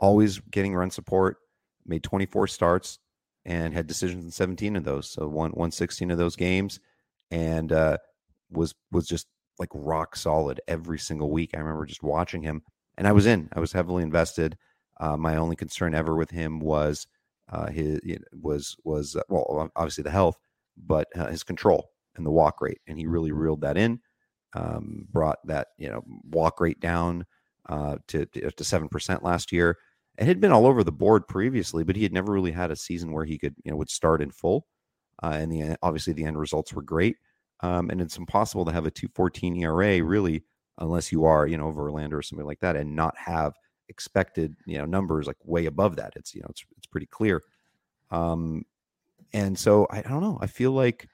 always 0.00 0.40
getting 0.50 0.74
run 0.74 0.90
support, 0.90 1.36
made 1.86 2.02
24 2.02 2.46
starts 2.48 2.98
and 3.44 3.72
had 3.72 3.86
decisions 3.86 4.24
in 4.24 4.30
17 4.30 4.76
of 4.76 4.84
those. 4.84 5.08
So 5.08 5.28
won, 5.28 5.52
won 5.54 5.70
16 5.70 6.10
of 6.10 6.18
those 6.18 6.34
games 6.36 6.80
and 7.30 7.70
uh, 7.72 7.98
was 8.50 8.74
was 8.90 9.06
just 9.06 9.26
like 9.58 9.70
rock 9.72 10.16
solid 10.16 10.60
every 10.68 10.98
single 10.98 11.30
week. 11.30 11.50
I 11.54 11.58
remember 11.58 11.86
just 11.86 12.02
watching 12.02 12.42
him 12.42 12.62
and 12.96 13.06
I 13.06 13.12
was 13.12 13.26
in. 13.26 13.48
I 13.52 13.60
was 13.60 13.72
heavily 13.72 14.02
invested. 14.02 14.56
Uh, 15.00 15.16
my 15.16 15.36
only 15.36 15.56
concern 15.56 15.94
ever 15.94 16.14
with 16.14 16.30
him 16.30 16.60
was 16.60 17.06
uh, 17.50 17.68
his 17.68 18.00
was 18.32 18.76
was 18.84 19.16
uh, 19.16 19.22
well 19.28 19.70
obviously 19.76 20.02
the 20.02 20.10
health, 20.10 20.38
but 20.76 21.08
uh, 21.16 21.26
his 21.26 21.42
control 21.42 21.90
and 22.16 22.24
the 22.24 22.30
walk 22.30 22.60
rate, 22.60 22.80
and 22.86 22.98
he 22.98 23.06
really 23.06 23.32
reeled 23.32 23.62
that 23.62 23.76
in. 23.76 24.00
Um, 24.54 25.06
brought 25.10 25.44
that 25.46 25.68
you 25.78 25.88
know 25.88 26.04
walk 26.30 26.60
rate 26.60 26.80
down 26.80 27.26
uh, 27.68 27.96
to 28.08 28.26
to 28.26 28.64
seven 28.64 28.88
percent 28.88 29.24
last 29.24 29.52
year. 29.52 29.78
It 30.16 30.26
had 30.26 30.40
been 30.40 30.52
all 30.52 30.66
over 30.66 30.84
the 30.84 30.92
board 30.92 31.26
previously, 31.26 31.82
but 31.82 31.96
he 31.96 32.04
had 32.04 32.12
never 32.12 32.32
really 32.32 32.52
had 32.52 32.70
a 32.70 32.76
season 32.76 33.12
where 33.12 33.24
he 33.24 33.36
could 33.36 33.56
you 33.64 33.72
know 33.72 33.76
would 33.76 33.90
start 33.90 34.22
in 34.22 34.30
full. 34.30 34.66
Uh, 35.22 35.36
and 35.40 35.50
the 35.50 35.76
obviously 35.82 36.12
the 36.12 36.24
end 36.24 36.38
results 36.38 36.72
were 36.72 36.82
great. 36.82 37.16
Um, 37.64 37.88
and 37.88 37.98
it's 38.02 38.18
impossible 38.18 38.66
to 38.66 38.72
have 38.72 38.84
a 38.84 38.90
214 38.90 39.56
ERA 39.56 40.04
really 40.04 40.44
unless 40.78 41.10
you 41.10 41.24
are 41.24 41.46
you 41.46 41.56
know 41.56 41.72
Verlander 41.72 42.12
or 42.12 42.22
something 42.22 42.46
like 42.46 42.60
that 42.60 42.76
and 42.76 42.94
not 42.94 43.16
have 43.16 43.54
expected 43.88 44.54
you 44.66 44.76
know 44.76 44.84
numbers 44.84 45.26
like 45.26 45.38
way 45.44 45.64
above 45.64 45.96
that. 45.96 46.12
It's 46.14 46.34
you 46.34 46.42
know 46.42 46.48
it's 46.50 46.62
it's 46.76 46.86
pretty 46.86 47.06
clear. 47.06 47.42
Um, 48.10 48.64
and 49.32 49.58
so 49.58 49.86
I, 49.90 50.00
I 50.00 50.02
don't 50.02 50.20
know. 50.20 50.38
I 50.42 50.46
feel 50.46 50.72
like 50.72 51.08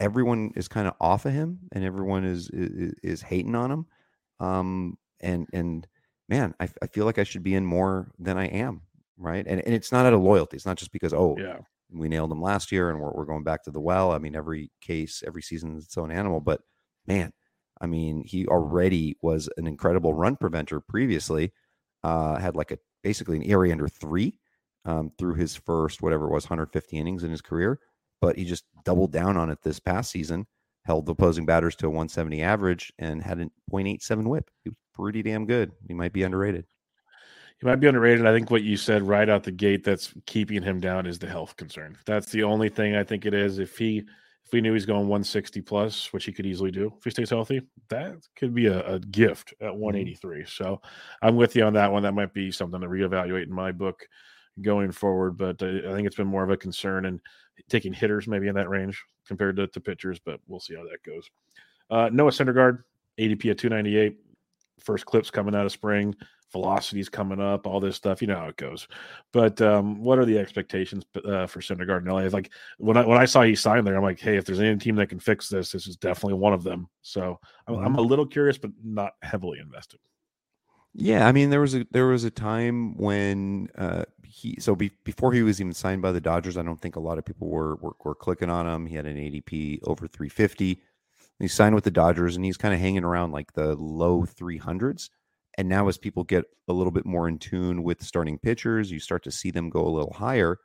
everyone 0.00 0.52
is 0.56 0.68
kind 0.68 0.88
of 0.88 0.94
off 1.02 1.26
of 1.26 1.34
him 1.34 1.58
and 1.72 1.84
everyone 1.84 2.24
is 2.24 2.48
is, 2.48 2.94
is 3.02 3.22
hating 3.22 3.54
on 3.54 3.70
him. 3.70 3.86
Um, 4.40 4.96
and 5.20 5.48
and 5.52 5.86
man, 6.30 6.54
I, 6.60 6.70
I 6.80 6.86
feel 6.86 7.04
like 7.04 7.18
I 7.18 7.24
should 7.24 7.42
be 7.42 7.54
in 7.54 7.66
more 7.66 8.10
than 8.18 8.38
I 8.38 8.46
am, 8.46 8.80
right? 9.18 9.46
And 9.46 9.60
and 9.60 9.74
it's 9.74 9.92
not 9.92 10.06
out 10.06 10.14
of 10.14 10.22
loyalty. 10.22 10.56
It's 10.56 10.64
not 10.64 10.78
just 10.78 10.92
because 10.92 11.12
oh 11.12 11.36
Yeah. 11.38 11.58
We 11.92 12.08
nailed 12.08 12.32
him 12.32 12.42
last 12.42 12.72
year 12.72 12.90
and 12.90 13.00
we're 13.00 13.12
we're 13.12 13.24
going 13.24 13.44
back 13.44 13.64
to 13.64 13.70
the 13.70 13.80
well. 13.80 14.12
I 14.12 14.18
mean, 14.18 14.36
every 14.36 14.70
case, 14.80 15.22
every 15.26 15.42
season 15.42 15.76
is 15.76 15.84
its 15.84 15.98
own 15.98 16.10
animal. 16.10 16.40
But 16.40 16.60
man, 17.06 17.32
I 17.80 17.86
mean, 17.86 18.24
he 18.24 18.46
already 18.46 19.16
was 19.22 19.48
an 19.56 19.66
incredible 19.66 20.14
run 20.14 20.36
preventer 20.36 20.80
previously. 20.80 21.52
Uh, 22.02 22.38
had 22.38 22.56
like 22.56 22.70
a 22.70 22.78
basically 23.02 23.36
an 23.36 23.42
ERA 23.42 23.70
under 23.70 23.88
three 23.88 24.38
um, 24.84 25.12
through 25.18 25.34
his 25.34 25.54
first 25.56 26.02
whatever 26.02 26.26
it 26.26 26.32
was 26.32 26.44
150 26.44 26.96
innings 26.96 27.24
in 27.24 27.30
his 27.30 27.42
career, 27.42 27.78
but 28.20 28.36
he 28.36 28.44
just 28.44 28.64
doubled 28.84 29.12
down 29.12 29.36
on 29.36 29.50
it 29.50 29.58
this 29.62 29.80
past 29.80 30.10
season. 30.10 30.46
Held 30.84 31.04
the 31.04 31.12
opposing 31.12 31.44
batters 31.44 31.76
to 31.76 31.86
a 31.86 31.90
170 31.90 32.42
average 32.42 32.90
and 32.98 33.22
had 33.22 33.38
a 33.38 33.44
0.87 33.70 34.24
WHIP. 34.24 34.50
He 34.64 34.70
was 34.70 34.78
pretty 34.94 35.22
damn 35.22 35.44
good. 35.44 35.72
He 35.86 35.92
might 35.92 36.12
be 36.12 36.22
underrated. 36.22 36.64
He 37.60 37.66
might 37.66 37.76
be 37.76 37.88
underrated. 37.88 38.26
I 38.26 38.32
think 38.32 38.50
what 38.50 38.62
you 38.62 38.76
said 38.76 39.02
right 39.02 39.28
out 39.28 39.42
the 39.42 39.50
gate 39.50 39.84
that's 39.84 40.14
keeping 40.26 40.62
him 40.62 40.80
down 40.80 41.06
is 41.06 41.18
the 41.18 41.28
health 41.28 41.56
concern. 41.56 41.96
That's 42.06 42.32
the 42.32 42.42
only 42.42 42.70
thing 42.70 42.96
I 42.96 43.04
think 43.04 43.26
it 43.26 43.34
is. 43.34 43.58
If 43.58 43.76
he 43.76 44.04
if 44.46 44.52
we 44.52 44.62
knew 44.62 44.72
he's 44.72 44.86
going 44.86 45.02
160 45.02 45.60
plus, 45.60 46.12
which 46.12 46.24
he 46.24 46.32
could 46.32 46.46
easily 46.46 46.70
do 46.72 46.92
if 46.98 47.04
he 47.04 47.10
stays 47.10 47.30
healthy, 47.30 47.60
that 47.88 48.16
could 48.34 48.54
be 48.54 48.66
a, 48.66 48.94
a 48.94 48.98
gift 48.98 49.54
at 49.60 49.76
183. 49.76 50.44
So 50.46 50.80
I'm 51.22 51.36
with 51.36 51.54
you 51.54 51.64
on 51.64 51.74
that 51.74 51.92
one. 51.92 52.02
That 52.02 52.14
might 52.14 52.32
be 52.32 52.50
something 52.50 52.80
to 52.80 52.88
reevaluate 52.88 53.44
in 53.44 53.52
my 53.52 53.72
book 53.72 54.08
going 54.62 54.90
forward. 54.90 55.36
But 55.36 55.62
uh, 55.62 55.88
I 55.88 55.92
think 55.92 56.06
it's 56.06 56.16
been 56.16 56.26
more 56.26 56.42
of 56.42 56.50
a 56.50 56.56
concern 56.56 57.04
and 57.04 57.20
taking 57.68 57.92
hitters 57.92 58.26
maybe 58.26 58.48
in 58.48 58.54
that 58.54 58.70
range 58.70 59.00
compared 59.26 59.56
to, 59.56 59.66
to 59.68 59.80
pitchers, 59.80 60.18
but 60.18 60.40
we'll 60.48 60.60
see 60.60 60.74
how 60.74 60.82
that 60.84 61.02
goes. 61.04 61.28
Uh, 61.90 62.08
Noah 62.10 62.30
Syndergaard, 62.30 62.84
ADP 63.18 63.50
at 63.50 63.58
298. 63.58 64.16
First 64.80 65.06
clips 65.06 65.30
coming 65.30 65.54
out 65.54 65.66
of 65.66 65.72
spring 65.72 66.14
velocities 66.52 67.08
coming 67.08 67.40
up, 67.40 67.66
all 67.66 67.80
this 67.80 67.96
stuff. 67.96 68.20
You 68.20 68.28
know 68.28 68.36
how 68.36 68.48
it 68.48 68.56
goes. 68.56 68.88
But 69.32 69.60
um, 69.60 70.02
what 70.02 70.18
are 70.18 70.24
the 70.24 70.38
expectations 70.38 71.04
uh, 71.16 71.46
for 71.46 71.60
Syndergaard 71.60 72.00
in 72.00 72.12
LA? 72.12 72.22
Like 72.22 72.50
when 72.78 72.96
I 72.96 73.06
when 73.06 73.18
I 73.18 73.24
saw 73.24 73.42
he 73.42 73.54
signed 73.54 73.86
there, 73.86 73.96
I'm 73.96 74.02
like, 74.02 74.20
hey, 74.20 74.36
if 74.36 74.44
there's 74.44 74.60
any 74.60 74.76
team 74.76 74.96
that 74.96 75.08
can 75.08 75.20
fix 75.20 75.48
this, 75.48 75.72
this 75.72 75.86
is 75.86 75.96
definitely 75.96 76.34
one 76.34 76.52
of 76.52 76.62
them. 76.62 76.88
So 77.02 77.38
I'm, 77.66 77.76
I'm 77.76 77.94
a 77.96 78.00
little 78.00 78.26
curious, 78.26 78.58
but 78.58 78.70
not 78.82 79.12
heavily 79.22 79.58
invested. 79.60 80.00
Yeah, 80.92 81.28
I 81.28 81.32
mean 81.32 81.50
there 81.50 81.60
was 81.60 81.76
a 81.76 81.86
there 81.92 82.06
was 82.06 82.24
a 82.24 82.30
time 82.30 82.96
when 82.96 83.68
uh, 83.78 84.04
he 84.24 84.56
so 84.58 84.74
be, 84.74 84.90
before 85.04 85.32
he 85.32 85.42
was 85.42 85.60
even 85.60 85.72
signed 85.72 86.02
by 86.02 86.10
the 86.10 86.20
Dodgers, 86.20 86.56
I 86.56 86.62
don't 86.62 86.80
think 86.80 86.96
a 86.96 87.00
lot 87.00 87.18
of 87.18 87.24
people 87.24 87.48
were 87.48 87.76
were, 87.76 87.92
were 88.04 88.14
clicking 88.14 88.50
on 88.50 88.66
him. 88.66 88.86
He 88.86 88.96
had 88.96 89.06
an 89.06 89.16
ADP 89.16 89.80
over 89.84 90.08
350. 90.08 90.82
He 91.40 91.48
signed 91.48 91.74
with 91.74 91.84
the 91.84 91.90
Dodgers, 91.90 92.36
and 92.36 92.44
he's 92.44 92.56
kind 92.56 92.74
of 92.74 92.80
hanging 92.80 93.04
around 93.04 93.32
like 93.32 93.52
the 93.54 93.74
low 93.76 94.22
300s. 94.22 95.10
And 95.58 95.68
now, 95.68 95.88
as 95.88 95.98
people 95.98 96.24
get 96.24 96.44
a 96.68 96.72
little 96.72 96.92
bit 96.92 97.06
more 97.06 97.28
in 97.28 97.38
tune 97.38 97.82
with 97.82 98.02
starting 98.02 98.38
pitchers, 98.38 98.90
you 98.90 99.00
start 99.00 99.22
to 99.24 99.30
see 99.30 99.50
them 99.50 99.70
go 99.70 99.86
a 99.86 99.88
little 99.88 100.12
higher. 100.12 100.58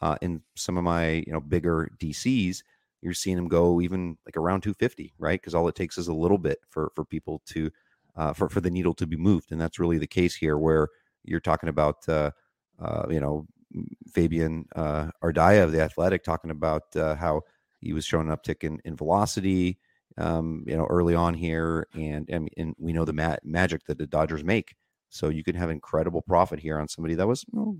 Uh, 0.00 0.16
in 0.22 0.42
some 0.56 0.78
of 0.78 0.84
my 0.84 1.24
you 1.26 1.32
know 1.32 1.40
bigger 1.40 1.90
DCs, 1.98 2.62
you're 3.02 3.12
seeing 3.12 3.36
them 3.36 3.48
go 3.48 3.80
even 3.80 4.16
like 4.24 4.36
around 4.36 4.62
250, 4.62 5.12
right? 5.18 5.40
Because 5.40 5.54
all 5.54 5.68
it 5.68 5.74
takes 5.74 5.98
is 5.98 6.08
a 6.08 6.14
little 6.14 6.38
bit 6.38 6.58
for 6.68 6.92
for 6.94 7.04
people 7.04 7.42
to 7.46 7.70
uh, 8.16 8.32
for 8.32 8.48
for 8.48 8.60
the 8.60 8.70
needle 8.70 8.94
to 8.94 9.06
be 9.06 9.16
moved, 9.16 9.52
and 9.52 9.60
that's 9.60 9.78
really 9.78 9.98
the 9.98 10.06
case 10.06 10.34
here, 10.34 10.56
where 10.56 10.88
you're 11.24 11.40
talking 11.40 11.68
about 11.68 12.08
uh, 12.08 12.30
uh, 12.80 13.06
you 13.10 13.20
know, 13.20 13.46
Fabian 14.12 14.66
uh, 14.74 15.08
Ardaya 15.22 15.64
of 15.64 15.72
the 15.72 15.80
Athletic 15.80 16.24
talking 16.24 16.50
about 16.50 16.84
uh, 16.96 17.14
how 17.14 17.42
he 17.80 17.92
was 17.92 18.04
showing 18.04 18.28
an 18.28 18.36
uptick 18.36 18.64
in, 18.64 18.80
in 18.84 18.96
velocity, 18.96 19.78
um, 20.20 20.64
you 20.66 20.76
know, 20.76 20.86
early 20.86 21.14
on 21.14 21.34
here, 21.34 21.86
and 21.94 22.28
and, 22.28 22.48
and 22.56 22.74
we 22.78 22.92
know 22.92 23.04
the 23.04 23.12
ma- 23.12 23.36
magic 23.44 23.84
that 23.86 23.98
the 23.98 24.06
Dodgers 24.06 24.44
make. 24.44 24.74
So 25.08 25.28
you 25.28 25.42
can 25.42 25.56
have 25.56 25.70
incredible 25.70 26.22
profit 26.22 26.60
here 26.60 26.78
on 26.78 26.88
somebody 26.88 27.14
that 27.16 27.26
was 27.26 27.44
you 27.52 27.58
know, 27.58 27.78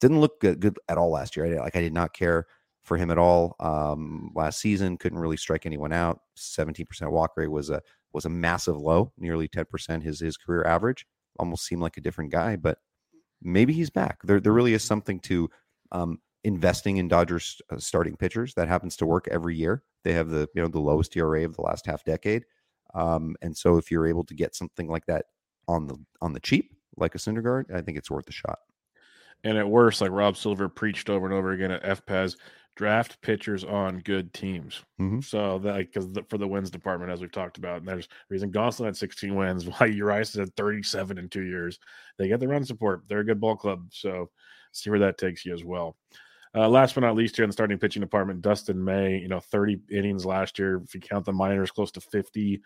didn't 0.00 0.20
look 0.20 0.40
good, 0.40 0.60
good, 0.60 0.78
at 0.88 0.98
all 0.98 1.10
last 1.10 1.36
year. 1.36 1.46
I, 1.46 1.62
like 1.62 1.76
I 1.76 1.80
did 1.80 1.92
not 1.92 2.14
care 2.14 2.46
for 2.82 2.96
him 2.96 3.10
at 3.10 3.18
all 3.18 3.56
um, 3.60 4.30
last 4.34 4.60
season. 4.60 4.96
Couldn't 4.96 5.18
really 5.18 5.36
strike 5.36 5.66
anyone 5.66 5.92
out. 5.92 6.20
Seventeen 6.34 6.86
percent 6.86 7.12
walk 7.12 7.36
rate 7.36 7.50
was 7.50 7.70
a 7.70 7.82
was 8.12 8.24
a 8.24 8.30
massive 8.30 8.76
low, 8.76 9.12
nearly 9.18 9.48
ten 9.48 9.64
percent 9.64 10.02
his 10.02 10.20
his 10.20 10.36
career 10.36 10.64
average. 10.64 11.06
Almost 11.38 11.64
seemed 11.66 11.82
like 11.82 11.96
a 11.96 12.02
different 12.02 12.30
guy, 12.30 12.56
but 12.56 12.78
maybe 13.42 13.72
he's 13.72 13.90
back. 13.90 14.18
There 14.24 14.40
there 14.40 14.52
really 14.52 14.74
is 14.74 14.84
something 14.84 15.20
to 15.20 15.50
um, 15.92 16.20
investing 16.44 16.98
in 16.98 17.08
Dodgers 17.08 17.60
uh, 17.70 17.78
starting 17.78 18.16
pitchers 18.16 18.54
that 18.54 18.68
happens 18.68 18.96
to 18.96 19.06
work 19.06 19.28
every 19.30 19.56
year. 19.56 19.82
They 20.04 20.12
have 20.12 20.30
the 20.30 20.48
you 20.54 20.62
know 20.62 20.68
the 20.68 20.80
lowest 20.80 21.16
ERA 21.16 21.44
of 21.44 21.54
the 21.54 21.62
last 21.62 21.86
half 21.86 22.04
decade, 22.04 22.44
um, 22.94 23.36
and 23.42 23.56
so 23.56 23.76
if 23.76 23.90
you're 23.90 24.06
able 24.06 24.24
to 24.24 24.34
get 24.34 24.54
something 24.54 24.88
like 24.88 25.06
that 25.06 25.26
on 25.68 25.86
the 25.86 25.96
on 26.20 26.32
the 26.32 26.40
cheap, 26.40 26.74
like 26.96 27.14
a 27.14 27.18
Syndergaard, 27.18 27.74
I 27.74 27.80
think 27.80 27.98
it's 27.98 28.10
worth 28.10 28.28
a 28.28 28.32
shot. 28.32 28.58
And 29.44 29.56
at 29.56 29.68
worst, 29.68 30.00
like 30.00 30.10
Rob 30.10 30.36
Silver 30.36 30.68
preached 30.68 31.08
over 31.08 31.26
and 31.26 31.34
over 31.34 31.52
again 31.52 31.70
at 31.70 31.82
FPAS, 31.82 32.36
draft 32.76 33.20
pitchers 33.22 33.64
on 33.64 34.00
good 34.00 34.32
teams. 34.34 34.82
Mm-hmm. 35.00 35.20
So 35.20 35.58
that 35.60 35.78
because 35.78 36.08
for 36.28 36.38
the 36.38 36.46
wins 36.46 36.70
department, 36.70 37.10
as 37.10 37.20
we've 37.20 37.32
talked 37.32 37.58
about, 37.58 37.78
and 37.78 37.88
there's 37.88 38.08
reason 38.28 38.52
Gonsolin 38.52 38.86
had 38.86 38.96
16 38.96 39.34
wins, 39.34 39.66
while 39.78 39.90
Urias 39.90 40.34
had 40.34 40.54
37 40.56 41.18
in 41.18 41.28
two 41.28 41.42
years. 41.42 41.78
They 42.18 42.28
get 42.28 42.40
the 42.40 42.48
run 42.48 42.64
support. 42.64 43.02
They're 43.08 43.20
a 43.20 43.24
good 43.24 43.40
ball 43.40 43.56
club. 43.56 43.86
So 43.90 44.30
see 44.72 44.90
where 44.90 44.98
that 45.00 45.18
takes 45.18 45.44
you 45.44 45.54
as 45.54 45.64
well. 45.64 45.96
Uh, 46.54 46.68
last 46.68 46.94
but 46.94 47.02
not 47.02 47.14
least, 47.14 47.36
here 47.36 47.44
in 47.44 47.48
the 47.48 47.52
starting 47.52 47.78
pitching 47.78 48.00
department, 48.00 48.42
Dustin 48.42 48.82
May, 48.82 49.18
you 49.18 49.28
know, 49.28 49.40
30 49.40 49.80
innings 49.90 50.26
last 50.26 50.58
year. 50.58 50.82
If 50.84 50.94
you 50.94 51.00
count 51.00 51.24
the 51.24 51.32
minors, 51.32 51.70
close 51.70 51.92
to 51.92 52.00
50 52.00 52.60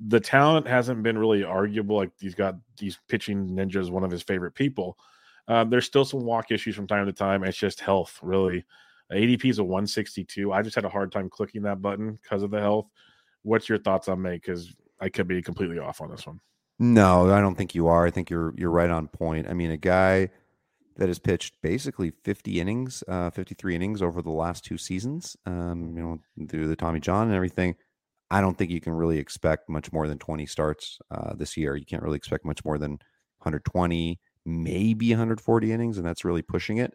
the 0.00 0.20
talent 0.20 0.66
hasn't 0.66 1.02
been 1.02 1.18
really 1.18 1.44
arguable. 1.44 1.96
Like 1.96 2.10
he's 2.20 2.34
got 2.34 2.56
these 2.78 2.98
pitching 3.08 3.48
ninjas, 3.48 3.90
one 3.90 4.04
of 4.04 4.10
his 4.10 4.22
favorite 4.22 4.54
people. 4.54 4.98
Um, 5.48 5.70
there's 5.70 5.86
still 5.86 6.04
some 6.04 6.24
walk 6.24 6.50
issues 6.50 6.74
from 6.74 6.86
time 6.86 7.06
to 7.06 7.12
time. 7.12 7.44
It's 7.44 7.56
just 7.56 7.80
health, 7.80 8.18
really. 8.22 8.64
ADP 9.12 9.44
is 9.48 9.58
a 9.58 9.64
162. 9.64 10.52
I 10.52 10.62
just 10.62 10.74
had 10.74 10.84
a 10.84 10.88
hard 10.88 11.12
time 11.12 11.30
clicking 11.30 11.62
that 11.62 11.80
button 11.80 12.18
because 12.20 12.42
of 12.42 12.50
the 12.50 12.60
health. 12.60 12.88
What's 13.42 13.68
your 13.68 13.78
thoughts 13.78 14.08
on 14.08 14.20
May? 14.20 14.34
Because 14.34 14.74
I 15.00 15.08
could 15.08 15.28
be 15.28 15.40
completely 15.40 15.78
off 15.78 16.00
on 16.00 16.10
this 16.10 16.26
one. 16.26 16.40
No, 16.78 17.32
I 17.32 17.40
don't 17.40 17.54
think 17.54 17.74
you 17.74 17.86
are. 17.86 18.04
I 18.04 18.10
think 18.10 18.28
you're 18.28 18.52
you're 18.56 18.70
right 18.70 18.90
on 18.90 19.08
point. 19.08 19.48
I 19.48 19.54
mean, 19.54 19.70
a 19.70 19.78
guy 19.78 20.28
that 20.96 21.08
has 21.08 21.18
pitched 21.18 21.60
basically 21.62 22.10
50 22.24 22.60
innings, 22.60 23.04
uh, 23.08 23.30
53 23.30 23.74
innings 23.74 24.02
over 24.02 24.22
the 24.22 24.30
last 24.30 24.64
two 24.64 24.78
seasons, 24.78 25.36
um, 25.46 25.92
you 25.96 26.02
know, 26.02 26.46
through 26.48 26.68
the 26.68 26.76
Tommy 26.76 27.00
John 27.00 27.26
and 27.26 27.36
everything. 27.36 27.76
I 28.30 28.40
don't 28.40 28.56
think 28.56 28.70
you 28.70 28.80
can 28.80 28.94
really 28.94 29.18
expect 29.18 29.68
much 29.68 29.92
more 29.92 30.08
than 30.08 30.18
20 30.18 30.46
starts 30.46 30.98
uh, 31.10 31.34
this 31.34 31.56
year. 31.56 31.76
You 31.76 31.86
can't 31.86 32.02
really 32.02 32.16
expect 32.16 32.44
much 32.44 32.64
more 32.64 32.78
than 32.78 32.92
120, 33.38 34.18
maybe 34.44 35.10
140 35.10 35.72
innings, 35.72 35.98
and 35.98 36.06
that's 36.06 36.24
really 36.24 36.42
pushing 36.42 36.78
it. 36.78 36.92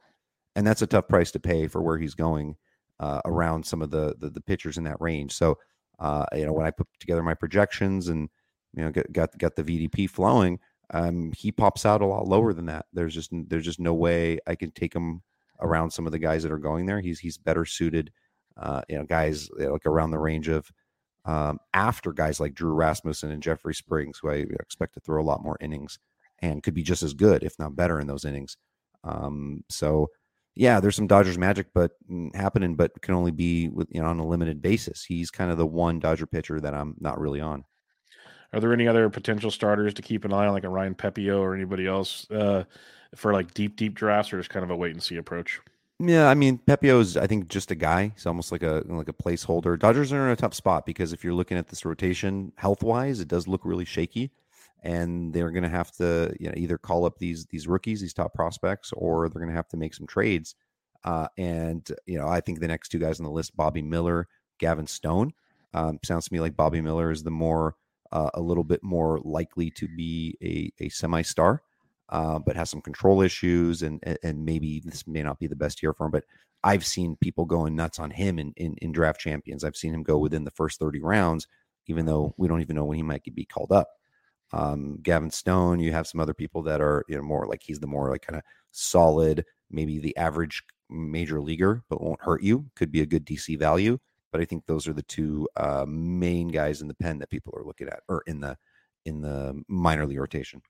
And 0.56 0.68
that's 0.68 0.82
a 0.82 0.88
tough 0.88 1.08
price 1.08 1.32
to 1.32 1.40
pay 1.40 1.68
for 1.68 1.82
where 1.82 1.98
he's 1.98 2.16
going 2.16 2.56
uh, 3.00 3.22
around 3.24 3.66
some 3.66 3.82
of 3.82 3.92
the, 3.92 4.16
the, 4.20 4.30
the 4.30 4.42
pitchers 4.42 4.78
in 4.78 4.84
that 4.84 5.00
range. 5.00 5.34
So, 5.34 5.58
uh, 6.00 6.26
you 6.34 6.46
know, 6.46 6.54
when 6.54 6.66
I 6.66 6.72
put 6.72 6.88
together 7.00 7.24
my 7.24 7.36
projections 7.36 8.10
and 8.10 8.30
you 8.74 8.84
know 8.84 8.92
got 8.92 9.12
got, 9.12 9.38
got 9.38 9.56
the 9.56 9.64
VDP 9.64 10.10
flowing, 10.10 10.60
um, 10.92 11.32
he 11.36 11.52
pops 11.52 11.86
out 11.86 12.02
a 12.02 12.06
lot 12.06 12.28
lower 12.28 12.54
than 12.54 12.66
that. 12.68 12.86
There's 12.94 13.14
just 13.14 13.32
there's 13.32 13.66
just 13.66 13.80
no 13.80 13.94
way 13.94 14.40
I 14.46 14.56
can 14.56 14.72
take 14.72 14.94
him 14.94 15.22
around 15.62 15.92
some 15.92 16.06
of 16.06 16.12
the 16.12 16.20
guys 16.20 16.44
that 16.44 16.52
are 16.52 16.58
going 16.58 16.86
there. 16.86 17.00
He's 17.00 17.20
he's 17.20 17.38
better 17.38 17.66
suited, 17.66 18.12
uh, 18.58 18.82
you 18.90 18.98
know, 18.98 19.06
guys 19.06 19.50
like 19.58 19.86
around 19.86 20.12
the 20.12 20.20
range 20.20 20.48
of 20.50 20.70
um, 21.26 21.60
after 21.74 22.12
guys 22.12 22.40
like 22.40 22.54
Drew 22.54 22.74
Rasmussen 22.74 23.32
and 23.32 23.44
Jeffrey 23.44 23.74
Springs, 23.74 24.20
who 24.22 24.30
I 24.30 24.46
expect 24.60 24.96
to 24.96 25.00
throw 25.00 25.22
a 25.22 25.24
lot 25.24 25.44
more 25.44 25.58
innings 25.62 25.98
and 26.40 26.64
could 26.64 26.74
be 26.74 26.84
just 26.84 27.04
as 27.04 27.14
good, 27.14 27.44
if 27.44 27.58
not 27.60 27.76
better, 27.76 28.00
in 28.00 28.08
those 28.08 28.26
innings. 28.26 28.58
Um, 29.04 29.64
so, 29.70 30.08
yeah, 30.56 30.80
there's 30.80 30.96
some 30.96 31.08
Dodgers 31.08 31.38
magic, 31.38 31.68
but 31.74 31.92
mm, 32.12 32.36
happening, 32.36 32.76
but 32.76 33.00
can 33.02 33.14
only 33.14 33.32
be 33.32 33.70
with 33.70 33.88
you 33.92 34.02
know 34.02 34.08
on 34.10 34.20
a 34.20 34.28
limited 34.28 34.62
basis. 34.62 35.04
He's 35.06 35.32
kind 35.32 35.52
of 35.52 35.58
the 35.58 35.66
one 35.66 36.00
Dodger 36.00 36.26
pitcher 36.26 36.60
that 36.60 36.74
I'm 36.74 36.96
not 37.00 37.20
really 37.20 37.40
on. 37.40 37.64
Are 38.54 38.60
there 38.60 38.74
any 38.74 38.88
other 38.88 39.10
potential 39.10 39.52
starters 39.52 39.94
to 39.96 40.02
keep 40.02 40.26
an 40.26 40.34
eye 40.34 40.48
on, 40.48 40.54
like 40.54 40.64
a 40.64 40.70
Ryan 40.70 40.96
Pepiot 40.96 41.40
or 41.40 41.56
anybody 41.56 41.88
else, 41.88 42.30
uh, 42.32 42.66
for 43.16 43.34
like 43.34 43.54
deep, 43.54 43.76
deep 43.76 43.94
drafts, 43.94 44.34
or 44.34 44.38
just 44.38 44.50
kind 44.50 44.64
of 44.64 44.70
a 44.70 44.76
wait 44.76 44.92
and 44.92 45.02
see 45.02 45.16
approach? 45.18 45.62
Yeah, 46.04 46.30
I 46.30 46.34
mean 46.34 46.60
Pepiot's 46.66 47.16
I 47.16 47.28
think 47.28 47.48
just 47.48 47.70
a 47.70 47.76
guy. 47.76 48.12
He's 48.16 48.26
almost 48.26 48.52
like 48.52 48.64
a 48.64 48.84
like 48.88 49.08
a 49.08 49.14
placeholder. 49.14 49.78
Dodgers 49.78 50.12
are 50.12 50.26
in 50.26 50.32
a 50.32 50.36
tough 50.36 50.56
spot 50.56 50.84
because 50.86 51.14
if 51.14 51.24
you're 51.24 51.34
looking 51.34 51.58
at 51.58 51.68
this 51.68 51.86
rotation 51.86 52.52
health 52.56 52.82
wise, 52.82 53.20
it 53.20 53.28
does 53.28 53.48
look 53.48 53.62
really 53.66 53.86
shaky, 53.86 54.32
and 54.82 55.32
they're 55.32 55.52
to 55.52 55.70
have 55.70 55.92
to 55.98 56.36
you 56.40 56.48
know 56.48 56.54
either 56.58 56.80
call 56.80 57.06
up 57.06 57.20
these 57.20 57.46
these 57.46 57.68
rookies, 57.68 58.02
these 58.02 58.16
top 58.16 58.34
prospects, 58.34 58.92
or 58.94 59.30
they're 59.30 59.46
to 59.46 59.56
have 59.56 59.68
to 59.70 59.78
make 59.78 59.94
some 59.94 60.08
trades. 60.08 60.56
Uh, 61.04 61.28
and 61.38 61.88
you 62.08 62.18
know 62.18 62.28
I 62.28 62.42
think 62.42 62.60
the 62.60 62.68
next 62.68 62.90
two 62.90 63.00
guys 63.00 63.20
on 63.20 63.24
the 63.24 63.32
list, 63.32 63.56
Bobby 63.56 63.84
Miller, 63.84 64.28
Gavin 64.58 64.88
Stone, 64.88 65.34
um, 65.76 66.00
sounds 66.04 66.26
to 66.28 66.34
me 66.34 66.40
like 66.40 66.58
Bobby 66.58 66.82
Miller 66.82 67.12
is 67.12 67.22
the 67.22 67.30
more 67.30 67.76
uh, 68.12 68.30
a 68.34 68.42
little 68.42 68.64
bit 68.64 68.84
more 68.84 69.20
likely 69.24 69.70
to 69.72 69.88
be 69.88 70.38
a 70.42 70.84
a 70.84 70.90
semi 70.90 71.22
star 71.22 71.62
uh, 72.12 72.40
but 72.40 72.56
has 72.56 72.70
some 72.70 72.82
control 72.82 73.22
issues, 73.22 73.82
and 73.82 74.04
and 74.22 74.46
maybe 74.46 74.82
this 74.84 75.08
may 75.08 75.24
not 75.24 75.40
be 75.40 75.48
the 75.48 75.56
best 75.56 75.82
year 75.82 75.94
for 75.94 76.06
him. 76.06 76.12
But 76.12 76.26
I've 76.64 76.86
seen 76.86 77.16
people 77.16 77.46
going 77.46 77.76
nuts 77.76 78.00
on 78.00 78.12
him 78.12 78.38
in, 78.38 78.54
in, 78.58 78.76
in 78.82 78.92
draft 78.92 79.20
champions. 79.20 79.64
I've 79.64 79.78
seen 79.78 79.94
him 79.94 80.04
go 80.04 80.18
within 80.18 80.44
the 80.44 80.52
first 80.52 80.80
thirty 80.80 81.00
rounds, 81.00 81.48
even 81.88 82.06
though 82.06 82.34
we 82.38 82.48
don't 82.48 82.62
even 82.62 82.76
know 82.76 82.86
when 82.86 82.98
he 82.98 83.04
might 83.04 83.24
be 83.34 83.46
called 83.46 83.72
up. 83.72 83.88
Um, 84.54 85.00
Gavin 85.02 85.32
Stone, 85.32 85.80
you 85.80 85.94
have 85.94 86.08
some 86.08 86.20
other 86.20 86.34
people 86.34 86.62
that 86.64 86.82
are 86.82 87.06
you 87.08 87.16
know 87.16 87.24
more 87.24 87.48
like 87.48 87.64
he's 87.64 87.80
the 87.80 87.88
more 87.88 88.10
like 88.10 88.24
kind 88.24 88.38
of 88.38 88.44
solid, 88.72 89.46
maybe 89.70 89.98
the 90.00 90.16
average 90.18 90.64
major 90.90 91.40
leaguer, 91.40 91.84
but 91.90 92.02
won't 92.02 92.22
hurt 92.22 92.44
you. 92.44 92.66
Could 92.76 92.92
be 92.92 93.02
a 93.02 93.06
good 93.06 93.26
DC 93.26 93.58
value. 93.58 93.98
But 94.32 94.42
I 94.42 94.46
think 94.46 94.66
those 94.66 94.88
are 94.88 94.94
the 94.94 95.04
two 95.04 95.48
uh, 95.58 95.86
main 95.88 96.48
guys 96.48 96.82
in 96.82 96.88
the 96.88 96.94
pen 96.94 97.20
that 97.20 97.30
people 97.30 97.54
are 97.58 97.66
looking 97.66 97.88
at, 97.88 98.02
or 98.08 98.24
in 98.28 98.40
the 98.40 98.58
in 99.06 99.22
the 99.22 99.62
minor 99.68 100.06
league 100.06 100.20
rotation. 100.20 100.62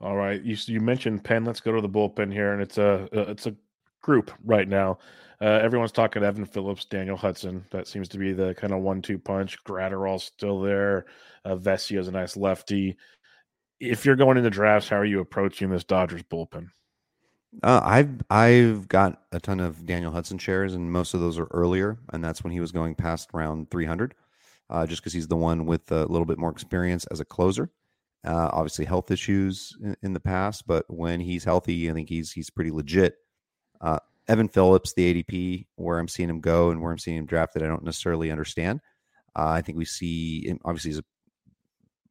All 0.00 0.16
right, 0.16 0.42
you 0.42 0.56
you 0.66 0.80
mentioned 0.80 1.24
pen. 1.24 1.44
Let's 1.44 1.60
go 1.60 1.72
to 1.72 1.80
the 1.80 1.88
bullpen 1.88 2.32
here, 2.32 2.52
and 2.52 2.62
it's 2.62 2.78
a 2.78 3.08
it's 3.12 3.46
a 3.46 3.54
group 4.02 4.32
right 4.44 4.68
now. 4.68 4.98
Uh, 5.40 5.58
everyone's 5.62 5.92
talking 5.92 6.22
Evan 6.22 6.44
Phillips, 6.44 6.84
Daniel 6.84 7.16
Hudson. 7.16 7.64
That 7.70 7.88
seems 7.88 8.08
to 8.10 8.18
be 8.18 8.32
the 8.32 8.54
kind 8.54 8.72
of 8.72 8.80
one-two 8.80 9.18
punch. 9.18 9.62
Graterol's 9.64 10.24
still 10.24 10.60
there. 10.60 11.06
Uh, 11.44 11.56
is 11.56 12.08
a 12.08 12.12
nice 12.12 12.36
lefty. 12.36 12.96
If 13.80 14.04
you're 14.04 14.14
going 14.14 14.36
into 14.36 14.50
drafts, 14.50 14.88
how 14.88 14.96
are 14.96 15.04
you 15.04 15.18
approaching 15.18 15.70
this 15.70 15.82
Dodgers 15.82 16.22
bullpen? 16.22 16.68
Uh, 17.62 17.80
I've 17.84 18.22
I've 18.30 18.88
got 18.88 19.22
a 19.30 19.38
ton 19.38 19.60
of 19.60 19.84
Daniel 19.84 20.12
Hudson 20.12 20.38
shares, 20.38 20.74
and 20.74 20.90
most 20.90 21.12
of 21.12 21.20
those 21.20 21.38
are 21.38 21.48
earlier, 21.50 21.98
and 22.12 22.24
that's 22.24 22.42
when 22.42 22.52
he 22.52 22.60
was 22.60 22.72
going 22.72 22.94
past 22.94 23.28
round 23.34 23.70
300, 23.70 24.14
uh, 24.70 24.86
just 24.86 25.02
because 25.02 25.12
he's 25.12 25.28
the 25.28 25.36
one 25.36 25.66
with 25.66 25.90
a 25.92 26.06
little 26.06 26.24
bit 26.24 26.38
more 26.38 26.50
experience 26.50 27.04
as 27.10 27.20
a 27.20 27.24
closer. 27.24 27.70
Uh, 28.24 28.48
obviously, 28.52 28.84
health 28.84 29.10
issues 29.10 29.76
in, 29.82 29.96
in, 30.02 30.12
the 30.12 30.20
past, 30.20 30.66
but 30.66 30.86
when 30.88 31.20
he's 31.20 31.44
healthy, 31.44 31.90
I 31.90 31.92
think 31.92 32.08
he's 32.08 32.32
he's 32.32 32.48
pretty 32.48 32.70
legit. 32.70 33.16
Uh, 33.80 33.98
Evan 34.28 34.48
Phillips, 34.48 34.94
the 34.94 35.22
ADP, 35.22 35.66
where 35.76 35.98
I'm 35.98 36.08
seeing 36.08 36.30
him 36.30 36.40
go 36.40 36.70
and 36.70 36.80
where 36.80 36.92
I'm 36.92 36.98
seeing 36.98 37.18
him 37.18 37.26
drafted, 37.26 37.62
I 37.62 37.66
don't 37.66 37.84
necessarily 37.84 38.30
understand. 38.30 38.80
Uh, 39.36 39.48
I 39.48 39.62
think 39.62 39.76
we 39.76 39.84
see 39.84 40.54
obviously 40.64 40.98
a, 40.98 41.04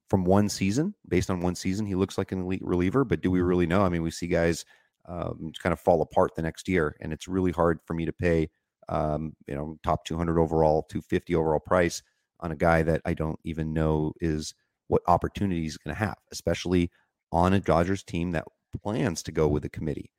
from 0.10 0.26
one 0.26 0.50
season, 0.50 0.94
based 1.08 1.32
on 1.32 1.40
one 1.40 1.56
season, 1.56 1.86
he 1.86 1.96
looks 1.96 2.18
like 2.18 2.32
an 2.32 2.42
elite 2.42 2.64
reliever. 2.64 3.06
But 3.06 3.22
do 3.22 3.32
we 3.32 3.42
really 3.42 3.66
know? 3.66 3.84
I 3.84 3.90
mean, 3.90 4.04
we 4.04 4.12
see 4.12 4.28
guys 4.28 4.66
um, 5.08 5.52
kind 5.62 5.74
of 5.74 5.80
fall 5.80 6.02
apart 6.02 6.36
the 6.36 6.42
next 6.42 6.68
year, 6.68 6.96
and 7.02 7.12
it's 7.14 7.28
really 7.28 7.52
hard 7.52 7.80
for 7.86 7.94
me 7.94 8.06
to 8.06 8.14
pay, 8.14 8.50
um, 8.90 9.34
you 9.48 9.56
know, 9.56 9.78
top 9.84 10.06
200 10.06 10.40
overall, 10.40 10.84
250 10.84 11.36
overall 11.36 11.60
price 11.60 12.02
on 12.40 12.52
a 12.52 12.56
guy 12.56 12.84
that 12.84 13.02
I 13.06 13.14
don't 13.14 13.40
even 13.44 13.74
know 13.74 14.14
is 14.22 14.54
what 14.88 15.02
opportunity 15.08 15.62
he's 15.62 15.78
going 15.78 15.96
to 15.96 16.00
have, 16.00 16.18
especially 16.32 16.92
on 17.32 17.54
a 17.54 17.60
Dodgers 17.60 18.04
team 18.04 18.32
that 18.32 18.46
plans 18.84 19.24
to 19.24 19.32
go 19.32 19.48
with 19.48 19.66
a 19.66 19.70
committee. 19.70 20.12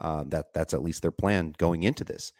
Uh, 0.00 0.24
that 0.28 0.46
that's 0.54 0.74
at 0.74 0.82
least 0.82 1.02
their 1.02 1.10
plan 1.12 1.54
going 1.58 1.82
into 1.84 2.02
this. 2.04 2.32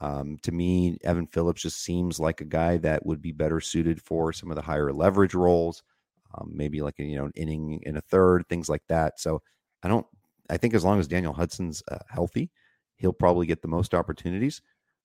Um, 0.00 0.38
to 0.42 0.52
me, 0.52 0.96
Evan 1.04 1.26
Phillips 1.26 1.62
just 1.62 1.82
seems 1.82 2.18
like 2.18 2.40
a 2.40 2.46
guy 2.46 2.78
that 2.78 3.04
would 3.04 3.20
be 3.20 3.32
better 3.32 3.60
suited 3.60 4.00
for 4.00 4.32
some 4.32 4.50
of 4.50 4.56
the 4.56 4.62
higher 4.62 4.92
leverage 4.92 5.34
roles, 5.34 5.82
um, 6.34 6.50
maybe 6.54 6.80
like 6.80 6.98
a, 6.98 7.04
you 7.04 7.16
know 7.16 7.26
an 7.26 7.32
inning 7.36 7.80
in 7.82 7.96
a 7.96 8.00
third, 8.00 8.46
things 8.48 8.68
like 8.68 8.82
that. 8.88 9.20
So 9.20 9.42
I 9.82 9.88
don't. 9.88 10.06
I 10.50 10.56
think 10.56 10.74
as 10.74 10.84
long 10.84 10.98
as 10.98 11.08
Daniel 11.08 11.32
Hudson's 11.32 11.82
uh, 11.90 11.98
healthy, 12.08 12.50
he'll 12.96 13.12
probably 13.12 13.46
get 13.46 13.62
the 13.62 13.68
most 13.68 13.94
opportunities. 13.94 14.60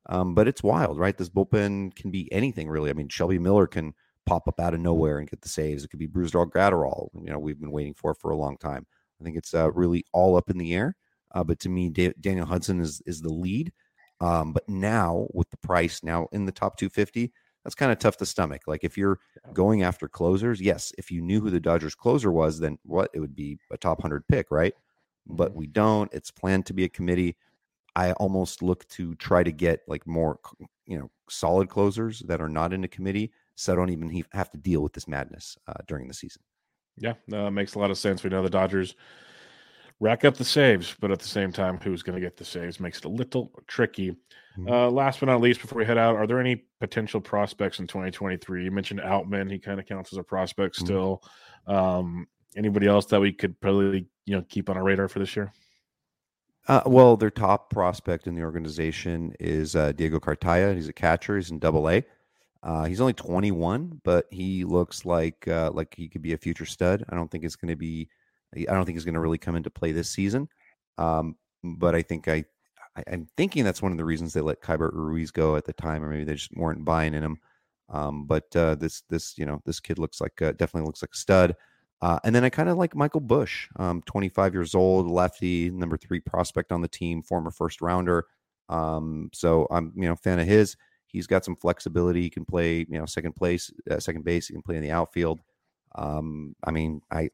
Um, 0.07 0.35
but 0.35 0.47
it's 0.47 0.63
wild, 0.63 0.99
right? 0.99 1.17
This 1.17 1.29
bullpen 1.29 1.95
can 1.95 2.11
be 2.11 2.31
anything 2.31 2.69
really. 2.69 2.89
I 2.89 2.93
mean, 2.93 3.09
Shelby 3.09 3.39
Miller 3.39 3.67
can 3.67 3.93
pop 4.25 4.47
up 4.47 4.59
out 4.59 4.73
of 4.73 4.79
nowhere 4.79 5.17
and 5.19 5.29
get 5.29 5.41
the 5.41 5.49
saves. 5.49 5.83
It 5.83 5.89
could 5.89 5.99
be 5.99 6.07
Brusdar 6.07 6.49
Graterol, 6.49 7.09
you 7.15 7.31
know, 7.31 7.39
we've 7.39 7.59
been 7.59 7.71
waiting 7.71 7.93
for 7.93 8.13
for 8.13 8.31
a 8.31 8.37
long 8.37 8.57
time. 8.57 8.85
I 9.19 9.23
think 9.23 9.37
it's 9.37 9.53
uh, 9.53 9.71
really 9.71 10.03
all 10.13 10.35
up 10.35 10.49
in 10.49 10.57
the 10.57 10.73
air. 10.73 10.95
Uh, 11.33 11.43
but 11.43 11.59
to 11.59 11.69
me, 11.69 11.89
da- 11.89 12.13
Daniel 12.19 12.45
Hudson 12.45 12.79
is 12.79 13.01
is 13.05 13.21
the 13.21 13.33
lead. 13.33 13.71
Um, 14.21 14.53
but 14.53 14.67
now 14.69 15.27
with 15.33 15.49
the 15.49 15.57
price 15.57 16.01
now 16.03 16.27
in 16.31 16.45
the 16.45 16.51
top 16.51 16.77
250, 16.77 17.33
that's 17.63 17.75
kind 17.75 17.91
of 17.91 17.99
tough 17.99 18.17
to 18.17 18.25
stomach. 18.25 18.61
Like 18.67 18.83
if 18.83 18.97
you're 18.97 19.19
going 19.53 19.83
after 19.83 20.07
closers, 20.07 20.61
yes, 20.61 20.93
if 20.97 21.11
you 21.11 21.21
knew 21.21 21.41
who 21.41 21.49
the 21.49 21.59
Dodgers 21.59 21.95
closer 21.95 22.31
was, 22.31 22.59
then 22.59 22.77
what 22.83 23.09
it 23.13 23.19
would 23.19 23.35
be 23.35 23.57
a 23.71 23.77
top 23.77 23.99
100 23.99 24.27
pick, 24.27 24.51
right? 24.51 24.73
But 25.27 25.53
Mm-hmm. 25.53 25.55
we 25.55 25.67
don't. 25.67 26.13
It's 26.13 26.31
planned 26.31 26.65
to 26.67 26.73
be 26.73 26.83
a 26.83 26.89
committee. 26.89 27.37
I 27.95 28.13
almost 28.13 28.63
look 28.63 28.87
to 28.89 29.15
try 29.15 29.43
to 29.43 29.51
get 29.51 29.81
like 29.87 30.07
more, 30.07 30.39
you 30.85 30.99
know, 30.99 31.11
solid 31.29 31.69
closers 31.69 32.21
that 32.21 32.41
are 32.41 32.49
not 32.49 32.73
in 32.73 32.83
a 32.83 32.89
committee, 32.89 33.31
so 33.55 33.73
I 33.73 33.75
don't 33.77 33.91
even 33.91 34.23
have 34.33 34.51
to 34.51 34.57
deal 34.57 34.81
with 34.83 34.93
this 34.93 35.07
madness 35.07 35.57
uh, 35.67 35.73
during 35.87 36.07
the 36.07 36.13
season. 36.15 36.43
Yeah, 36.97 37.15
it 37.27 37.51
makes 37.51 37.75
a 37.75 37.79
lot 37.79 37.91
of 37.91 37.97
sense. 37.97 38.23
We 38.23 38.29
know 38.29 38.41
the 38.41 38.49
Dodgers 38.49 38.95
rack 39.99 40.25
up 40.25 40.35
the 40.35 40.45
saves, 40.45 40.95
but 40.99 41.11
at 41.11 41.19
the 41.19 41.27
same 41.27 41.51
time, 41.51 41.77
who's 41.79 42.03
going 42.03 42.15
to 42.19 42.25
get 42.25 42.37
the 42.37 42.45
saves 42.45 42.79
makes 42.79 42.99
it 42.99 43.05
a 43.05 43.09
little 43.09 43.51
tricky. 43.67 44.15
Mhm. 44.55 44.67
Uh, 44.67 44.89
last 44.89 45.19
but 45.19 45.27
not 45.27 45.41
least, 45.41 45.61
before 45.61 45.77
we 45.77 45.85
head 45.85 45.97
out, 45.97 46.15
are 46.15 46.25
there 46.25 46.39
any 46.39 46.55
potential 46.79 47.21
prospects 47.21 47.79
in 47.79 47.85
2023? 47.87 48.63
You 48.63 48.71
mentioned 48.71 48.99
Outman; 48.99 49.51
he 49.51 49.59
kind 49.59 49.79
of 49.79 49.85
counts 49.85 50.11
as 50.11 50.17
a 50.17 50.23
prospect 50.23 50.75
Mhm. 50.77 51.05
still. 51.05 51.23
Um, 51.67 52.27
anybody 52.55 52.87
else 52.87 53.05
that 53.07 53.19
we 53.21 53.31
could 53.31 53.59
probably 53.59 54.07
you 54.25 54.35
know 54.35 54.43
keep 54.49 54.69
on 54.69 54.77
our 54.77 54.83
radar 54.83 55.07
for 55.07 55.19
this 55.19 55.35
year? 55.35 55.51
Uh, 56.67 56.81
well, 56.85 57.15
their 57.15 57.29
top 57.29 57.69
prospect 57.69 58.25
in 58.25 58.35
the 58.35 58.41
organization 58.41 59.33
is 59.39 59.75
uh, 59.75 59.91
Diego 59.91 60.19
Cartaya. 60.19 60.73
He's 60.73 60.87
a 60.87 60.93
catcher. 60.93 61.35
He's 61.35 61.51
in 61.51 61.59
Double 61.59 61.89
A. 61.89 62.03
Uh, 62.63 62.85
he's 62.85 62.99
only 62.99 63.13
21, 63.13 64.01
but 64.03 64.25
he 64.31 64.63
looks 64.63 65.05
like 65.05 65.47
uh, 65.47 65.69
like 65.71 65.93
he 65.95 66.09
could 66.09 66.23
be 66.23 66.33
a 66.33 66.37
future 66.37 66.65
stud. 66.65 67.05
I 67.09 67.15
don't 67.15 67.29
think 67.29 67.43
it's 67.43 67.55
going 67.55 67.69
to 67.69 67.75
be. 67.75 68.09
I 68.55 68.73
don't 68.73 68.85
think 68.85 68.95
he's 68.95 69.05
going 69.05 69.15
to 69.15 69.19
really 69.19 69.37
come 69.37 69.55
into 69.55 69.69
play 69.69 69.91
this 69.91 70.09
season. 70.09 70.47
Um, 70.97 71.35
but 71.63 71.93
I 71.93 72.01
think 72.01 72.27
I, 72.27 72.45
I, 72.95 73.03
I'm 73.11 73.27
thinking 73.37 73.63
that's 73.63 73.81
one 73.81 73.91
of 73.91 73.97
the 73.97 74.05
reasons 74.05 74.33
they 74.33 74.41
let 74.41 74.61
Keibert 74.61 74.93
Ruiz 74.93 75.29
go 75.29 75.55
at 75.55 75.65
the 75.65 75.73
time, 75.73 76.03
or 76.03 76.09
maybe 76.09 76.23
they 76.23 76.35
just 76.35 76.55
weren't 76.55 76.85
buying 76.85 77.13
in 77.13 77.23
him. 77.23 77.37
Um, 77.89 78.25
but 78.25 78.55
uh, 78.55 78.73
this 78.75 79.03
this 79.09 79.37
you 79.37 79.45
know 79.45 79.61
this 79.65 79.79
kid 79.79 79.99
looks 79.99 80.19
like 80.19 80.41
uh, 80.41 80.53
definitely 80.53 80.87
looks 80.87 81.03
like 81.03 81.13
a 81.13 81.17
stud. 81.17 81.55
Uh, 82.01 82.19
and 82.23 82.35
then 82.35 82.43
I 82.43 82.49
kind 82.49 82.69
of 82.69 82.77
like 82.77 82.95
Michael 82.95 83.21
Busch, 83.21 83.67
um, 83.77 84.01
25 84.05 84.53
years 84.53 84.75
old, 84.75 85.09
lefty, 85.09 85.69
number 85.69 85.97
three 85.97 86.19
prospect 86.19 86.71
on 86.71 86.81
the 86.81 86.87
team, 86.87 87.23
former 87.23 87.51
first 87.51 87.81
rounder. 87.81 88.25
Um, 88.69 89.29
so 89.33 89.67
I'm 89.71 89.93
you 89.95 90.03
know 90.03 90.15
fan 90.15 90.39
of 90.39 90.47
his. 90.47 90.75
He's 91.07 91.27
got 91.27 91.45
some 91.45 91.55
flexibility. 91.55 92.21
He 92.21 92.29
can 92.29 92.45
play 92.45 92.79
you 92.79 92.99
know 92.99 93.05
second 93.05 93.33
place, 93.35 93.71
uh, 93.89 93.99
second 93.99 94.25
base. 94.25 94.47
He 94.47 94.53
can 94.53 94.61
play 94.61 94.75
in 94.75 94.83
the 94.83 94.91
outfield. 94.91 95.39
Um, 95.95 96.55
I 96.63 96.71
mean, 96.71 97.01
I 97.11 97.29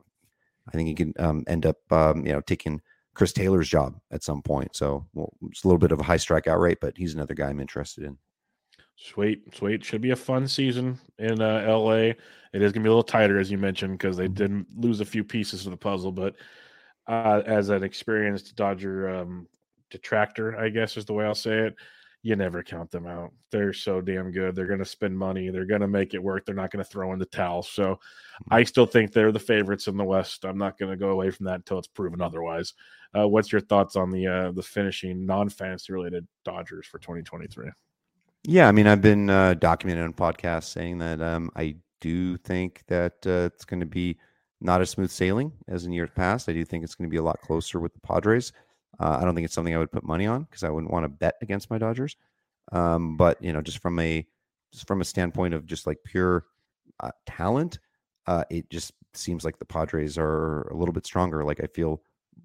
I 0.67 0.71
think 0.71 0.87
he 0.87 0.95
can 0.95 1.13
um, 1.19 1.43
end 1.47 1.65
up 1.65 1.77
um, 1.91 2.25
you 2.25 2.31
know 2.33 2.41
taking 2.41 2.81
Chris 3.13 3.33
Taylor's 3.33 3.69
job 3.69 3.99
at 4.11 4.23
some 4.23 4.41
point. 4.41 4.75
So 4.75 5.05
well, 5.13 5.33
it's 5.49 5.63
a 5.63 5.67
little 5.67 5.79
bit 5.79 5.91
of 5.91 5.99
a 5.99 6.03
high 6.03 6.17
strikeout 6.17 6.59
rate, 6.59 6.79
but 6.81 6.97
he's 6.97 7.13
another 7.13 7.33
guy 7.33 7.49
I'm 7.49 7.59
interested 7.59 8.03
in. 8.03 8.17
Sweet, 9.03 9.55
sweet. 9.55 9.83
Should 9.83 10.01
be 10.01 10.11
a 10.11 10.15
fun 10.15 10.47
season 10.47 10.99
in 11.17 11.41
uh, 11.41 11.65
LA. 11.67 12.13
It 12.53 12.61
is 12.61 12.71
going 12.71 12.83
to 12.83 12.87
be 12.87 12.89
a 12.89 12.91
little 12.91 13.03
tighter, 13.03 13.39
as 13.39 13.49
you 13.49 13.57
mentioned, 13.57 13.97
because 13.97 14.15
they 14.15 14.27
didn't 14.27 14.67
lose 14.75 14.99
a 14.99 15.05
few 15.05 15.23
pieces 15.23 15.65
of 15.65 15.71
the 15.71 15.77
puzzle. 15.77 16.11
But 16.11 16.35
uh, 17.07 17.41
as 17.45 17.69
an 17.69 17.83
experienced 17.83 18.55
Dodger 18.55 19.09
um, 19.09 19.47
detractor, 19.89 20.57
I 20.57 20.69
guess 20.69 20.97
is 20.97 21.05
the 21.05 21.13
way 21.13 21.25
I'll 21.25 21.33
say 21.33 21.59
it, 21.59 21.75
you 22.21 22.35
never 22.35 22.61
count 22.61 22.91
them 22.91 23.07
out. 23.07 23.31
They're 23.49 23.73
so 23.73 24.01
damn 24.01 24.31
good. 24.31 24.55
They're 24.55 24.67
going 24.67 24.79
to 24.79 24.85
spend 24.85 25.17
money. 25.17 25.49
They're 25.49 25.65
going 25.65 25.81
to 25.81 25.87
make 25.87 26.13
it 26.13 26.21
work. 26.21 26.45
They're 26.45 26.53
not 26.53 26.69
going 26.69 26.83
to 26.83 26.89
throw 26.89 27.11
in 27.11 27.19
the 27.19 27.25
towel. 27.25 27.63
So 27.63 27.99
I 28.51 28.63
still 28.63 28.85
think 28.85 29.11
they're 29.11 29.31
the 29.31 29.39
favorites 29.39 29.87
in 29.87 29.97
the 29.97 30.03
West. 30.03 30.45
I'm 30.45 30.59
not 30.59 30.77
going 30.77 30.91
to 30.91 30.97
go 30.97 31.09
away 31.09 31.31
from 31.31 31.47
that 31.47 31.55
until 31.55 31.79
it's 31.79 31.87
proven 31.87 32.21
otherwise. 32.21 32.75
Uh, 33.17 33.27
what's 33.27 33.51
your 33.51 33.61
thoughts 33.61 33.95
on 33.95 34.11
the 34.11 34.27
uh, 34.27 34.51
the 34.51 34.61
finishing 34.61 35.25
non 35.25 35.49
fantasy 35.49 35.91
related 35.91 36.27
Dodgers 36.45 36.85
for 36.85 36.99
2023? 36.99 37.71
Yeah, 38.43 38.67
I 38.67 38.71
mean, 38.71 38.87
I've 38.87 39.01
been 39.01 39.29
uh, 39.29 39.53
documented 39.55 40.03
on 40.03 40.13
podcasts 40.13 40.65
saying 40.65 40.97
that 40.99 41.21
um, 41.21 41.51
I 41.55 41.75
do 41.99 42.37
think 42.37 42.81
that 42.87 43.13
uh, 43.25 43.49
it's 43.53 43.65
going 43.65 43.79
to 43.81 43.85
be 43.85 44.17
not 44.59 44.81
as 44.81 44.89
smooth 44.89 45.11
sailing 45.11 45.51
as 45.67 45.85
in 45.85 45.91
years 45.91 46.09
past. 46.15 46.49
I 46.49 46.53
do 46.53 46.65
think 46.65 46.83
it's 46.83 46.95
going 46.95 47.07
to 47.07 47.11
be 47.11 47.17
a 47.17 47.23
lot 47.23 47.39
closer 47.41 47.79
with 47.79 47.93
the 47.93 47.99
Padres. 47.99 48.51
Uh, 48.99 49.17
I 49.19 49.25
don't 49.25 49.35
think 49.35 49.45
it's 49.45 49.53
something 49.53 49.75
I 49.75 49.77
would 49.77 49.91
put 49.91 50.03
money 50.03 50.25
on 50.25 50.43
because 50.43 50.63
I 50.63 50.69
wouldn't 50.69 50.91
want 50.91 51.03
to 51.03 51.09
bet 51.09 51.35
against 51.41 51.69
my 51.69 51.77
Dodgers. 51.77 52.15
Um, 52.71 53.15
but 53.17 53.41
you 53.43 53.53
know, 53.53 53.61
just 53.61 53.79
from 53.79 53.99
a 53.99 54.25
just 54.71 54.87
from 54.87 55.01
a 55.01 55.05
standpoint 55.05 55.53
of 55.53 55.65
just 55.65 55.85
like 55.85 55.97
pure 56.03 56.45
uh, 56.99 57.11
talent, 57.27 57.79
uh, 58.27 58.43
it 58.49 58.69
just 58.69 58.93
seems 59.13 59.43
like 59.45 59.59
the 59.59 59.65
Padres 59.65 60.17
are 60.17 60.63
a 60.69 60.75
little 60.75 60.93
bit 60.93 61.05
stronger. 61.05 61.43
Like 61.43 61.61
I 61.63 61.67
feel 61.67 62.01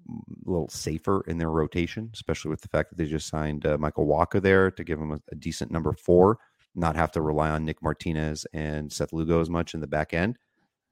a 0.09 0.49
little 0.49 0.69
safer 0.69 1.23
in 1.27 1.37
their 1.37 1.49
rotation, 1.49 2.09
especially 2.13 2.49
with 2.49 2.61
the 2.61 2.67
fact 2.67 2.89
that 2.89 2.97
they 2.97 3.05
just 3.05 3.27
signed 3.27 3.65
uh, 3.65 3.77
Michael 3.77 4.07
Wacha 4.07 4.41
there 4.41 4.71
to 4.71 4.83
give 4.83 4.99
him 4.99 5.11
a, 5.11 5.19
a 5.31 5.35
decent 5.35 5.71
number 5.71 5.93
four, 5.93 6.37
not 6.75 6.95
have 6.95 7.11
to 7.13 7.21
rely 7.21 7.49
on 7.49 7.65
Nick 7.65 7.81
Martinez 7.81 8.45
and 8.53 8.91
Seth 8.91 9.13
Lugo 9.13 9.41
as 9.41 9.49
much 9.49 9.73
in 9.73 9.81
the 9.81 9.87
back 9.87 10.13
end. 10.13 10.37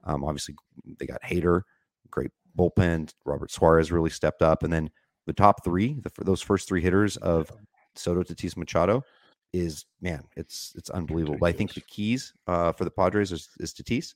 Um, 0.03 0.23
obviously, 0.23 0.55
they 0.99 1.05
got 1.05 1.21
Hader, 1.21 1.61
great 2.11 2.31
bullpen. 2.57 3.11
Robert 3.25 3.51
Suarez 3.51 3.91
really 3.91 4.09
stepped 4.09 4.41
up, 4.41 4.63
and 4.63 4.71
then 4.71 4.89
the 5.25 5.33
top 5.33 5.63
three, 5.63 5.97
the, 6.01 6.11
those 6.23 6.41
first 6.41 6.67
three 6.67 6.81
hitters 6.81 7.17
of 7.17 7.51
Soto, 7.95 8.23
Tatis, 8.23 8.57
Machado, 8.57 9.03
is 9.53 9.85
man, 10.01 10.23
it's 10.35 10.73
it's 10.75 10.89
unbelievable. 10.89 11.37
But 11.39 11.47
I 11.47 11.51
think 11.53 11.73
the 11.73 11.81
keys 11.81 12.33
uh, 12.47 12.71
for 12.73 12.83
the 12.83 12.91
Padres 12.91 13.31
is, 13.31 13.49
is 13.59 13.73
Tatis 13.73 14.13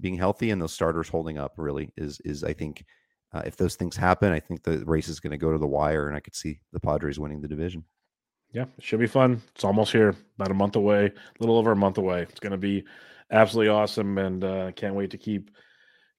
being 0.00 0.16
healthy 0.16 0.50
and 0.50 0.60
those 0.60 0.72
starters 0.72 1.08
holding 1.08 1.38
up. 1.38 1.52
Really 1.56 1.92
is 1.96 2.20
is 2.20 2.42
I 2.42 2.52
think 2.54 2.84
uh, 3.32 3.42
if 3.44 3.56
those 3.56 3.76
things 3.76 3.96
happen, 3.96 4.32
I 4.32 4.40
think 4.40 4.62
the 4.62 4.84
race 4.84 5.08
is 5.08 5.20
going 5.20 5.30
to 5.30 5.38
go 5.38 5.52
to 5.52 5.58
the 5.58 5.66
wire, 5.66 6.08
and 6.08 6.16
I 6.16 6.20
could 6.20 6.34
see 6.34 6.60
the 6.72 6.80
Padres 6.80 7.18
winning 7.18 7.40
the 7.40 7.48
division. 7.48 7.84
Yeah, 8.52 8.64
it 8.76 8.82
should 8.82 8.98
be 8.98 9.06
fun. 9.06 9.40
It's 9.54 9.64
almost 9.64 9.92
here, 9.92 10.16
about 10.36 10.50
a 10.50 10.54
month 10.54 10.74
away, 10.74 11.06
a 11.06 11.12
little 11.38 11.56
over 11.56 11.70
a 11.70 11.76
month 11.76 11.98
away. 11.98 12.22
It's 12.22 12.40
going 12.40 12.52
to 12.52 12.58
be 12.58 12.84
absolutely 13.30 13.68
awesome, 13.68 14.18
and 14.18 14.42
uh, 14.42 14.72
can't 14.72 14.96
wait 14.96 15.10
to 15.12 15.18
keep 15.18 15.50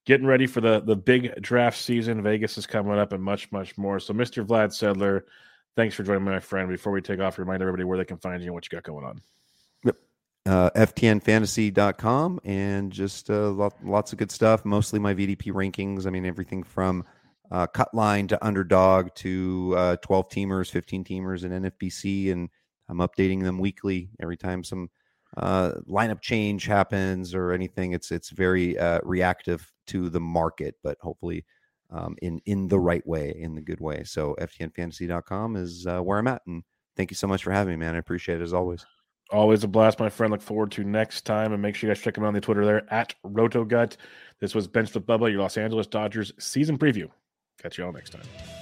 getting 0.06 0.26
ready 0.26 0.46
for 0.46 0.60
the 0.60 0.80
the 0.80 0.96
big 0.96 1.40
draft 1.42 1.78
season. 1.78 2.22
Vegas 2.22 2.56
is 2.56 2.66
coming 2.66 2.98
up, 2.98 3.12
and 3.12 3.22
much, 3.22 3.52
much 3.52 3.76
more. 3.76 4.00
So, 4.00 4.14
Mr. 4.14 4.46
Vlad 4.46 4.68
Sedler, 4.68 5.22
thanks 5.76 5.94
for 5.94 6.04
joining 6.04 6.24
me, 6.24 6.30
my 6.30 6.40
friend. 6.40 6.70
Before 6.70 6.92
we 6.92 7.02
take 7.02 7.20
off, 7.20 7.38
remind 7.38 7.60
everybody 7.60 7.84
where 7.84 7.98
they 7.98 8.06
can 8.06 8.18
find 8.18 8.40
you 8.40 8.46
and 8.46 8.54
what 8.54 8.64
you 8.64 8.74
got 8.74 8.84
going 8.84 9.04
on. 9.04 9.20
Uh, 10.46 10.70
ftnfantasy.com 10.70 12.40
and 12.44 12.92
just 12.92 13.30
uh, 13.30 13.50
lot, 13.50 13.74
lots 13.84 14.12
of 14.12 14.18
good 14.18 14.30
stuff. 14.30 14.64
Mostly 14.64 14.98
my 14.98 15.14
VDP 15.14 15.52
rankings. 15.52 16.06
I 16.06 16.10
mean, 16.10 16.26
everything 16.26 16.62
from 16.62 17.04
uh, 17.50 17.66
cut 17.66 17.92
line 17.94 18.26
to 18.28 18.44
underdog 18.44 19.14
to 19.16 19.74
uh, 19.76 19.96
12 19.96 20.28
teamers, 20.28 20.70
15 20.70 21.04
teamers 21.04 21.44
in 21.44 21.62
NFBC. 21.62 22.32
And 22.32 22.48
I'm 22.88 22.98
updating 22.98 23.42
them 23.42 23.58
weekly 23.58 24.10
every 24.20 24.36
time 24.36 24.64
some 24.64 24.90
uh, 25.36 25.72
lineup 25.88 26.20
change 26.20 26.66
happens 26.66 27.34
or 27.34 27.52
anything. 27.52 27.92
It's 27.92 28.10
it's 28.10 28.30
very 28.30 28.78
uh, 28.78 29.00
reactive 29.02 29.72
to 29.88 30.08
the 30.08 30.20
market, 30.20 30.74
but 30.82 30.98
hopefully 31.00 31.44
um, 31.90 32.16
in 32.22 32.40
in 32.46 32.68
the 32.68 32.78
right 32.78 33.06
way, 33.06 33.34
in 33.38 33.54
the 33.54 33.62
good 33.62 33.80
way. 33.80 34.04
So 34.04 34.36
ftnfantasy.com 34.40 35.56
is 35.56 35.86
uh, 35.86 36.00
where 36.00 36.18
I'm 36.18 36.28
at. 36.28 36.42
And 36.46 36.64
thank 36.96 37.10
you 37.10 37.16
so 37.16 37.26
much 37.26 37.42
for 37.42 37.52
having 37.52 37.78
me, 37.78 37.84
man. 37.84 37.94
I 37.94 37.98
appreciate 37.98 38.40
it 38.40 38.44
as 38.44 38.52
always. 38.52 38.84
Always 39.32 39.64
a 39.64 39.68
blast, 39.68 39.98
my 39.98 40.10
friend. 40.10 40.30
Look 40.30 40.42
forward 40.42 40.70
to 40.72 40.84
next 40.84 41.22
time. 41.22 41.52
And 41.52 41.62
make 41.62 41.74
sure 41.74 41.88
you 41.88 41.94
guys 41.94 42.02
check 42.02 42.16
him 42.16 42.24
out 42.24 42.28
on 42.28 42.34
the 42.34 42.40
Twitter 42.40 42.66
there 42.66 42.92
at 42.92 43.14
RotoGut. 43.24 43.96
This 44.40 44.54
was 44.54 44.68
Bench 44.68 44.92
with 44.92 45.06
Bubba, 45.06 45.30
your 45.30 45.40
Los 45.40 45.56
Angeles 45.56 45.86
Dodgers 45.86 46.32
season 46.38 46.76
preview. 46.76 47.08
Catch 47.60 47.78
you 47.78 47.86
all 47.86 47.92
next 47.92 48.10
time. 48.10 48.61